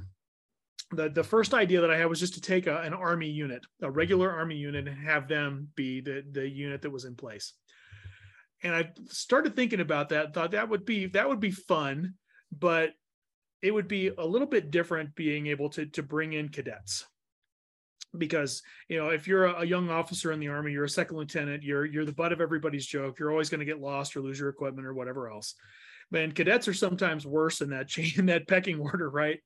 the, 0.92 1.08
the 1.08 1.24
first 1.24 1.54
idea 1.54 1.80
that 1.80 1.90
I 1.90 1.96
had 1.96 2.06
was 2.06 2.20
just 2.20 2.34
to 2.34 2.42
take 2.42 2.66
a, 2.66 2.82
an 2.82 2.92
army 2.92 3.30
unit, 3.30 3.64
a 3.80 3.90
regular 3.90 4.30
army 4.30 4.56
unit, 4.56 4.86
and 4.86 5.06
have 5.06 5.26
them 5.26 5.68
be 5.74 6.02
the, 6.02 6.22
the 6.32 6.46
unit 6.46 6.82
that 6.82 6.90
was 6.90 7.06
in 7.06 7.14
place 7.14 7.54
and 8.62 8.74
I 8.74 8.90
started 9.06 9.56
thinking 9.56 9.80
about 9.80 10.10
that. 10.10 10.34
Thought 10.34 10.52
that 10.52 10.68
would 10.68 10.84
be 10.84 11.06
that 11.06 11.28
would 11.28 11.40
be 11.40 11.50
fun, 11.50 12.14
but 12.52 12.90
it 13.62 13.72
would 13.72 13.88
be 13.88 14.08
a 14.08 14.24
little 14.24 14.46
bit 14.46 14.70
different 14.70 15.14
being 15.14 15.46
able 15.46 15.70
to 15.70 15.86
to 15.86 16.02
bring 16.02 16.32
in 16.32 16.48
cadets 16.48 17.06
because 18.16 18.62
you 18.88 18.98
know 18.98 19.10
if 19.10 19.28
you're 19.28 19.46
a, 19.46 19.64
young 19.64 19.88
officer 19.88 20.32
in 20.32 20.40
the 20.40 20.48
army 20.48 20.72
you're 20.72 20.84
a 20.84 20.88
second 20.88 21.16
lieutenant 21.16 21.62
you're 21.62 21.84
you're 21.84 22.04
the 22.04 22.12
butt 22.12 22.32
of 22.32 22.40
everybody's 22.40 22.86
joke 22.86 23.18
you're 23.18 23.30
always 23.30 23.48
going 23.48 23.60
to 23.60 23.64
get 23.64 23.80
lost 23.80 24.16
or 24.16 24.20
lose 24.20 24.40
your 24.40 24.48
equipment 24.48 24.86
or 24.86 24.94
whatever 24.94 25.30
else 25.30 25.54
and 26.12 26.34
cadets 26.34 26.66
are 26.66 26.74
sometimes 26.74 27.24
worse 27.24 27.60
in 27.60 27.70
that 27.70 27.88
chain 27.88 28.10
in 28.16 28.26
that 28.26 28.48
pecking 28.48 28.80
order 28.80 29.08
right 29.08 29.38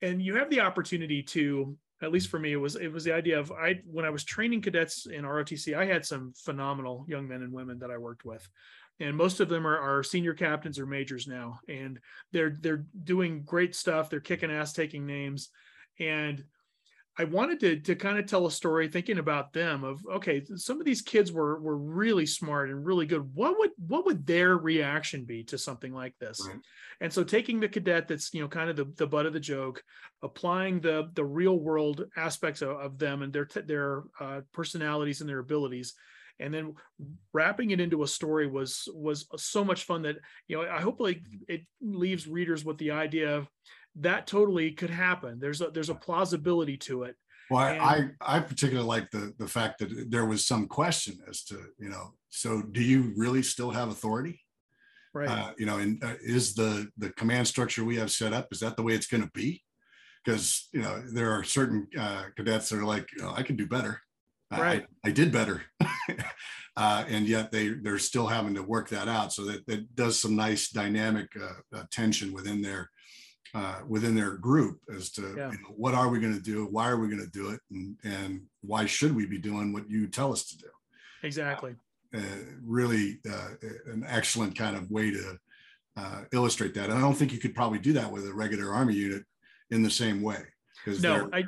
and 0.00 0.20
you 0.20 0.34
have 0.34 0.50
the 0.50 0.60
opportunity 0.60 1.22
to 1.22 1.76
at 2.02 2.12
least 2.12 2.28
for 2.28 2.38
me, 2.38 2.52
it 2.52 2.56
was 2.56 2.76
it 2.76 2.92
was 2.92 3.04
the 3.04 3.12
idea 3.12 3.38
of 3.38 3.52
I 3.52 3.80
when 3.86 4.04
I 4.04 4.10
was 4.10 4.24
training 4.24 4.60
cadets 4.62 5.06
in 5.06 5.24
ROTC, 5.24 5.74
I 5.74 5.86
had 5.86 6.04
some 6.04 6.32
phenomenal 6.36 7.06
young 7.08 7.28
men 7.28 7.42
and 7.42 7.52
women 7.52 7.78
that 7.78 7.90
I 7.90 7.96
worked 7.96 8.24
with, 8.24 8.46
and 9.00 9.16
most 9.16 9.40
of 9.40 9.48
them 9.48 9.66
are, 9.66 9.78
are 9.78 10.02
senior 10.02 10.34
captains 10.34 10.78
or 10.78 10.86
majors 10.86 11.28
now, 11.28 11.60
and 11.68 12.00
they're 12.32 12.58
they're 12.60 12.84
doing 13.04 13.42
great 13.44 13.74
stuff. 13.74 14.10
They're 14.10 14.20
kicking 14.20 14.50
ass, 14.50 14.72
taking 14.72 15.06
names, 15.06 15.50
and 16.00 16.44
I 17.18 17.24
wanted 17.24 17.60
to 17.60 17.80
to 17.80 17.94
kind 17.94 18.18
of 18.18 18.26
tell 18.26 18.46
a 18.46 18.50
story 18.50 18.88
thinking 18.88 19.18
about 19.18 19.52
them 19.52 19.84
of 19.84 20.00
okay, 20.14 20.42
some 20.56 20.80
of 20.80 20.86
these 20.86 21.02
kids 21.02 21.30
were 21.30 21.60
were 21.60 21.76
really 21.76 22.24
smart 22.24 22.70
and 22.70 22.86
really 22.86 23.04
good. 23.04 23.34
What 23.34 23.58
would 23.58 23.70
what 23.86 24.06
would 24.06 24.26
their 24.26 24.56
reaction 24.56 25.24
be 25.24 25.44
to 25.44 25.58
something 25.58 25.92
like 25.92 26.14
this? 26.18 26.40
Right. 26.46 26.58
And 27.02 27.12
so 27.12 27.22
taking 27.22 27.60
the 27.60 27.68
cadet 27.68 28.08
that's 28.08 28.32
you 28.32 28.40
know 28.40 28.48
kind 28.48 28.70
of 28.70 28.76
the, 28.76 28.86
the 28.96 29.06
butt 29.06 29.26
of 29.26 29.34
the 29.34 29.40
joke, 29.40 29.82
applying 30.22 30.80
the 30.80 31.10
the 31.12 31.24
real 31.24 31.58
world 31.58 32.04
aspects 32.16 32.62
of, 32.62 32.70
of 32.70 32.98
them 32.98 33.20
and 33.20 33.32
their 33.32 33.48
their 33.66 34.04
uh, 34.18 34.40
personalities 34.54 35.20
and 35.20 35.28
their 35.28 35.40
abilities, 35.40 35.92
and 36.40 36.52
then 36.54 36.74
wrapping 37.34 37.72
it 37.72 37.80
into 37.80 38.02
a 38.02 38.08
story 38.08 38.46
was 38.46 38.88
was 38.94 39.26
so 39.36 39.62
much 39.62 39.84
fun 39.84 40.02
that 40.02 40.16
you 40.48 40.56
know 40.56 40.68
I 40.68 40.80
hope 40.80 40.98
like 40.98 41.20
it 41.46 41.62
leaves 41.82 42.26
readers 42.26 42.64
with 42.64 42.78
the 42.78 42.92
idea 42.92 43.36
of 43.36 43.48
that 43.96 44.26
totally 44.26 44.72
could 44.72 44.90
happen. 44.90 45.38
There's 45.38 45.60
a 45.60 45.70
there's 45.70 45.90
a 45.90 45.94
plausibility 45.94 46.76
to 46.78 47.04
it. 47.04 47.16
Well, 47.50 47.60
I, 47.60 47.96
And- 47.96 48.14
I 48.20 48.36
I 48.36 48.40
particularly 48.40 48.88
like 48.88 49.10
the 49.10 49.34
the 49.38 49.48
fact 49.48 49.78
that 49.80 50.10
there 50.10 50.24
was 50.26 50.46
some 50.46 50.66
question 50.66 51.18
as 51.28 51.44
to 51.44 51.58
you 51.78 51.88
know, 51.88 52.14
so 52.28 52.62
do 52.62 52.82
you 52.82 53.12
really 53.16 53.42
still 53.42 53.70
have 53.70 53.88
authority? 53.88 54.40
Right. 55.14 55.28
Uh, 55.28 55.52
you 55.58 55.66
know, 55.66 55.76
and 55.78 56.02
uh, 56.02 56.14
is 56.22 56.54
the 56.54 56.88
the 56.96 57.10
command 57.10 57.46
structure 57.46 57.84
we 57.84 57.96
have 57.96 58.10
set 58.10 58.32
up 58.32 58.48
is 58.50 58.60
that 58.60 58.76
the 58.76 58.82
way 58.82 58.94
it's 58.94 59.06
going 59.06 59.22
to 59.22 59.30
be? 59.34 59.62
Because 60.24 60.68
you 60.72 60.80
know 60.80 61.02
there 61.12 61.32
are 61.32 61.44
certain 61.44 61.88
uh, 61.98 62.24
cadets 62.36 62.70
that 62.70 62.78
are 62.78 62.84
like, 62.84 63.08
oh, 63.20 63.34
I 63.36 63.42
can 63.42 63.56
do 63.56 63.66
better. 63.66 64.00
Right. 64.50 64.86
I, 65.04 65.08
I 65.08 65.12
did 65.12 65.32
better, 65.32 65.62
uh, 66.76 67.04
and 67.08 67.26
yet 67.26 67.50
they 67.50 67.70
they're 67.70 67.98
still 67.98 68.26
having 68.26 68.54
to 68.54 68.62
work 68.62 68.90
that 68.90 69.08
out. 69.08 69.32
So 69.32 69.44
that 69.46 69.66
that 69.66 69.94
does 69.94 70.18
some 70.18 70.36
nice 70.36 70.68
dynamic 70.70 71.28
uh, 71.36 71.76
uh, 71.78 71.84
tension 71.90 72.32
within 72.32 72.60
their 72.62 72.90
uh, 73.54 73.80
within 73.86 74.14
their 74.14 74.36
group 74.36 74.80
as 74.94 75.10
to 75.10 75.34
Yeah. 75.36 75.50
you 75.52 75.58
know, 75.58 75.74
what 75.76 75.94
are 75.94 76.08
we 76.08 76.18
going 76.20 76.34
to 76.34 76.40
do, 76.42 76.66
why 76.66 76.88
are 76.88 76.96
we 76.96 77.08
going 77.08 77.24
to 77.24 77.30
do 77.30 77.50
it, 77.50 77.60
and 77.70 77.96
and 78.02 78.42
why 78.62 78.86
should 78.86 79.14
we 79.14 79.26
be 79.26 79.38
doing 79.38 79.72
what 79.72 79.88
you 79.90 80.06
tell 80.06 80.32
us 80.32 80.44
to 80.46 80.58
do 80.58 80.70
exactly. 81.22 81.74
uh, 82.14 82.20
really 82.64 83.20
uh, 83.30 83.50
an 83.86 84.04
excellent 84.08 84.56
kind 84.56 84.76
of 84.76 84.90
way 84.90 85.10
to 85.10 85.38
uh, 85.96 86.22
illustrate 86.32 86.72
that. 86.74 86.88
And 86.88 86.94
I 86.98 87.00
don't 87.00 87.14
think 87.14 87.32
you 87.32 87.38
could 87.38 87.54
probably 87.54 87.78
do 87.78 87.92
that 87.94 88.10
with 88.10 88.26
a 88.26 88.32
regular 88.32 88.72
army 88.72 88.94
unit 88.94 89.24
in 89.70 89.82
the 89.82 89.90
same 89.90 90.22
way. 90.22 90.42
Because 90.84 91.02
No, 91.02 91.28
I 91.32 91.44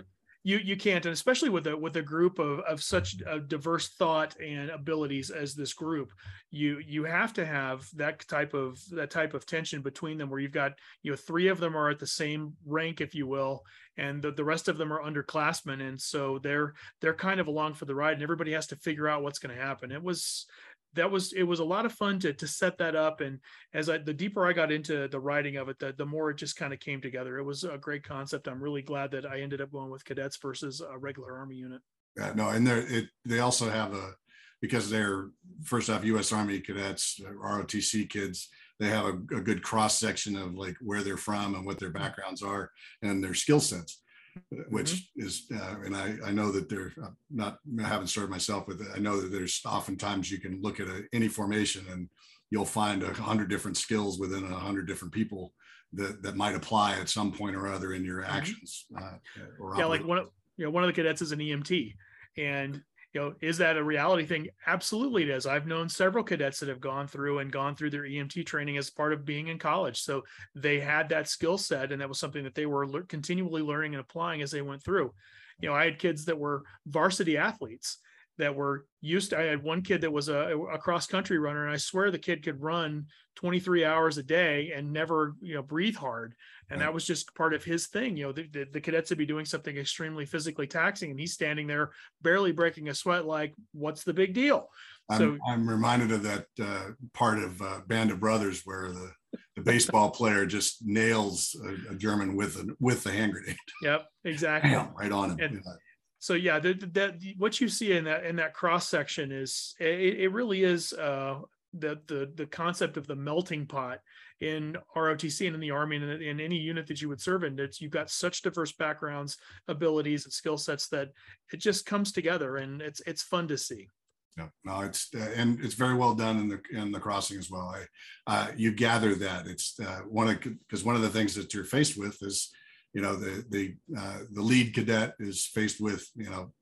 you 0.46 0.58
you 0.58 0.76
can't, 0.76 1.06
and 1.06 1.12
especially 1.12 1.48
with 1.48 1.66
a 1.66 1.76
with 1.76 1.96
a 1.96 2.02
group 2.02 2.38
of 2.38 2.60
of 2.60 2.82
such 2.82 3.16
a 3.26 3.40
diverse 3.40 3.88
thought 3.88 4.38
and 4.38 4.68
abilities 4.68 5.30
as 5.30 5.54
this 5.54 5.72
group, 5.72 6.12
you 6.50 6.80
you 6.86 7.04
have 7.04 7.32
to 7.32 7.46
have 7.46 7.88
that 7.96 8.20
type 8.28 8.52
of 8.52 8.78
that 8.90 9.10
type 9.10 9.32
of 9.32 9.46
tension 9.46 9.80
between 9.80 10.18
them, 10.18 10.28
where 10.28 10.40
you've 10.40 10.52
got 10.52 10.72
you 11.02 11.10
know 11.10 11.16
three 11.16 11.48
of 11.48 11.58
them 11.60 11.74
are 11.74 11.88
at 11.88 11.98
the 11.98 12.06
same 12.06 12.52
rank, 12.66 13.00
if 13.00 13.14
you 13.14 13.26
will, 13.26 13.62
and 13.96 14.20
the, 14.20 14.32
the 14.32 14.44
rest 14.44 14.68
of 14.68 14.76
them 14.76 14.92
are 14.92 15.02
underclassmen, 15.02 15.80
and 15.80 15.98
so 15.98 16.38
they're 16.42 16.74
they're 17.00 17.14
kind 17.14 17.40
of 17.40 17.46
along 17.46 17.72
for 17.72 17.86
the 17.86 17.94
ride, 17.94 18.12
and 18.12 18.22
everybody 18.22 18.52
has 18.52 18.66
to 18.66 18.76
figure 18.76 19.08
out 19.08 19.22
what's 19.22 19.38
going 19.38 19.56
to 19.56 19.62
happen. 19.62 19.90
It 19.90 20.02
was 20.02 20.46
that 20.94 21.10
was 21.10 21.32
it 21.32 21.42
was 21.42 21.60
a 21.60 21.64
lot 21.64 21.86
of 21.86 21.92
fun 21.92 22.18
to 22.20 22.32
to 22.32 22.46
set 22.46 22.78
that 22.78 22.96
up 22.96 23.20
and 23.20 23.38
as 23.72 23.88
I 23.88 23.98
the 23.98 24.14
deeper 24.14 24.46
I 24.46 24.52
got 24.52 24.72
into 24.72 25.08
the 25.08 25.20
writing 25.20 25.56
of 25.56 25.68
it, 25.68 25.78
the, 25.78 25.94
the 25.96 26.06
more 26.06 26.30
it 26.30 26.36
just 26.36 26.56
kind 26.56 26.72
of 26.72 26.80
came 26.80 27.00
together. 27.00 27.38
It 27.38 27.44
was 27.44 27.64
a 27.64 27.78
great 27.78 28.04
concept. 28.04 28.48
I'm 28.48 28.62
really 28.62 28.82
glad 28.82 29.10
that 29.12 29.26
I 29.26 29.40
ended 29.40 29.60
up 29.60 29.72
going 29.72 29.90
with 29.90 30.04
cadets 30.04 30.36
versus 30.36 30.80
a 30.80 30.96
regular 30.98 31.36
army 31.36 31.56
unit. 31.56 31.80
Yeah, 32.16 32.32
no, 32.34 32.50
and 32.50 32.66
they're 32.66 32.86
it, 32.86 33.06
they 33.24 33.40
also 33.40 33.68
have 33.68 33.92
a 33.92 34.14
because 34.60 34.88
they're 34.88 35.28
first 35.62 35.90
off 35.90 36.04
U.S. 36.04 36.32
Army 36.32 36.60
cadets, 36.60 37.20
ROTC 37.20 38.08
kids. 38.08 38.48
They 38.80 38.88
have 38.88 39.04
a, 39.04 39.10
a 39.36 39.40
good 39.40 39.62
cross 39.62 39.98
section 39.98 40.36
of 40.36 40.54
like 40.54 40.76
where 40.80 41.02
they're 41.02 41.16
from 41.16 41.54
and 41.54 41.66
what 41.66 41.78
their 41.78 41.90
mm-hmm. 41.90 42.02
backgrounds 42.02 42.42
are 42.42 42.70
and 43.02 43.22
their 43.22 43.34
skill 43.34 43.60
sets, 43.60 44.00
uh, 44.36 44.62
which 44.68 45.10
is 45.16 45.46
uh, 45.54 45.76
and 45.84 45.96
I 45.96 46.16
I 46.24 46.30
know 46.32 46.50
that 46.52 46.68
they're 46.68 46.92
uh, 47.02 47.10
not 47.30 47.58
I 47.82 47.86
haven't 47.86 48.08
started 48.08 48.30
myself 48.30 48.66
with 48.66 48.80
it. 48.80 48.88
I 48.94 48.98
know 48.98 49.20
that 49.20 49.30
there's 49.30 49.60
oftentimes 49.66 50.30
you 50.30 50.38
can 50.38 50.60
look 50.62 50.80
at 50.80 50.88
a, 50.88 51.04
any 51.12 51.28
formation 51.28 51.84
and 51.90 52.08
you'll 52.50 52.64
find 52.64 53.02
a 53.02 53.12
hundred 53.12 53.48
different 53.48 53.76
skills 53.76 54.18
within 54.18 54.44
a 54.44 54.58
hundred 54.58 54.86
different 54.86 55.12
people 55.12 55.52
that 55.92 56.22
that 56.22 56.36
might 56.36 56.54
apply 56.54 56.98
at 56.98 57.08
some 57.08 57.32
point 57.32 57.56
or 57.56 57.68
other 57.68 57.94
in 57.94 58.04
your 58.04 58.24
actions. 58.24 58.86
Uh, 58.96 59.14
or 59.60 59.76
Yeah, 59.76 59.86
like 59.86 60.04
one 60.04 60.18
of 60.18 60.28
you 60.56 60.64
know 60.64 60.70
one 60.70 60.84
of 60.84 60.88
the 60.88 60.92
cadets 60.92 61.22
is 61.22 61.32
an 61.32 61.38
EMT, 61.38 61.94
and 62.36 62.82
you 63.14 63.20
know 63.20 63.34
is 63.40 63.58
that 63.58 63.76
a 63.76 63.82
reality 63.82 64.26
thing? 64.26 64.48
Absolutely, 64.66 65.22
it 65.22 65.30
is. 65.30 65.46
I've 65.46 65.66
known 65.66 65.88
several 65.88 66.24
cadets 66.24 66.60
that 66.60 66.68
have 66.68 66.80
gone 66.80 67.06
through 67.06 67.38
and 67.38 67.50
gone 67.50 67.74
through 67.76 67.90
their 67.90 68.02
EMT 68.02 68.44
training 68.44 68.76
as 68.76 68.90
part 68.90 69.12
of 69.12 69.24
being 69.24 69.48
in 69.48 69.58
college, 69.58 70.02
so 70.02 70.22
they 70.54 70.80
had 70.80 71.08
that 71.08 71.28
skill 71.28 71.56
set, 71.56 71.92
and 71.92 72.00
that 72.00 72.08
was 72.08 72.18
something 72.18 72.44
that 72.44 72.54
they 72.54 72.66
were 72.66 72.86
lear- 72.86 73.04
continually 73.04 73.62
learning 73.62 73.94
and 73.94 74.00
applying 74.00 74.42
as 74.42 74.50
they 74.50 74.62
went 74.62 74.82
through. 74.82 75.12
You 75.60 75.68
know, 75.68 75.74
I 75.74 75.84
had 75.84 75.98
kids 75.98 76.24
that 76.26 76.38
were 76.38 76.64
varsity 76.86 77.36
athletes 77.36 77.98
that 78.38 78.54
were 78.54 78.86
used 79.00 79.30
to, 79.30 79.38
I 79.38 79.44
had 79.44 79.62
one 79.62 79.82
kid 79.82 80.00
that 80.00 80.12
was 80.12 80.28
a, 80.28 80.58
a 80.72 80.78
cross 80.78 81.06
country 81.06 81.38
runner 81.38 81.64
and 81.64 81.72
I 81.72 81.76
swear 81.76 82.10
the 82.10 82.18
kid 82.18 82.42
could 82.42 82.60
run 82.60 83.06
23 83.36 83.84
hours 83.84 84.18
a 84.18 84.22
day 84.22 84.72
and 84.74 84.92
never, 84.92 85.34
you 85.40 85.54
know, 85.54 85.62
breathe 85.62 85.96
hard. 85.96 86.34
And 86.70 86.80
Right. 86.80 86.86
that 86.86 86.94
was 86.94 87.04
just 87.06 87.34
part 87.34 87.52
of 87.54 87.62
his 87.64 87.86
thing. 87.88 88.16
You 88.16 88.26
know, 88.26 88.32
the, 88.32 88.48
the, 88.48 88.64
the 88.72 88.80
cadets 88.80 89.10
would 89.10 89.18
be 89.18 89.26
doing 89.26 89.44
something 89.44 89.76
extremely 89.76 90.24
physically 90.26 90.66
taxing 90.66 91.10
and 91.10 91.20
he's 91.20 91.32
standing 91.34 91.66
there 91.66 91.90
barely 92.22 92.52
breaking 92.52 92.88
a 92.88 92.94
sweat. 92.94 93.26
Like, 93.26 93.54
what's 93.72 94.02
the 94.04 94.14
big 94.14 94.32
deal? 94.34 94.68
I'm, 95.10 95.18
So- 95.18 95.38
I'm 95.46 95.68
reminded 95.68 96.12
of 96.12 96.22
that 96.22 96.46
uh, 96.60 96.90
part 97.12 97.38
of 97.38 97.60
uh, 97.60 97.80
Band 97.86 98.10
of 98.10 98.20
Brothers 98.20 98.62
where 98.64 98.90
the, 98.92 99.10
the 99.56 99.62
baseball 99.62 100.10
player 100.10 100.46
just 100.46 100.84
nails 100.86 101.54
a, 101.62 101.92
a 101.92 101.94
German 101.96 102.34
with 102.34 102.56
a, 102.56 102.74
with 102.80 103.04
the 103.04 103.12
hand 103.12 103.32
grenade 103.32 103.56
Yep, 103.82 104.06
exactly. 104.24 104.70
Bam, 104.70 104.94
right 104.96 105.12
on 105.12 105.30
him. 105.32 105.38
And- 105.40 105.54
Yeah. 105.64 105.72
so 106.20 106.32
yeah 106.32 106.58
that 106.58 106.94
that 106.94 107.16
what 107.36 107.60
you 107.60 107.68
see 107.68 107.92
in 107.92 108.04
that 108.04 108.24
in 108.24 108.36
that 108.36 108.54
cross 108.54 108.88
section 108.88 109.30
is 109.30 109.74
it, 109.78 110.20
it 110.20 110.32
really 110.32 110.64
is 110.64 110.94
uh 110.94 111.40
the 111.78 112.00
the 112.06 112.30
the 112.34 112.46
concept 112.46 112.96
of 112.96 113.06
the 113.06 113.16
melting 113.16 113.66
pot 113.66 113.98
in 114.40 114.76
ROTC 114.96 115.46
and 115.46 115.54
in 115.54 115.60
the 115.60 115.70
army 115.70 115.96
and 115.96 116.22
in, 116.22 116.40
any 116.40 116.56
unit 116.56 116.86
that 116.86 117.00
you 117.00 117.08
would 117.08 117.20
serve 117.20 117.44
in 117.44 117.58
it's 117.58 117.80
you've 117.80 117.90
got 117.90 118.10
such 118.10 118.42
diverse 118.42 118.72
backgrounds 118.72 119.36
abilities 119.68 120.24
and 120.24 120.32
skill 120.32 120.58
sets 120.58 120.88
that 120.88 121.10
it 121.52 121.58
just 121.58 121.86
comes 121.86 122.12
together 122.12 122.56
and 122.56 122.82
it's 122.82 123.00
it's 123.06 123.22
fun 123.22 123.48
to 123.48 123.56
see 123.56 123.88
yeah 124.36 124.48
no, 124.64 124.80
it's 124.80 125.08
uh, 125.14 125.30
and 125.36 125.60
it's 125.60 125.74
very 125.74 125.94
well 125.94 126.14
done 126.14 126.38
in 126.38 126.48
the 126.48 126.60
in 126.72 126.90
the 126.90 127.00
crossing 127.00 127.38
as 127.38 127.50
well. 127.50 127.74
I 127.74 127.84
uh, 128.26 128.48
you 128.56 128.72
gather 128.72 129.14
that 129.14 129.46
it's 129.46 129.78
uh, 129.78 130.00
one 130.08 130.28
of 130.28 130.40
because 130.40 130.84
one 130.84 130.96
of 130.96 131.02
the 131.02 131.10
things 131.10 131.34
that 131.34 131.54
you're 131.54 131.64
faced 131.64 131.96
with 131.96 132.20
is 132.22 132.50
you 132.94 133.02
know 133.02 133.14
the 133.14 133.44
the 133.50 133.74
uh, 133.96 134.20
the 134.32 134.42
lead 134.42 134.74
cadet 134.74 135.14
is 135.20 135.46
faced 135.46 135.80
with 135.80 136.08
you 136.16 136.30
know 136.30 136.52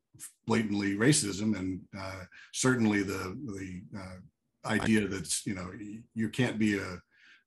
blatantly 0.47 0.97
racism 0.97 1.57
and 1.57 1.81
uh, 1.99 2.25
certainly 2.53 3.03
the 3.03 3.39
the 3.57 3.83
uh, 3.99 4.17
idea 4.65 5.07
that's 5.09 5.45
you 5.47 5.55
know 5.55 5.71
you 6.15 6.29
can't 6.29 6.59
be 6.59 6.79
a 6.79 6.99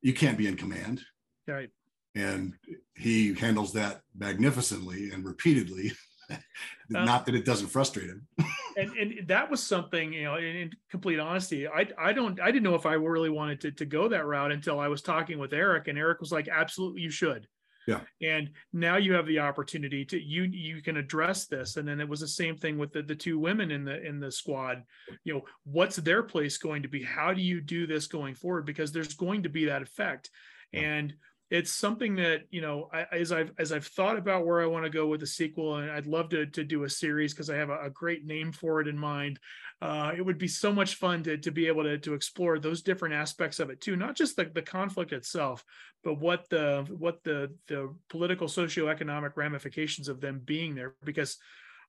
you 0.02 0.14
can't 0.14 0.38
be 0.38 0.48
in 0.48 0.56
command 0.56 1.02
right 1.48 1.70
and 2.16 2.54
he 2.96 3.34
handles 3.34 3.74
that 3.74 4.02
magnificently 4.18 5.12
and 5.12 5.26
repeatedly. 5.26 5.92
Not 6.90 7.26
that 7.26 7.36
it 7.36 7.46
doesn't 7.46 7.68
frustrate 7.68 8.08
him. 8.08 8.28
and 8.78 8.92
and 8.98 9.28
that 9.28 9.50
was 9.50 9.62
something 9.62 10.12
you 10.12 10.24
know 10.24 10.38
in, 10.38 10.56
in 10.56 10.72
complete 10.92 11.18
honesty 11.18 11.66
i 11.66 11.88
i 11.98 12.12
don't 12.12 12.42
i 12.42 12.48
didn't 12.48 12.64
know 12.64 12.76
if 12.76 12.86
i 12.86 12.94
really 12.94 13.30
wanted 13.30 13.62
to, 13.62 13.72
to 13.72 13.86
go 13.86 14.10
that 14.10 14.26
route 14.26 14.52
until 14.52 14.82
i 14.82 14.88
was 14.90 15.02
talking 15.02 15.40
with 15.40 15.54
eric 15.54 15.88
and 15.88 15.98
eric 15.98 16.20
was 16.20 16.34
like 16.34 16.50
absolutely 16.50 17.02
you 17.02 17.10
should 17.10 17.48
Yeah. 17.88 18.02
and 18.22 18.50
now 18.74 18.98
you 18.98 19.14
have 19.14 19.28
the 19.28 19.40
opportunity 19.40 20.06
to 20.06 20.20
you 20.20 20.44
you 20.44 20.82
can 20.82 20.98
address 20.98 21.46
this. 21.46 21.78
And 21.78 21.88
then 21.88 22.00
it 22.00 22.10
was 22.10 22.20
the 22.20 22.28
same 22.28 22.58
thing 22.58 22.78
with 22.78 22.92
the, 22.92 23.04
the 23.04 23.16
two 23.16 23.38
women 23.40 23.72
in 23.72 23.86
the 23.86 24.02
in 24.04 24.20
the 24.20 24.32
squad. 24.32 24.84
You 25.24 25.36
know 25.36 25.42
what's 25.64 25.98
their 25.98 26.24
place 26.24 26.58
going 26.58 26.84
to 26.84 26.90
be? 26.90 27.04
How 27.04 27.34
do 27.34 27.42
you 27.42 27.62
do 27.62 27.86
this 27.88 28.08
going 28.08 28.36
forward? 28.36 28.66
Because 28.66 28.92
there's 28.92 29.14
going 29.14 29.44
to 29.44 29.50
be 29.50 29.66
that 29.66 29.82
effect. 29.82 30.30
Yeah. 30.72 30.82
and 30.82 31.14
it's 31.52 31.72
something 31.72 32.16
that 32.16 32.42
you 32.50 32.60
know 32.62 32.90
I, 32.92 33.06
as 33.12 33.32
i've 33.32 33.52
as 33.60 33.72
i've 33.72 33.86
thought 33.86 34.18
about 34.18 34.46
where 34.46 34.62
i 34.62 34.66
want 34.66 34.84
to 34.84 34.90
go 34.90 35.08
with 35.08 35.20
the 35.20 35.28
sequel 35.28 35.76
and 35.76 35.92
i'd 35.92 36.08
love 36.08 36.30
to, 36.30 36.46
to 36.48 36.64
do 36.64 36.84
a 36.84 36.90
series 36.90 37.34
because 37.34 37.50
i 37.50 37.56
have 37.56 37.70
a, 37.70 37.82
a 37.84 37.90
great 37.90 38.26
name 38.26 38.52
for 38.52 38.82
it 38.82 38.88
in 38.88 38.98
mind 38.98 39.40
uh, 39.86 40.12
it 40.18 40.22
would 40.22 40.38
be 40.38 40.48
so 40.48 40.74
much 40.74 40.96
fun 40.96 41.22
to, 41.24 41.38
to 41.38 41.52
be 41.52 41.68
able 41.68 41.84
to, 41.84 41.98
to 41.98 42.14
explore 42.14 42.58
those 42.58 42.82
different 42.82 43.14
aspects 43.14 43.60
of 43.60 43.70
it 43.70 43.80
too 43.82 43.96
not 43.96 44.16
just 44.16 44.36
the, 44.36 44.46
the 44.46 44.62
conflict 44.62 45.14
itself 45.14 45.64
but 46.06 46.20
what 46.20 46.48
the 46.50 46.86
what 46.98 47.24
the 47.24 47.52
the 47.68 47.94
political 48.10 48.48
socioeconomic 48.48 49.32
ramifications 49.36 50.08
of 50.08 50.22
them 50.22 50.40
being 50.46 50.76
there. 50.76 50.96
Because 51.04 51.38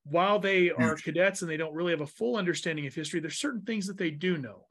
while 0.05 0.38
they 0.38 0.70
are 0.70 0.97
cadets 0.97 1.42
and 1.42 1.51
they 1.51 1.57
don't 1.57 1.74
really 1.74 1.92
have 1.92 2.01
a 2.01 2.07
full 2.07 2.36
understanding 2.36 2.86
of 2.86 2.94
history 2.94 3.20
there's 3.20 3.38
certain 3.38 3.62
things 3.62 3.86
that 3.86 3.99
they 3.99 4.11
do 4.11 4.38
know 4.38 4.66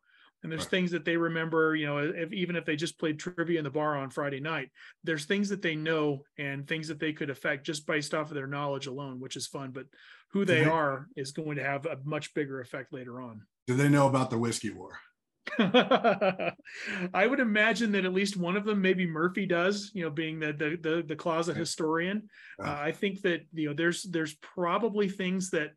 and 0.46 0.52
there's 0.52 0.62
Right. 0.64 0.70
things 0.70 0.92
that 0.92 1.04
they 1.04 1.18
remember 1.18 1.76
you 1.76 1.86
know 1.88 1.98
if, 1.98 2.32
even 2.32 2.56
if 2.56 2.64
they 2.66 2.76
just 2.76 2.98
played 3.00 3.20
trivia 3.20 3.58
in 3.58 3.64
the 3.64 3.70
bar 3.72 3.98
on 3.98 4.10
friday 4.10 4.40
night 4.40 4.70
there's 5.04 5.26
things 5.26 5.50
that 5.50 5.62
they 5.62 5.76
know 5.76 6.24
and 6.38 6.68
things 6.68 6.88
that 6.88 7.00
they 7.00 7.12
could 7.12 7.30
affect 7.30 7.66
just 7.66 7.86
based 7.88 8.14
off 8.14 8.30
of 8.30 8.36
their 8.36 8.48
knowledge 8.48 8.88
alone 8.88 9.20
which 9.20 9.36
is 9.36 9.48
fun 9.48 9.72
but 9.72 9.86
who 10.32 10.46
they 10.46 10.60
they- 10.60 10.66
are 10.66 11.08
is 11.16 11.32
going 11.32 11.58
to 11.58 11.64
have 11.64 11.86
a 11.86 11.98
much 12.06 12.34
bigger 12.34 12.62
effect 12.62 12.94
later 12.94 13.20
on 13.20 13.42
Do 13.68 13.76
they 13.76 13.90
know 13.90 14.08
about 14.08 14.30
the 14.30 14.38
whiskey 14.38 14.70
war? 14.70 15.00
I 15.60 17.28
would 17.28 17.40
imagine 17.40 17.92
that 17.94 18.06
at 18.06 18.14
least 18.14 18.36
one 18.36 18.58
of 18.58 18.66
them, 18.66 18.82
maybe 18.82 19.06
Murphy 19.06 19.46
does, 19.46 19.92
you 19.94 20.04
know, 20.04 20.10
being 20.10 20.40
the 20.40 20.54
the 20.54 20.78
the, 20.82 21.04
the 21.06 21.16
closet 21.16 21.56
historian. 21.56 22.30
Uh, 22.60 22.78
I 22.80 22.92
think 22.92 23.22
that 23.22 23.42
you 23.54 23.68
know 23.70 23.76
there's 23.76 24.04
there's 24.04 24.34
probably 24.36 25.08
things 25.08 25.52
that 25.52 25.72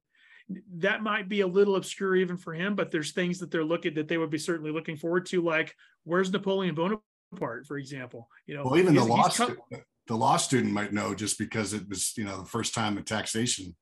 that 0.77 1.03
might 1.03 1.29
be 1.29 1.43
a 1.43 1.47
little 1.47 1.77
obscure 1.77 2.17
even 2.17 2.37
for 2.37 2.55
him, 2.55 2.75
but 2.75 2.91
there's 2.91 3.13
things 3.13 3.39
that 3.39 3.51
they're 3.51 3.65
looking 3.65 3.95
that 3.95 4.09
they 4.09 4.19
would 4.19 4.31
be 4.31 4.39
certainly 4.39 4.71
looking 4.71 4.97
forward 4.97 5.27
to, 5.27 5.43
like 5.43 5.75
where's 6.05 6.33
Napoleon 6.33 6.75
Bonaparte, 6.75 7.67
for 7.67 7.77
example. 7.77 8.29
You 8.47 8.57
know, 8.57 8.65
Well, 8.65 8.79
even 8.79 8.95
the 8.95 9.05
law 9.05 9.29
student, 9.29 9.59
the 10.07 10.17
law 10.17 10.37
student 10.39 10.73
might 10.73 10.93
know 10.93 11.15
just 11.15 11.39
because 11.39 11.75
it 11.75 11.89
was, 11.89 12.15
you 12.17 12.25
know, 12.25 12.41
the 12.41 12.49
first 12.49 12.75
time 12.75 12.97
in 12.97 13.05
taxation 13.05 13.77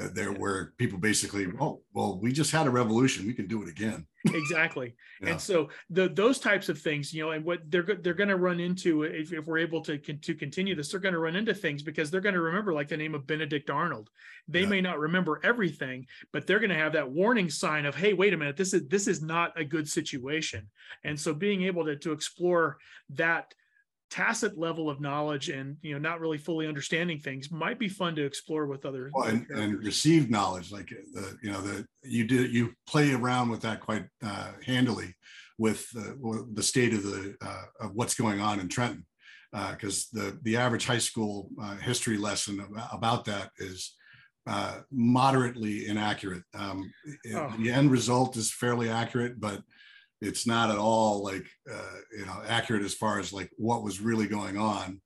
uh, 0.00 0.08
there 0.12 0.30
where 0.32 0.72
people 0.76 0.98
basically, 0.98 1.46
oh, 1.60 1.80
well, 1.94 2.18
we 2.20 2.30
just 2.32 2.52
had 2.52 2.66
a 2.66 2.70
revolution. 2.70 3.26
We 3.26 3.32
can 3.34 3.46
do 3.46 3.62
it 3.62 3.68
again. 3.68 4.06
exactly 4.34 4.94
Yeah. 5.22 5.30
and 5.30 5.40
so 5.40 5.68
the 5.88 6.08
those 6.08 6.40
types 6.40 6.68
of 6.68 6.76
things 6.80 7.14
you 7.14 7.22
know 7.24 7.30
and 7.30 7.44
what 7.44 7.60
they're 7.70 7.84
they're 8.02 8.12
going 8.12 8.28
to 8.28 8.34
run 8.36 8.58
into 8.58 9.04
if, 9.04 9.32
if 9.32 9.46
we're 9.46 9.58
able 9.58 9.80
to 9.82 9.98
to 9.98 10.34
continue 10.34 10.74
this 10.74 10.90
they're 10.90 10.98
going 10.98 11.14
to 11.14 11.20
run 11.20 11.36
into 11.36 11.54
things 11.54 11.80
because 11.84 12.10
they're 12.10 12.20
going 12.20 12.34
to 12.34 12.40
remember 12.40 12.74
like 12.74 12.88
the 12.88 12.96
name 12.96 13.14
of 13.14 13.24
benedict 13.24 13.70
arnold 13.70 14.10
they 14.48 14.62
Yeah. 14.62 14.66
may 14.68 14.80
not 14.80 14.98
remember 14.98 15.40
everything 15.44 16.06
but 16.32 16.44
they're 16.44 16.58
going 16.58 16.70
to 16.70 16.82
have 16.84 16.92
that 16.94 17.08
warning 17.08 17.48
sign 17.48 17.86
of 17.86 17.94
hey 17.94 18.14
wait 18.14 18.34
a 18.34 18.36
minute 18.36 18.56
this 18.56 18.74
is 18.74 18.88
this 18.88 19.06
is 19.06 19.22
not 19.22 19.52
a 19.56 19.64
good 19.64 19.88
situation 19.88 20.66
and 21.04 21.18
so 21.18 21.32
being 21.32 21.62
able 21.62 21.84
to 21.84 21.94
to 21.94 22.10
explore 22.10 22.78
that 23.10 23.54
tacit 24.10 24.56
level 24.56 24.88
of 24.88 25.00
knowledge 25.00 25.48
and 25.48 25.76
you 25.82 25.92
know 25.92 25.98
not 25.98 26.20
really 26.20 26.38
fully 26.38 26.66
understanding 26.66 27.18
things 27.18 27.50
might 27.50 27.78
be 27.78 27.88
fun 27.88 28.14
to 28.14 28.24
explore 28.24 28.66
with 28.66 28.86
other 28.86 29.10
Well, 29.14 29.28
and, 29.28 29.46
and 29.50 29.78
received 29.78 30.30
knowledge, 30.30 30.70
like 30.70 30.88
the, 31.12 31.36
you 31.42 31.50
know, 31.50 31.60
the, 31.60 31.86
you 32.02 32.24
did, 32.26 32.52
you 32.52 32.72
play 32.86 33.12
around 33.12 33.48
with 33.48 33.60
that 33.62 33.80
quite 33.80 34.06
uh, 34.24 34.52
handily 34.64 35.14
with 35.58 35.86
uh, 35.98 36.12
the 36.52 36.62
state 36.62 36.92
of 36.94 37.02
the, 37.02 37.36
uh, 37.40 37.64
of 37.80 37.94
what's 37.94 38.14
going 38.14 38.40
on 38.40 38.60
in 38.60 38.68
Trenton. 38.68 39.04
Because 39.70 40.08
the, 40.12 40.38
the 40.42 40.56
average 40.58 40.84
high 40.84 40.98
school 40.98 41.48
uh, 41.62 41.76
history 41.76 42.18
lesson 42.18 42.62
about 42.92 43.24
that 43.24 43.50
is 43.58 43.94
uh, 44.46 44.80
moderately 44.92 45.86
inaccurate. 45.86 46.42
Um, 46.54 46.92
Oh. 47.34 47.52
The 47.58 47.70
end 47.70 47.90
result 47.90 48.36
is 48.36 48.52
fairly 48.52 48.90
accurate, 48.90 49.40
but 49.40 49.62
it's 50.20 50.46
not 50.46 50.70
at 50.70 50.78
all 50.78 51.22
like, 51.22 51.46
uh, 51.70 51.96
you 52.18 52.26
know, 52.26 52.42
accurate 52.46 52.82
as 52.82 52.94
far 52.94 53.18
as 53.18 53.32
like 53.32 53.50
what 53.56 53.82
was 53.82 54.00
really 54.00 54.26
going 54.26 54.56
on 54.56 55.00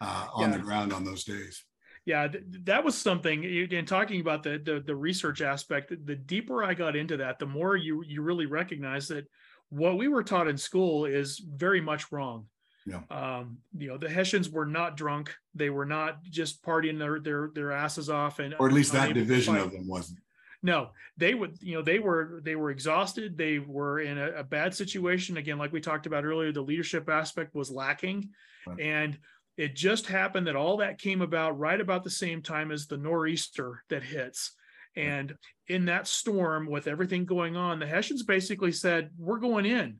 uh, 0.00 0.26
on 0.34 0.50
the 0.50 0.58
ground 0.58 0.92
on 0.92 1.04
those 1.04 1.24
days. 1.24 1.64
Yeah, 2.04 2.26
th- 2.26 2.44
that 2.64 2.84
was 2.84 2.96
something. 2.96 3.44
In 3.44 3.86
talking 3.86 4.20
about 4.20 4.42
the, 4.42 4.60
the 4.64 4.82
the 4.84 4.96
research 4.96 5.40
aspect, 5.40 5.92
the 6.04 6.16
deeper 6.16 6.64
I 6.64 6.74
got 6.74 6.96
into 6.96 7.16
that, 7.18 7.38
the 7.38 7.46
more 7.46 7.76
you 7.76 8.02
you 8.04 8.22
really 8.22 8.46
recognize 8.46 9.06
that 9.08 9.26
what 9.68 9.96
we 9.96 10.08
were 10.08 10.24
taught 10.24 10.48
in 10.48 10.58
school 10.58 11.04
is 11.04 11.38
very 11.38 11.80
much 11.80 12.10
wrong. 12.10 12.46
Yeah. 12.84 13.02
Um, 13.10 13.58
you 13.78 13.86
know, 13.86 13.96
the 13.96 14.10
Hessians 14.10 14.50
were 14.50 14.66
not 14.66 14.96
drunk; 14.96 15.32
they 15.54 15.70
were 15.70 15.86
not 15.86 16.24
just 16.24 16.64
partying 16.64 16.98
their 16.98 17.20
their 17.20 17.50
their 17.54 17.70
asses 17.70 18.10
off, 18.10 18.40
and 18.40 18.54
Or 18.58 18.66
at 18.66 18.72
least 18.72 18.92
that 18.94 19.14
division 19.14 19.54
of 19.54 19.70
them 19.70 19.86
wasn't. 19.86 20.18
No, 20.62 20.90
they 21.16 21.34
would, 21.34 21.58
you 21.60 21.74
know, 21.74 21.82
they 21.82 21.98
were 21.98 22.40
they 22.44 22.54
were 22.54 22.70
exhausted. 22.70 23.36
They 23.36 23.58
were 23.58 24.00
in 24.00 24.16
a, 24.16 24.30
a 24.30 24.44
bad 24.44 24.74
situation. 24.74 25.36
Again, 25.36 25.58
like 25.58 25.72
we 25.72 25.80
talked 25.80 26.06
about 26.06 26.24
earlier, 26.24 26.52
the 26.52 26.60
leadership 26.60 27.08
aspect 27.08 27.54
was 27.54 27.70
lacking. 27.70 28.30
Right. 28.66 28.80
And 28.80 29.18
it 29.56 29.74
just 29.74 30.06
happened 30.06 30.46
that 30.46 30.56
all 30.56 30.78
that 30.78 30.98
came 30.98 31.20
about 31.20 31.58
right 31.58 31.80
about 31.80 32.04
the 32.04 32.10
same 32.10 32.42
time 32.42 32.70
as 32.70 32.86
the 32.86 32.96
nor'easter 32.96 33.82
that 33.90 34.02
hits. 34.02 34.52
And 34.94 35.34
in 35.68 35.86
that 35.86 36.06
storm, 36.06 36.66
with 36.66 36.86
everything 36.86 37.24
going 37.24 37.56
on, 37.56 37.78
the 37.78 37.86
Hessians 37.86 38.22
basically 38.22 38.72
said, 38.72 39.10
We're 39.18 39.38
going 39.38 39.66
in. 39.66 39.98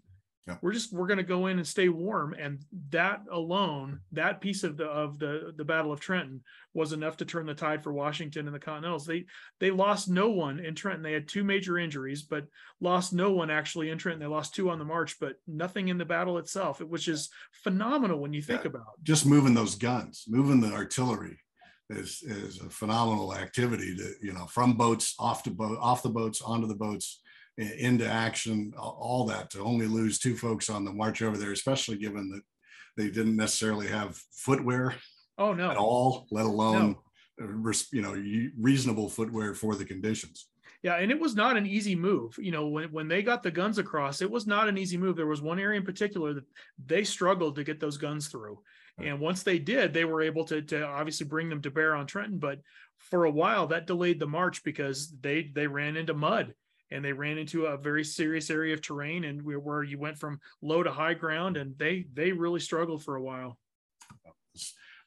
Yeah. 0.48 0.56
We're 0.60 0.72
just 0.72 0.92
we're 0.92 1.06
going 1.06 1.18
to 1.18 1.22
go 1.22 1.46
in 1.46 1.58
and 1.58 1.66
stay 1.66 1.88
warm, 1.88 2.34
and 2.34 2.58
that 2.90 3.22
alone, 3.30 4.00
that 4.10 4.40
piece 4.40 4.64
of 4.64 4.76
the 4.76 4.86
of 4.86 5.20
the 5.20 5.52
the 5.56 5.64
Battle 5.64 5.92
of 5.92 6.00
Trenton 6.00 6.42
was 6.74 6.92
enough 6.92 7.16
to 7.18 7.24
turn 7.24 7.46
the 7.46 7.54
tide 7.54 7.84
for 7.84 7.92
Washington 7.92 8.46
and 8.46 8.54
the 8.54 8.58
Continentals. 8.58 9.06
They 9.06 9.26
they 9.60 9.70
lost 9.70 10.08
no 10.08 10.30
one 10.30 10.58
in 10.58 10.74
Trenton. 10.74 11.02
They 11.02 11.12
had 11.12 11.28
two 11.28 11.44
major 11.44 11.78
injuries, 11.78 12.22
but 12.22 12.46
lost 12.80 13.12
no 13.12 13.30
one 13.30 13.50
actually 13.50 13.90
in 13.90 13.98
Trenton. 13.98 14.18
They 14.18 14.26
lost 14.26 14.52
two 14.52 14.68
on 14.68 14.80
the 14.80 14.84
march, 14.84 15.20
but 15.20 15.36
nothing 15.46 15.88
in 15.88 15.98
the 15.98 16.04
battle 16.04 16.38
itself, 16.38 16.80
which 16.80 17.06
is 17.06 17.28
phenomenal 17.62 18.18
when 18.18 18.32
you 18.32 18.42
think 18.42 18.62
Yeah. 18.62 18.70
about. 18.70 19.00
Just 19.04 19.24
moving 19.26 19.54
those 19.54 19.76
guns, 19.76 20.24
moving 20.26 20.60
the 20.60 20.72
artillery 20.72 21.38
is, 21.88 22.20
is 22.24 22.60
a 22.60 22.68
phenomenal 22.68 23.32
activity 23.32 23.94
to, 23.96 24.12
you 24.20 24.32
know, 24.32 24.46
from 24.46 24.72
boats 24.72 25.14
off 25.20 25.44
to 25.44 25.50
boat, 25.50 25.78
off 25.80 26.02
the 26.02 26.08
boats, 26.10 26.42
onto 26.42 26.66
the 26.66 26.74
boats, 26.74 27.20
into 27.58 28.06
action, 28.06 28.72
all 28.78 29.26
that 29.26 29.50
to 29.50 29.60
only 29.60 29.86
lose 29.86 30.18
two 30.18 30.36
folks 30.36 30.70
on 30.70 30.84
the 30.84 30.92
march 30.92 31.22
over 31.22 31.36
there, 31.36 31.52
especially 31.52 31.96
given 31.96 32.30
that 32.30 32.42
they 32.96 33.10
didn't 33.10 33.36
necessarily 33.36 33.88
have 33.88 34.16
footwear 34.32 34.94
Oh 35.38 35.52
no, 35.52 35.70
at 35.70 35.76
all, 35.76 36.26
let 36.30 36.44
alone, 36.44 36.96
uh, 37.40 37.46
res- 37.46 37.92
you 37.92 38.02
know, 38.02 38.12
reasonable 38.60 39.08
footwear 39.08 39.54
for 39.54 39.74
the 39.74 39.84
conditions. 39.84 40.48
Yeah, 40.82 40.96
and 40.96 41.10
it 41.10 41.20
was 41.20 41.34
not 41.34 41.56
an 41.56 41.66
easy 41.66 41.94
move. 41.94 42.36
You 42.38 42.50
know, 42.50 42.66
when 42.68 42.90
when 42.90 43.08
they 43.08 43.22
got 43.22 43.42
the 43.42 43.50
guns 43.50 43.78
across, 43.78 44.20
it 44.20 44.30
was 44.30 44.46
not 44.46 44.68
an 44.68 44.76
easy 44.76 44.96
move. 44.96 45.16
There 45.16 45.26
was 45.26 45.40
one 45.40 45.58
area 45.58 45.78
in 45.78 45.86
particular 45.86 46.34
that 46.34 46.44
they 46.84 47.04
struggled 47.04 47.56
to 47.56 47.64
get 47.64 47.80
those 47.80 47.96
guns 47.96 48.28
through. 48.28 48.60
Right. 48.98 49.08
And 49.08 49.20
once 49.20 49.42
they 49.42 49.58
did, 49.58 49.94
they 49.94 50.04
were 50.04 50.22
able 50.22 50.44
to 50.46 50.60
to 50.62 50.84
obviously 50.84 51.26
bring 51.26 51.48
them 51.48 51.62
to 51.62 51.70
bear 51.70 51.94
on 51.94 52.06
Trenton, 52.06 52.38
but 52.38 52.60
for 52.98 53.24
a 53.24 53.30
while 53.30 53.68
that 53.68 53.86
delayed 53.86 54.20
the 54.20 54.26
march 54.26 54.62
because 54.64 55.12
they 55.20 55.50
they 55.54 55.66
ran 55.66 55.96
into 55.96 56.14
mud 56.14 56.54
and 56.92 57.04
they 57.04 57.12
ran 57.12 57.38
into 57.38 57.66
a 57.66 57.76
very 57.76 58.04
serious 58.04 58.50
area 58.50 58.74
of 58.74 58.82
terrain 58.82 59.24
and 59.24 59.42
we- 59.42 59.56
where 59.56 59.82
you 59.82 59.98
went 59.98 60.18
from 60.18 60.40
low 60.60 60.82
to 60.82 60.92
high 60.92 61.14
ground 61.14 61.56
and 61.56 61.76
they 61.78 62.06
they 62.12 62.32
really 62.32 62.60
struggled 62.60 63.02
for 63.02 63.16
a 63.16 63.22
while. 63.22 63.58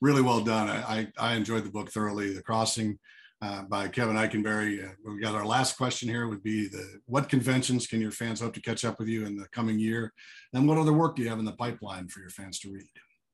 really 0.01 0.21
well 0.21 0.41
done. 0.41 0.69
I, 0.69 1.07
I, 1.17 1.31
I 1.31 1.33
enjoyed 1.35 1.63
the 1.63 1.71
book 1.71 1.91
thoroughly. 1.91 2.33
The 2.33 2.43
Crossing 2.43 2.99
uh, 3.41 3.63
by 3.63 3.87
Kevin 3.87 4.15
Ikenberry. 4.15 4.87
Uh, 4.87 4.93
we 5.05 5.19
got 5.19 5.35
our 5.35 5.45
last 5.45 5.77
question 5.77 6.09
here 6.09 6.27
would 6.27 6.43
be 6.43 6.67
the 6.67 6.99
what 7.05 7.29
conventions 7.29 7.87
can 7.87 8.01
your 8.01 8.11
fans 8.11 8.41
hope 8.41 8.53
to 8.53 8.61
catch 8.61 8.85
up 8.85 8.99
with 8.99 9.07
you 9.07 9.25
in 9.25 9.35
the 9.37 9.47
coming 9.49 9.79
year? 9.79 10.13
And 10.53 10.67
what 10.67 10.77
other 10.77 10.93
work 10.93 11.15
do 11.15 11.23
you 11.23 11.29
have 11.29 11.39
in 11.39 11.45
the 11.45 11.53
pipeline 11.53 12.07
for 12.07 12.21
your 12.21 12.29
fans 12.29 12.59
to 12.59 12.71
read? 12.71 12.85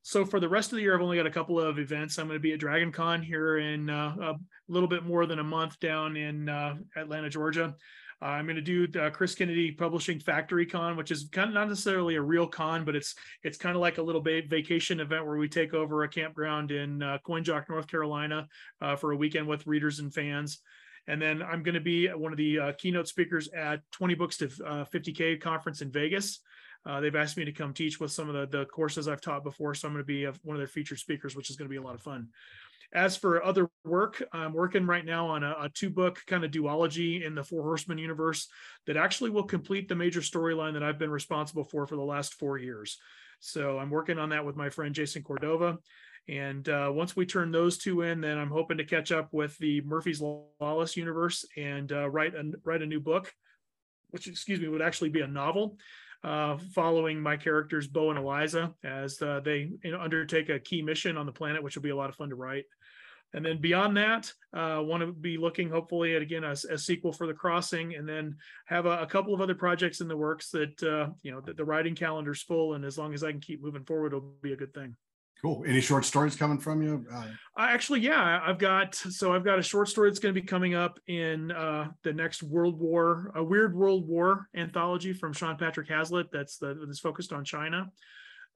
So 0.04 0.24
for 0.24 0.40
the 0.40 0.48
rest 0.48 0.72
of 0.72 0.76
the 0.76 0.82
year, 0.82 0.96
I've 0.96 1.00
only 1.00 1.16
got 1.16 1.26
a 1.26 1.30
couple 1.30 1.60
of 1.60 1.78
events. 1.78 2.18
I'm 2.18 2.26
going 2.26 2.36
to 2.36 2.42
be 2.42 2.52
at 2.52 2.58
Dragon 2.58 2.90
Con 2.90 3.22
here 3.22 3.58
in 3.58 3.88
uh, 3.88 4.16
a 4.20 4.34
little 4.66 4.88
bit 4.88 5.04
more 5.04 5.26
than 5.26 5.38
a 5.38 5.44
month 5.44 5.78
down 5.78 6.16
in 6.16 6.48
uh, 6.48 6.74
Atlanta, 6.96 7.30
Georgia. 7.30 7.76
Uh, 8.22 8.26
I'm 8.26 8.46
going 8.46 8.56
to 8.56 8.62
do 8.62 8.86
the 8.86 9.10
Chris 9.10 9.34
Kennedy 9.34 9.72
Publishing 9.72 10.20
Factory 10.20 10.64
Con, 10.64 10.96
which 10.96 11.10
is 11.10 11.28
kind 11.32 11.48
of 11.48 11.54
not 11.54 11.68
necessarily 11.68 12.14
a 12.14 12.22
real 12.22 12.46
con, 12.46 12.84
but 12.84 12.94
it's 12.94 13.16
it's 13.42 13.58
kind 13.58 13.74
of 13.74 13.80
like 13.80 13.98
a 13.98 14.02
little 14.02 14.20
bit 14.20 14.48
vacation 14.48 15.00
event 15.00 15.26
where 15.26 15.36
we 15.36 15.48
take 15.48 15.74
over 15.74 16.04
a 16.04 16.08
campground 16.08 16.70
in 16.70 17.02
uh, 17.02 17.18
Coinjock, 17.26 17.68
North 17.68 17.88
Carolina, 17.88 18.46
uh, 18.80 18.94
for 18.94 19.10
a 19.10 19.16
weekend 19.16 19.48
with 19.48 19.66
readers 19.66 19.98
and 19.98 20.14
fans. 20.14 20.60
And 21.08 21.20
then 21.20 21.42
I'm 21.42 21.64
going 21.64 21.74
to 21.74 21.80
be 21.80 22.06
one 22.08 22.30
of 22.30 22.38
the 22.38 22.58
uh, 22.60 22.72
keynote 22.78 23.08
speakers 23.08 23.48
at 23.48 23.80
20 23.90 24.14
Books 24.14 24.36
to 24.36 24.46
uh, 24.64 24.84
50K 24.84 25.40
conference 25.40 25.82
in 25.82 25.90
Vegas. 25.90 26.38
Uh, 26.86 27.00
they've 27.00 27.16
asked 27.16 27.36
me 27.36 27.44
to 27.44 27.52
come 27.52 27.72
teach 27.72 27.98
with 27.98 28.12
some 28.12 28.28
of 28.28 28.34
the, 28.34 28.58
the 28.58 28.66
courses 28.66 29.08
I've 29.08 29.20
taught 29.20 29.42
before. 29.42 29.74
So 29.74 29.88
I'm 29.88 29.94
going 29.94 30.04
to 30.04 30.06
be 30.06 30.26
one 30.42 30.56
of 30.56 30.58
their 30.58 30.68
featured 30.68 30.98
speakers, 30.98 31.34
which 31.34 31.50
is 31.50 31.56
going 31.56 31.68
to 31.68 31.72
be 31.72 31.76
a 31.76 31.82
lot 31.82 31.94
of 31.94 32.02
fun. 32.02 32.28
As 32.94 33.16
for 33.16 33.42
other 33.42 33.70
work, 33.84 34.22
I'm 34.32 34.52
working 34.52 34.86
right 34.86 35.04
now 35.04 35.28
on 35.28 35.42
a, 35.42 35.54
a 35.60 35.70
two 35.70 35.88
book 35.88 36.20
kind 36.26 36.44
of 36.44 36.50
duology 36.50 37.24
in 37.24 37.34
the 37.34 37.42
Four 37.42 37.62
Horsemen 37.62 37.96
universe 37.96 38.48
that 38.86 38.98
actually 38.98 39.30
will 39.30 39.44
complete 39.44 39.88
the 39.88 39.94
major 39.94 40.20
storyline 40.20 40.74
that 40.74 40.82
I've 40.82 40.98
been 40.98 41.10
responsible 41.10 41.64
for 41.64 41.86
for 41.86 41.96
the 41.96 42.02
last 42.02 42.34
four 42.34 42.58
years. 42.58 42.98
So 43.40 43.78
I'm 43.78 43.90
working 43.90 44.18
on 44.18 44.28
that 44.28 44.44
with 44.44 44.56
my 44.56 44.68
friend 44.68 44.94
Jason 44.94 45.22
Cordova. 45.22 45.78
And 46.28 46.68
uh, 46.68 46.90
once 46.92 47.16
we 47.16 47.26
turn 47.26 47.50
those 47.50 47.78
two 47.78 48.02
in, 48.02 48.20
then 48.20 48.38
I'm 48.38 48.50
hoping 48.50 48.76
to 48.76 48.84
catch 48.84 49.10
up 49.10 49.28
with 49.32 49.56
the 49.58 49.80
Murphy's 49.80 50.20
Lawless 50.20 50.96
universe 50.96 51.44
and 51.56 51.90
uh, 51.90 52.08
write 52.10 52.34
a, 52.34 52.52
write 52.62 52.82
a 52.82 52.86
new 52.86 53.00
book, 53.00 53.32
which 54.10 54.28
excuse 54.28 54.60
me 54.60 54.68
would 54.68 54.82
actually 54.82 55.10
be 55.10 55.22
a 55.22 55.26
novel 55.26 55.78
uh, 56.24 56.56
following 56.72 57.20
my 57.20 57.36
characters 57.36 57.88
Bo 57.88 58.10
and 58.10 58.18
Eliza 58.18 58.72
as 58.84 59.20
uh, 59.20 59.40
they 59.44 59.70
you 59.82 59.90
know, 59.90 60.00
undertake 60.00 60.48
a 60.48 60.60
key 60.60 60.82
mission 60.82 61.16
on 61.16 61.26
the 61.26 61.32
planet, 61.32 61.62
which 61.62 61.74
will 61.74 61.82
be 61.82 61.90
a 61.90 61.96
lot 61.96 62.10
of 62.10 62.16
fun 62.16 62.28
to 62.28 62.36
write. 62.36 62.64
And 63.34 63.44
then 63.44 63.60
beyond 63.60 63.96
that, 63.96 64.30
uh, 64.52 64.82
want 64.82 65.02
to 65.02 65.12
be 65.12 65.38
looking 65.38 65.70
hopefully 65.70 66.14
at 66.14 66.22
again 66.22 66.44
a, 66.44 66.52
a 66.52 66.76
sequel 66.78 67.12
for 67.12 67.26
The 67.26 67.32
Crossing, 67.32 67.94
and 67.94 68.06
then 68.06 68.36
have 68.66 68.86
a, 68.86 69.00
a 69.00 69.06
couple 69.06 69.32
of 69.32 69.40
other 69.40 69.54
projects 69.54 70.00
in 70.00 70.08
the 70.08 70.16
works 70.16 70.50
that 70.50 70.82
uh, 70.82 71.10
you 71.22 71.32
know 71.32 71.40
the, 71.40 71.54
the 71.54 71.64
writing 71.64 71.94
calendar's 71.94 72.42
full, 72.42 72.74
and 72.74 72.84
as 72.84 72.98
long 72.98 73.14
as 73.14 73.24
I 73.24 73.30
can 73.30 73.40
keep 73.40 73.62
moving 73.62 73.84
forward, 73.84 74.08
it'll 74.08 74.34
be 74.42 74.52
a 74.52 74.56
good 74.56 74.74
thing. 74.74 74.96
Cool. 75.42 75.64
Any 75.66 75.80
short 75.80 76.04
stories 76.04 76.36
coming 76.36 76.58
from 76.58 76.82
you? 76.82 77.04
Uh, 77.12 77.26
I 77.56 77.72
actually, 77.72 77.98
yeah, 77.98 78.40
I've 78.46 78.58
got 78.58 78.94
so 78.94 79.32
I've 79.32 79.44
got 79.44 79.58
a 79.58 79.62
short 79.62 79.88
story 79.88 80.08
that's 80.08 80.20
going 80.20 80.32
to 80.32 80.40
be 80.40 80.46
coming 80.46 80.74
up 80.74 81.00
in 81.08 81.50
uh, 81.50 81.88
the 82.04 82.12
next 82.12 82.44
World 82.44 82.78
War, 82.78 83.32
a 83.34 83.42
Weird 83.42 83.74
World 83.74 84.06
War 84.06 84.46
anthology 84.54 85.12
from 85.12 85.32
Sean 85.32 85.56
Patrick 85.56 85.88
Hazlett. 85.88 86.28
That's 86.32 86.58
the 86.58 86.78
that's 86.86 87.00
focused 87.00 87.32
on 87.32 87.44
China. 87.44 87.90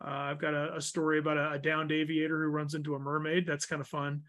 Uh, 0.04 0.10
I've 0.10 0.38
got 0.38 0.54
a, 0.54 0.76
a 0.76 0.80
story 0.80 1.18
about 1.18 1.38
a, 1.38 1.52
a 1.52 1.58
downed 1.58 1.90
aviator 1.90 2.44
who 2.44 2.50
runs 2.50 2.74
into 2.74 2.94
a 2.94 3.00
mermaid. 3.00 3.46
That's 3.46 3.66
kind 3.66 3.80
of 3.80 3.88
fun. 3.88 4.22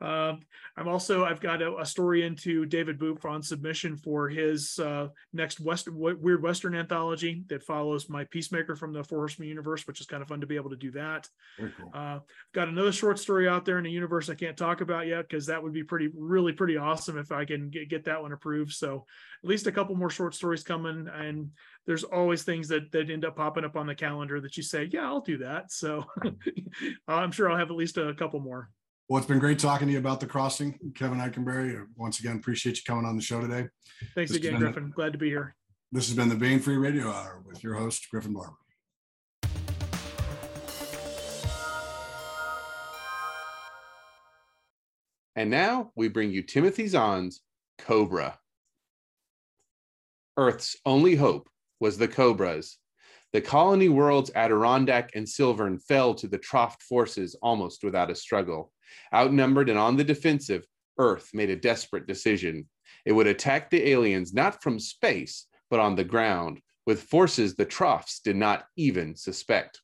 Um, 0.00 0.40
I'm 0.76 0.88
also 0.88 1.24
I've 1.24 1.40
got 1.40 1.60
a, 1.60 1.76
a, 1.76 1.84
story 1.84 2.24
into 2.24 2.64
David 2.64 2.98
Boop 2.98 3.26
on 3.26 3.42
submission 3.42 3.96
for 3.98 4.30
his 4.30 4.78
uh, 4.78 5.08
next 5.34 5.60
West 5.60 5.88
Weird 5.90 6.42
Western 6.42 6.74
anthology 6.74 7.44
that 7.48 7.62
follows 7.62 8.08
my 8.08 8.24
Peacemaker 8.24 8.76
from 8.76 8.94
the 8.94 9.04
Four 9.04 9.18
Horsemen 9.18 9.48
universe, 9.48 9.86
which 9.86 10.00
is 10.00 10.06
kind 10.06 10.22
of 10.22 10.28
fun 10.28 10.40
to 10.40 10.46
be 10.46 10.56
able 10.56 10.70
to 10.70 10.76
do 10.76 10.90
that. 10.92 11.28
Cool. 11.58 11.90
Uh, 11.92 12.20
got 12.54 12.68
another 12.68 12.92
short 12.92 13.18
story 13.18 13.46
out 13.46 13.66
there 13.66 13.78
in 13.78 13.84
a 13.84 13.90
universe 13.90 14.30
I 14.30 14.34
can't 14.34 14.56
talk 14.56 14.80
about 14.80 15.06
yet 15.06 15.28
because 15.28 15.44
that 15.46 15.62
would 15.62 15.74
be 15.74 15.84
pretty 15.84 16.08
really 16.16 16.54
pretty 16.54 16.78
awesome 16.78 17.18
if 17.18 17.30
I 17.30 17.44
can 17.44 17.68
get, 17.68 17.90
get 17.90 18.04
that 18.06 18.22
one 18.22 18.32
approved. 18.32 18.72
So 18.72 19.04
at 19.44 19.50
least 19.50 19.66
a 19.66 19.72
couple 19.72 19.96
more 19.96 20.10
short 20.10 20.34
stories 20.34 20.62
coming, 20.62 21.08
and 21.12 21.50
there's 21.86 22.04
always 22.04 22.42
things 22.42 22.68
that 22.68 22.90
that 22.92 23.10
end 23.10 23.26
up 23.26 23.36
popping 23.36 23.64
up 23.64 23.76
on 23.76 23.86
the 23.86 23.94
calendar 23.94 24.40
that 24.40 24.56
you 24.56 24.62
say, 24.62 24.88
yeah, 24.90 25.04
I'll 25.04 25.20
do 25.20 25.38
that. 25.38 25.72
So 25.72 26.06
I'm 27.08 27.32
sure 27.32 27.50
I'll 27.50 27.58
have 27.58 27.70
at 27.70 27.76
least 27.76 27.98
a 27.98 28.14
couple 28.14 28.40
more. 28.40 28.70
Well, 29.10 29.18
it's 29.18 29.26
been 29.26 29.40
great 29.40 29.58
talking 29.58 29.88
to 29.88 29.92
you 29.92 29.98
about 29.98 30.20
the 30.20 30.26
crossing, 30.26 30.78
Kevin 30.94 31.18
Ikenberry. 31.18 31.84
Once 31.96 32.20
again, 32.20 32.36
appreciate 32.36 32.76
you 32.76 32.82
coming 32.86 33.04
on 33.04 33.16
the 33.16 33.22
show 33.22 33.40
today. 33.40 33.66
Thanks 34.14 34.30
this 34.30 34.38
again, 34.38 34.60
Griffin. 34.60 34.84
The, 34.84 34.94
Glad 34.94 35.14
to 35.14 35.18
be 35.18 35.26
here. 35.26 35.56
This 35.90 36.06
has 36.06 36.14
been 36.14 36.28
the 36.28 36.36
Baen 36.36 36.60
Free 36.60 36.76
Radio 36.76 37.10
Hour 37.10 37.42
with 37.44 37.64
your 37.64 37.74
host, 37.74 38.06
Griffin 38.08 38.32
Barber. 38.32 38.54
And 45.34 45.50
now 45.50 45.90
we 45.96 46.06
bring 46.06 46.30
you 46.30 46.44
Timothy 46.44 46.86
Zahn's 46.86 47.40
Cobra. 47.78 48.38
Earth's 50.36 50.76
only 50.86 51.16
hope 51.16 51.48
was 51.80 51.98
the 51.98 52.06
Cobras. 52.06 52.78
The 53.32 53.40
colony 53.40 53.88
worlds 53.88 54.30
Adirondack 54.36 55.10
and 55.16 55.28
Silvern 55.28 55.80
fell 55.80 56.14
to 56.14 56.28
the 56.28 56.38
Troft 56.38 56.82
forces 56.82 57.36
almost 57.42 57.82
without 57.82 58.12
a 58.12 58.14
struggle. 58.14 58.72
Outnumbered 59.14 59.68
and 59.68 59.78
on 59.78 59.96
the 59.96 60.04
defensive, 60.04 60.64
Earth 60.98 61.30
made 61.32 61.50
a 61.50 61.56
desperate 61.56 62.06
decision. 62.06 62.68
It 63.04 63.12
would 63.12 63.26
attack 63.26 63.70
the 63.70 63.88
aliens 63.90 64.34
not 64.34 64.62
from 64.62 64.78
space, 64.78 65.46
but 65.70 65.80
on 65.80 65.94
the 65.94 66.04
ground, 66.04 66.60
with 66.86 67.02
forces 67.02 67.54
the 67.54 67.64
Trofts 67.64 68.20
did 68.20 68.36
not 68.36 68.64
even 68.76 69.14
suspect. 69.16 69.80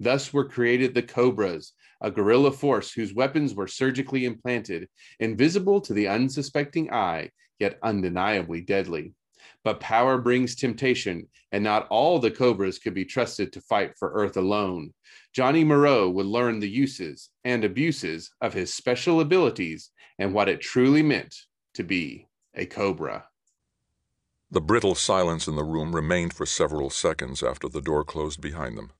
Thus 0.00 0.32
were 0.32 0.48
created 0.48 0.94
the 0.94 1.02
Cobras, 1.02 1.72
a 2.00 2.10
guerrilla 2.10 2.52
force 2.52 2.92
whose 2.92 3.14
weapons 3.14 3.54
were 3.54 3.66
surgically 3.66 4.24
implanted, 4.24 4.88
invisible 5.18 5.80
to 5.82 5.92
the 5.92 6.08
unsuspecting 6.08 6.92
eye, 6.92 7.30
yet 7.58 7.78
undeniably 7.82 8.60
deadly. 8.60 9.14
But 9.64 9.80
power 9.80 10.18
brings 10.18 10.54
temptation, 10.54 11.28
and 11.52 11.64
not 11.64 11.88
all 11.88 12.18
the 12.18 12.30
Cobras 12.30 12.78
could 12.78 12.94
be 12.94 13.04
trusted 13.04 13.52
to 13.52 13.60
fight 13.60 13.92
for 13.98 14.12
Earth 14.12 14.36
alone. 14.36 14.92
Johnny 15.32 15.64
Moreau 15.64 16.08
would 16.10 16.26
learn 16.26 16.60
the 16.60 16.70
uses 16.70 17.30
and 17.44 17.64
abuses 17.64 18.30
of 18.40 18.54
his 18.54 18.72
special 18.72 19.20
abilities 19.20 19.90
and 20.18 20.32
what 20.32 20.48
it 20.48 20.60
truly 20.60 21.02
meant 21.02 21.34
to 21.74 21.82
be 21.82 22.26
a 22.54 22.66
Cobra. 22.66 23.24
The 24.50 24.60
brittle 24.60 24.94
silence 24.94 25.46
in 25.46 25.56
the 25.56 25.64
room 25.64 25.94
remained 25.94 26.32
for 26.32 26.46
several 26.46 26.88
seconds 26.88 27.42
after 27.42 27.68
the 27.68 27.82
door 27.82 28.04
closed 28.04 28.40
behind 28.40 28.78
them. 28.78 28.92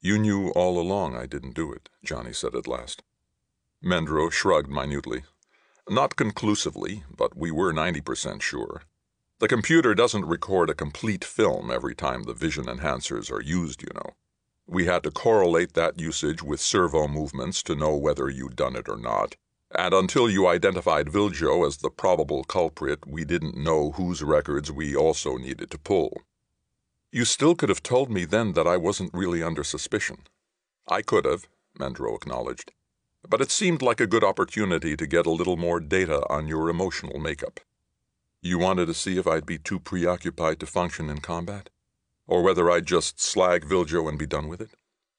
You 0.00 0.18
knew 0.18 0.48
all 0.50 0.80
along 0.80 1.14
I 1.14 1.26
didn't 1.26 1.54
do 1.54 1.70
it, 1.72 1.90
Johnny 2.02 2.32
said 2.32 2.54
at 2.54 2.66
last. 2.66 3.02
Mendro 3.84 4.32
shrugged 4.32 4.70
minutely. 4.70 5.24
Not 5.88 6.16
conclusively, 6.16 7.04
but 7.14 7.36
we 7.36 7.50
were 7.50 7.72
90% 7.72 8.40
sure. 8.40 8.82
The 9.40 9.48
computer 9.48 9.94
doesn't 9.94 10.26
record 10.26 10.68
a 10.68 10.74
complete 10.74 11.24
film 11.24 11.70
every 11.70 11.94
time 11.94 12.24
the 12.24 12.34
vision 12.34 12.66
enhancers 12.66 13.32
are 13.32 13.40
used, 13.40 13.80
you 13.80 13.88
know. 13.94 14.10
We 14.66 14.84
had 14.84 15.02
to 15.04 15.10
correlate 15.10 15.72
that 15.72 15.98
usage 15.98 16.42
with 16.42 16.60
servo 16.60 17.08
movements 17.08 17.62
to 17.62 17.74
know 17.74 17.96
whether 17.96 18.28
you'd 18.28 18.54
done 18.54 18.76
it 18.76 18.86
or 18.86 18.98
not. 18.98 19.36
And 19.74 19.94
until 19.94 20.28
you 20.28 20.46
identified 20.46 21.06
Viljo 21.06 21.66
as 21.66 21.78
the 21.78 21.88
probable 21.88 22.44
culprit, 22.44 23.06
we 23.06 23.24
didn't 23.24 23.56
know 23.56 23.92
whose 23.92 24.22
records 24.22 24.70
we 24.70 24.94
also 24.94 25.38
needed 25.38 25.70
to 25.70 25.78
pull. 25.78 26.20
You 27.10 27.24
still 27.24 27.54
could 27.54 27.70
have 27.70 27.82
told 27.82 28.10
me 28.10 28.26
then 28.26 28.52
that 28.52 28.66
I 28.66 28.76
wasn't 28.76 29.14
really 29.14 29.42
under 29.42 29.64
suspicion. 29.64 30.18
I 30.86 31.00
could 31.00 31.24
have, 31.24 31.48
Mendro 31.78 32.14
acknowledged. 32.14 32.72
But 33.26 33.40
it 33.40 33.50
seemed 33.50 33.80
like 33.80 34.00
a 34.00 34.06
good 34.06 34.22
opportunity 34.22 34.98
to 34.98 35.06
get 35.06 35.24
a 35.24 35.30
little 35.30 35.56
more 35.56 35.80
data 35.80 36.28
on 36.28 36.46
your 36.46 36.68
emotional 36.68 37.18
makeup. 37.18 37.60
You 38.42 38.58
wanted 38.58 38.86
to 38.86 38.94
see 38.94 39.18
if 39.18 39.26
I'd 39.26 39.44
be 39.44 39.58
too 39.58 39.78
preoccupied 39.78 40.60
to 40.60 40.66
function 40.66 41.10
in 41.10 41.18
combat? 41.18 41.68
Or 42.26 42.42
whether 42.42 42.70
I'd 42.70 42.86
just 42.86 43.20
slag 43.20 43.66
Viljo 43.66 44.08
and 44.08 44.18
be 44.18 44.26
done 44.26 44.48
with 44.48 44.62
it? 44.62 44.70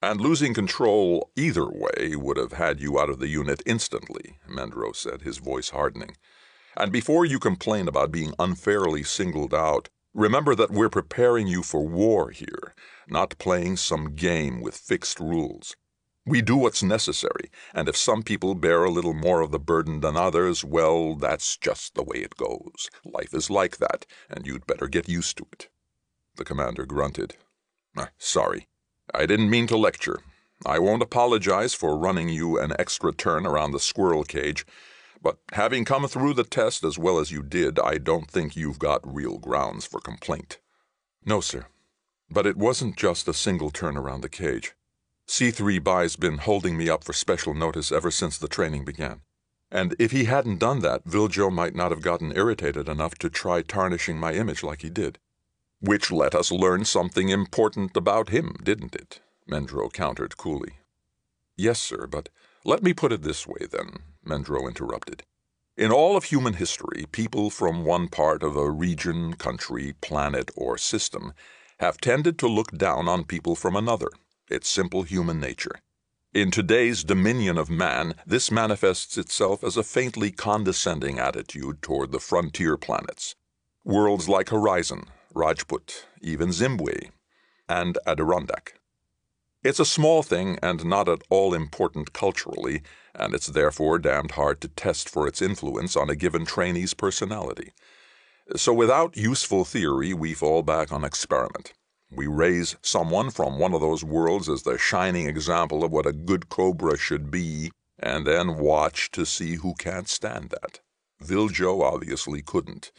And 0.01 0.19
losing 0.19 0.55
control 0.55 1.30
either 1.36 1.69
way 1.69 2.15
would 2.15 2.38
have 2.38 2.53
had 2.53 2.82
you 2.82 2.99
out 2.99 3.11
of 3.11 3.19
the 3.19 3.28
unit 3.28 3.61
instantly, 3.63 4.39
Mendro 4.49 4.95
said, 4.95 5.22
his 5.22 5.38
voice 5.38 5.69
hardening. 5.69 6.17
And 6.76 6.91
before 6.91 7.24
you 7.24 7.38
complain 7.38 7.88
about 7.88 8.11
being 8.11 8.34
unfairly 8.39 9.03
singled 9.03 9.53
out, 9.53 9.89
remember 10.15 10.55
that 10.55 10.72
we're 10.72 10.89
preparing 10.89 11.45
you 11.45 11.61
for 11.61 11.88
war 11.88 12.32
here, 12.32 12.74
not 13.07 13.38
playing 13.38 13.78
some 13.78 14.15
game 14.15 14.61
with 14.61 14.76
fixed 14.76 15.19
rules. 15.19 15.76
We 16.26 16.43
do 16.43 16.55
what's 16.55 16.84
necessary, 16.84 17.49
and 17.74 17.89
if 17.89 17.97
some 17.97 18.22
people 18.22 18.53
bear 18.53 18.84
a 18.84 18.91
little 18.91 19.13
more 19.13 19.41
of 19.41 19.51
the 19.51 19.59
burden 19.59 20.01
than 20.01 20.15
others, 20.15 20.63
well, 20.63 21.15
that's 21.15 21.57
just 21.57 21.95
the 21.95 22.03
way 22.03 22.17
it 22.17 22.38
goes. 22.38 22.89
Life 23.03 23.34
is 23.34 23.49
like 23.49 23.78
that, 23.78 24.05
and 24.30 24.45
you'd 24.45 24.67
better 24.67 24.88
get 24.88 25.09
used 25.09 25.38
to 25.38 25.47
it. 25.51 25.69
The 26.36 26.45
commander 26.45 26.86
grunted. 26.86 27.38
Ah, 27.97 28.09
sorry. 28.19 28.67
I 29.13 29.26
didn't 29.26 29.49
mean 29.49 29.65
to 29.67 29.78
lecture. 29.78 30.19
I 30.63 30.78
won't 30.78 31.01
apologize 31.01 31.74
for 31.74 31.97
running 31.97 32.30
you 32.30 32.59
an 32.59 32.74
extra 32.78 33.11
turn 33.11 33.47
around 33.47 33.72
the 33.72 33.80
squirrel 33.80 34.24
cage, 34.24 34.63
but 35.24 35.39
having 35.53 35.86
come 35.86 36.07
through 36.07 36.36
the 36.36 36.43
test 36.43 36.84
as 36.84 36.99
well 36.99 37.17
as 37.17 37.32
you 37.32 37.41
did, 37.41 37.80
I 37.80 37.97
don't 37.97 38.30
think 38.30 38.55
you've 38.55 38.80
got 38.80 39.01
real 39.03 39.39
grounds 39.39 39.86
for 39.86 39.99
complaint. 39.99 40.59
No, 41.26 41.41
sir. 41.41 41.65
But 42.30 42.45
it 42.45 42.57
wasn't 42.57 42.95
just 42.95 43.28
a 43.28 43.34
single 43.34 43.72
turn 43.72 43.97
around 43.97 44.22
the 44.22 44.30
cage. 44.30 44.74
C3 45.32 45.82
Bai's 45.82 46.18
been 46.18 46.40
holding 46.40 46.76
me 46.76 46.90
up 46.90 47.06
for 47.06 47.14
special 47.14 47.54
notice 47.54 47.90
ever 47.90 48.12
since 48.12 48.38
the 48.38 48.50
training 48.50 48.84
began. 48.84 49.22
And 49.72 49.96
if 49.98 50.12
he 50.12 50.26
hadn't 50.26 50.60
done 50.60 50.80
that, 50.80 51.06
Viljo 51.06 51.50
might 51.50 51.74
not 51.74 51.92
have 51.92 52.02
gotten 52.02 52.36
irritated 52.36 52.90
enough 52.90 53.16
to 53.20 53.30
try 53.30 53.62
tarnishing 53.62 54.18
my 54.18 54.34
image 54.34 54.62
like 54.62 54.82
he 54.82 54.90
did. 54.90 55.20
Which 55.80 56.12
let 56.12 56.36
us 56.36 56.52
learn 56.52 56.84
something 56.84 57.30
important 57.30 57.96
about 57.96 58.28
him, 58.28 58.58
didn't 58.62 58.94
it? 58.94 59.22
Mendro 59.50 59.90
countered 59.90 60.36
coolly. 60.36 60.80
Yes, 61.56 61.80
sir, 61.80 62.08
but 62.08 62.28
let 62.66 62.84
me 62.84 62.94
put 62.94 63.14
it 63.14 63.22
this 63.22 63.48
way, 63.48 63.66
then, 63.72 64.00
Mendro 64.28 64.68
interrupted. 64.68 65.24
In 65.78 65.94
all 65.94 66.18
of 66.18 66.26
human 66.26 66.56
history, 66.56 67.06
people 67.14 67.50
from 67.50 67.86
one 67.86 68.10
part 68.10 68.44
of 68.44 68.58
a 68.58 68.70
region, 68.70 69.36
country, 69.36 69.94
planet, 70.02 70.52
or 70.58 70.78
system 70.78 71.32
have 71.80 72.02
tended 72.02 72.38
to 72.40 72.50
look 72.50 72.78
down 72.78 73.08
on 73.08 73.24
people 73.24 73.56
from 73.56 73.78
another 73.78 74.10
its 74.52 74.70
simple 74.70 75.04
human 75.04 75.39
nature. 75.39 75.80
In 76.34 76.52
today's 76.52 77.04
dominion 77.04 77.58
of 77.58 77.70
man, 77.70 78.16
this 78.26 78.52
manifests 78.52 79.18
itself 79.18 79.64
as 79.64 79.76
a 79.76 79.84
faintly 79.84 80.32
condescending 80.32 81.20
attitude 81.20 81.82
toward 81.82 82.12
the 82.12 82.20
frontier 82.20 82.78
planets. 82.78 83.36
Worlds 83.84 84.30
like 84.30 84.49
Horizon, 84.49 85.06
Rajput, 85.34 86.06
even 86.22 86.52
Zimbwe, 86.52 87.10
and 87.68 87.97
Adirondack. 88.06 88.76
It's 89.64 89.80
a 89.80 89.86
small 89.86 90.24
thing 90.24 90.58
and 90.64 90.86
not 90.86 91.08
at 91.08 91.22
all 91.30 91.54
important 91.54 92.14
culturally, 92.14 92.82
and 93.14 93.34
it's 93.34 93.47
therefore 93.47 93.99
damned 93.99 94.32
hard 94.32 94.62
to 94.62 94.68
test 94.70 95.10
for 95.10 95.28
its 95.28 95.41
influence 95.41 95.95
on 95.95 96.10
a 96.10 96.16
given 96.16 96.45
trainee's 96.45 96.93
personality. 96.93 97.74
So 98.56 98.74
without 98.74 99.18
useful 99.18 99.66
theory, 99.66 100.14
we 100.14 100.34
fall 100.34 100.64
back 100.64 100.91
on 100.91 101.04
experiment. 101.04 101.74
We 102.14 102.28
raise 102.28 102.76
someone 102.82 103.30
from 103.30 103.57
one 103.57 103.74
of 103.74 103.80
those 103.80 104.03
worlds 104.03 104.49
as 104.49 104.64
the 104.64 104.78
shining 104.78 105.28
example 105.28 105.84
of 105.84 105.91
what 105.91 106.05
a 106.05 106.12
good 106.12 106.49
cobra 106.49 106.97
should 106.97 107.32
be, 107.32 107.72
and 107.97 108.28
then 108.28 108.57
watch 108.57 109.12
to 109.12 109.26
see 109.26 109.55
who 109.55 109.74
can't 109.76 110.09
stand 110.09 110.49
that. 110.49 110.82
Viljo 111.24 111.82
obviously 111.82 112.41
couldn't, 112.41 112.91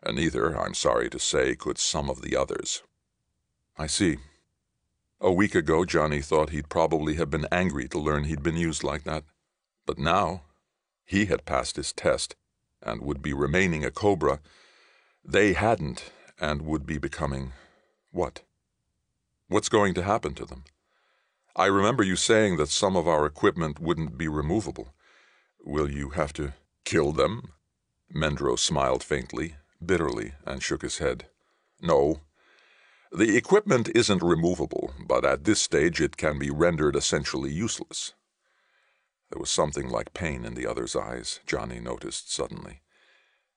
and 0.00 0.16
neither, 0.16 0.56
I'm 0.56 0.74
sorry 0.74 1.10
to 1.10 1.18
say, 1.18 1.56
could 1.56 1.78
some 1.78 2.08
of 2.08 2.22
the 2.22 2.36
others. 2.36 2.82
I 3.76 3.88
see. 3.88 4.18
A 5.20 5.32
week 5.32 5.54
ago, 5.56 5.84
Johnny 5.84 6.20
thought 6.20 6.50
he'd 6.50 6.68
probably 6.68 7.14
have 7.14 7.30
been 7.30 7.46
angry 7.50 7.88
to 7.88 7.98
learn 7.98 8.24
he'd 8.24 8.42
been 8.42 8.56
used 8.56 8.84
like 8.84 9.02
that. 9.04 9.24
But 9.86 9.98
now, 9.98 10.42
he 11.04 11.26
had 11.26 11.46
passed 11.46 11.76
his 11.76 11.92
test 11.92 12.36
and 12.82 13.00
would 13.00 13.22
be 13.22 13.32
remaining 13.32 13.84
a 13.84 13.90
cobra. 13.90 14.40
They 15.24 15.54
hadn't 15.54 16.12
and 16.38 16.62
would 16.62 16.86
be 16.86 16.98
becoming 16.98 17.52
what? 18.16 18.40
What's 19.48 19.68
going 19.68 19.92
to 19.94 20.02
happen 20.02 20.34
to 20.34 20.46
them? 20.46 20.64
I 21.54 21.66
remember 21.66 22.02
you 22.02 22.16
saying 22.16 22.56
that 22.56 22.70
some 22.70 22.96
of 22.96 23.06
our 23.06 23.26
equipment 23.26 23.78
wouldn't 23.78 24.16
be 24.16 24.26
removable. 24.26 24.94
Will 25.64 25.90
you 25.90 26.10
have 26.10 26.32
to 26.34 26.54
kill 26.84 27.12
them? 27.12 27.52
Mendro 28.14 28.58
smiled 28.58 29.04
faintly, 29.04 29.56
bitterly, 29.84 30.32
and 30.46 30.62
shook 30.62 30.80
his 30.80 30.98
head. 30.98 31.26
No. 31.80 32.22
The 33.12 33.36
equipment 33.36 33.90
isn't 33.94 34.22
removable, 34.22 34.94
but 35.06 35.24
at 35.26 35.44
this 35.44 35.60
stage 35.60 36.00
it 36.00 36.16
can 36.16 36.38
be 36.38 36.50
rendered 36.50 36.96
essentially 36.96 37.52
useless. 37.52 38.14
There 39.30 39.40
was 39.40 39.50
something 39.50 39.88
like 39.88 40.14
pain 40.14 40.44
in 40.46 40.54
the 40.54 40.66
other's 40.66 40.96
eyes, 40.96 41.40
Johnny 41.46 41.80
noticed 41.80 42.32
suddenly. 42.32 42.80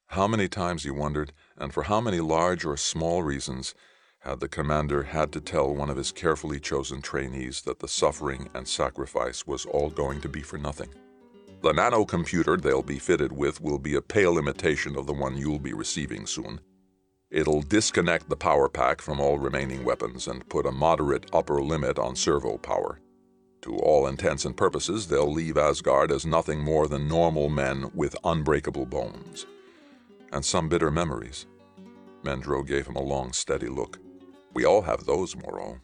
How 0.08 0.28
many 0.28 0.48
times 0.48 0.84
he 0.84 0.90
wondered, 0.90 1.32
and 1.58 1.74
for 1.74 1.84
how 1.84 2.02
many 2.02 2.20
large 2.20 2.66
or 2.66 2.76
small 2.76 3.24
reasons, 3.24 3.74
had 4.20 4.40
the 4.40 4.48
commander 4.48 5.04
had 5.04 5.32
to 5.32 5.40
tell 5.40 5.74
one 5.74 5.90
of 5.90 5.98
his 5.98 6.12
carefully 6.12 6.60
chosen 6.60 7.02
trainees 7.02 7.62
that 7.62 7.80
the 7.80 7.88
suffering 7.88 8.50
and 8.54 8.68
sacrifice 8.68 9.48
was 9.48 9.66
all 9.66 9.90
going 9.90 10.20
to 10.22 10.30
be 10.30 10.42
for 10.42 10.58
nothing. 10.58 10.90
The 11.62 11.74
nanocomputer 11.74 12.62
they'll 12.62 12.82
be 12.82 13.00
fitted 13.00 13.32
with 13.32 13.62
will 13.62 13.80
be 13.80 13.96
a 13.96 14.02
pale 14.02 14.38
imitation 14.38 14.98
of 14.98 15.08
the 15.08 15.14
one 15.14 15.38
you'll 15.38 15.60
be 15.60 15.74
receiving 15.74 16.26
soon. 16.26 16.60
It'll 17.32 17.62
disconnect 17.62 18.30
the 18.30 18.36
power 18.36 18.70
pack 18.70 19.02
from 19.02 19.20
all 19.20 19.38
remaining 19.38 19.84
weapons 19.84 20.28
and 20.28 20.48
put 20.50 20.66
a 20.66 20.72
moderate 20.72 21.30
upper 21.34 21.62
limit 21.62 22.00
on 22.00 22.16
servo 22.16 22.58
power. 22.58 23.00
To 23.62 23.76
all 23.78 24.08
intents 24.08 24.46
and 24.46 24.56
purposes, 24.56 25.08
they'll 25.08 25.32
leave 25.32 25.58
Asgard 25.58 26.12
as 26.12 26.26
nothing 26.26 26.60
more 26.60 26.88
than 26.88 27.08
normal 27.08 27.50
men 27.50 27.92
with 27.94 28.16
unbreakable 28.24 28.86
bones. 28.86 29.46
And 30.32 30.44
some 30.44 30.70
bitter 30.70 30.92
memories. 30.92 31.46
Mendro 32.24 32.66
gave 32.66 32.88
him 32.88 32.96
a 32.96 33.02
long, 33.02 33.34
steady 33.34 33.68
look. 33.68 34.00
We 34.54 34.66
all 34.66 34.82
have 34.82 35.06
those, 35.06 35.36
Moreau. 35.36 35.80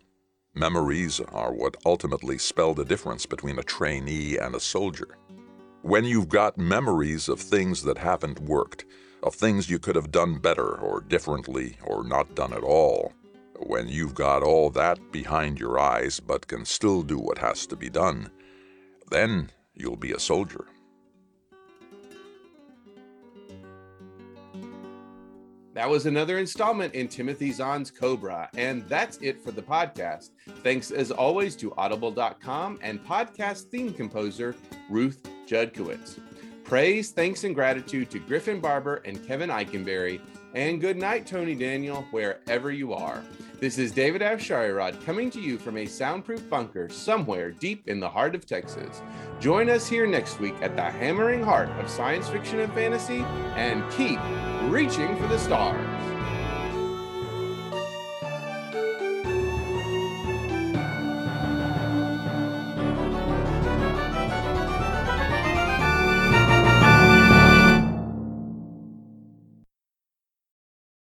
Memories 0.54 1.20
are 1.20 1.54
what 1.54 1.78
ultimately 1.86 2.38
spell 2.38 2.74
the 2.74 2.86
difference 2.86 3.26
between 3.26 3.60
a 3.60 3.64
trainee 3.64 4.38
and 4.38 4.56
a 4.56 4.60
soldier. 4.60 5.18
When 5.82 6.06
you've 6.06 6.30
got 6.30 6.58
memories 6.58 7.30
of 7.30 7.40
things 7.40 7.84
that 7.84 7.98
haven't 7.98 8.40
worked, 8.40 8.86
of 9.22 9.36
things 9.36 9.70
you 9.70 9.80
could 9.80 9.96
have 9.96 10.12
done 10.12 10.40
better 10.40 10.78
or 10.78 11.02
differently 11.02 11.78
or 11.84 12.04
not 12.04 12.36
done 12.36 12.54
at 12.54 12.64
all, 12.64 13.14
when 13.60 13.88
you've 13.88 14.16
got 14.16 14.44
all 14.44 14.70
that 14.72 15.12
behind 15.12 15.60
your 15.60 15.80
eyes 15.80 16.20
but 16.20 16.48
can 16.48 16.66
still 16.66 17.02
do 17.02 17.18
what 17.18 17.38
has 17.38 17.68
to 17.68 17.76
be 17.76 17.90
done, 17.90 18.30
then 19.12 19.52
you'll 19.74 19.96
be 19.96 20.12
a 20.12 20.20
soldier. 20.20 20.66
That 25.76 25.90
was 25.90 26.06
another 26.06 26.40
installment 26.40 26.96
in 26.96 27.10
Timothy 27.10 27.52
Zahn's 27.52 27.92
Cobra. 27.92 28.50
And 28.58 28.88
that's 28.88 29.18
it 29.18 29.44
for 29.44 29.52
the 29.52 29.62
podcast. 29.62 30.30
Thanks 30.64 30.90
as 30.90 31.12
always 31.12 31.54
to 31.58 31.76
audible.com 31.76 32.80
and 32.82 33.06
podcast 33.06 33.66
theme 33.66 33.94
composer 33.94 34.56
Ruth 34.90 35.28
Judkowitz. 35.46 36.20
Praise, 36.64 37.12
thanks, 37.12 37.44
and 37.44 37.54
gratitude 37.54 38.10
to 38.10 38.20
Griffin 38.20 38.62
Barber 38.62 39.02
and 39.06 39.28
Kevin 39.28 39.50
Ikenberry. 39.50 40.22
And 40.56 40.80
good 40.80 40.96
night, 40.96 41.28
Tony 41.28 41.54
Daniel, 41.54 42.06
wherever 42.12 42.72
you 42.72 42.94
are. 42.94 43.22
This 43.60 43.78
is 43.78 43.92
David 43.92 44.22
Afsharirad 44.22 45.04
coming 45.06 45.30
to 45.32 45.42
you 45.42 45.58
from 45.58 45.76
a 45.76 45.86
soundproof 45.86 46.50
bunker 46.50 46.88
somewhere 46.88 47.52
deep 47.52 47.90
in 47.90 48.00
the 48.00 48.08
heart 48.08 48.36
of 48.36 48.46
Texas. 48.46 49.02
Join 49.42 49.70
us 49.70 49.86
here 49.86 50.08
next 50.08 50.40
week 50.40 50.56
at 50.62 50.78
the 50.78 50.84
hammering 50.84 51.44
heart 51.44 51.68
of 51.72 51.90
science 51.90 52.30
fiction 52.30 52.62
and 52.62 52.72
fantasy 52.72 53.20
and 53.58 53.84
keep 53.92 54.18
reaching 54.72 55.18
for 55.18 55.28
the 55.28 55.38
stars. 55.38 56.15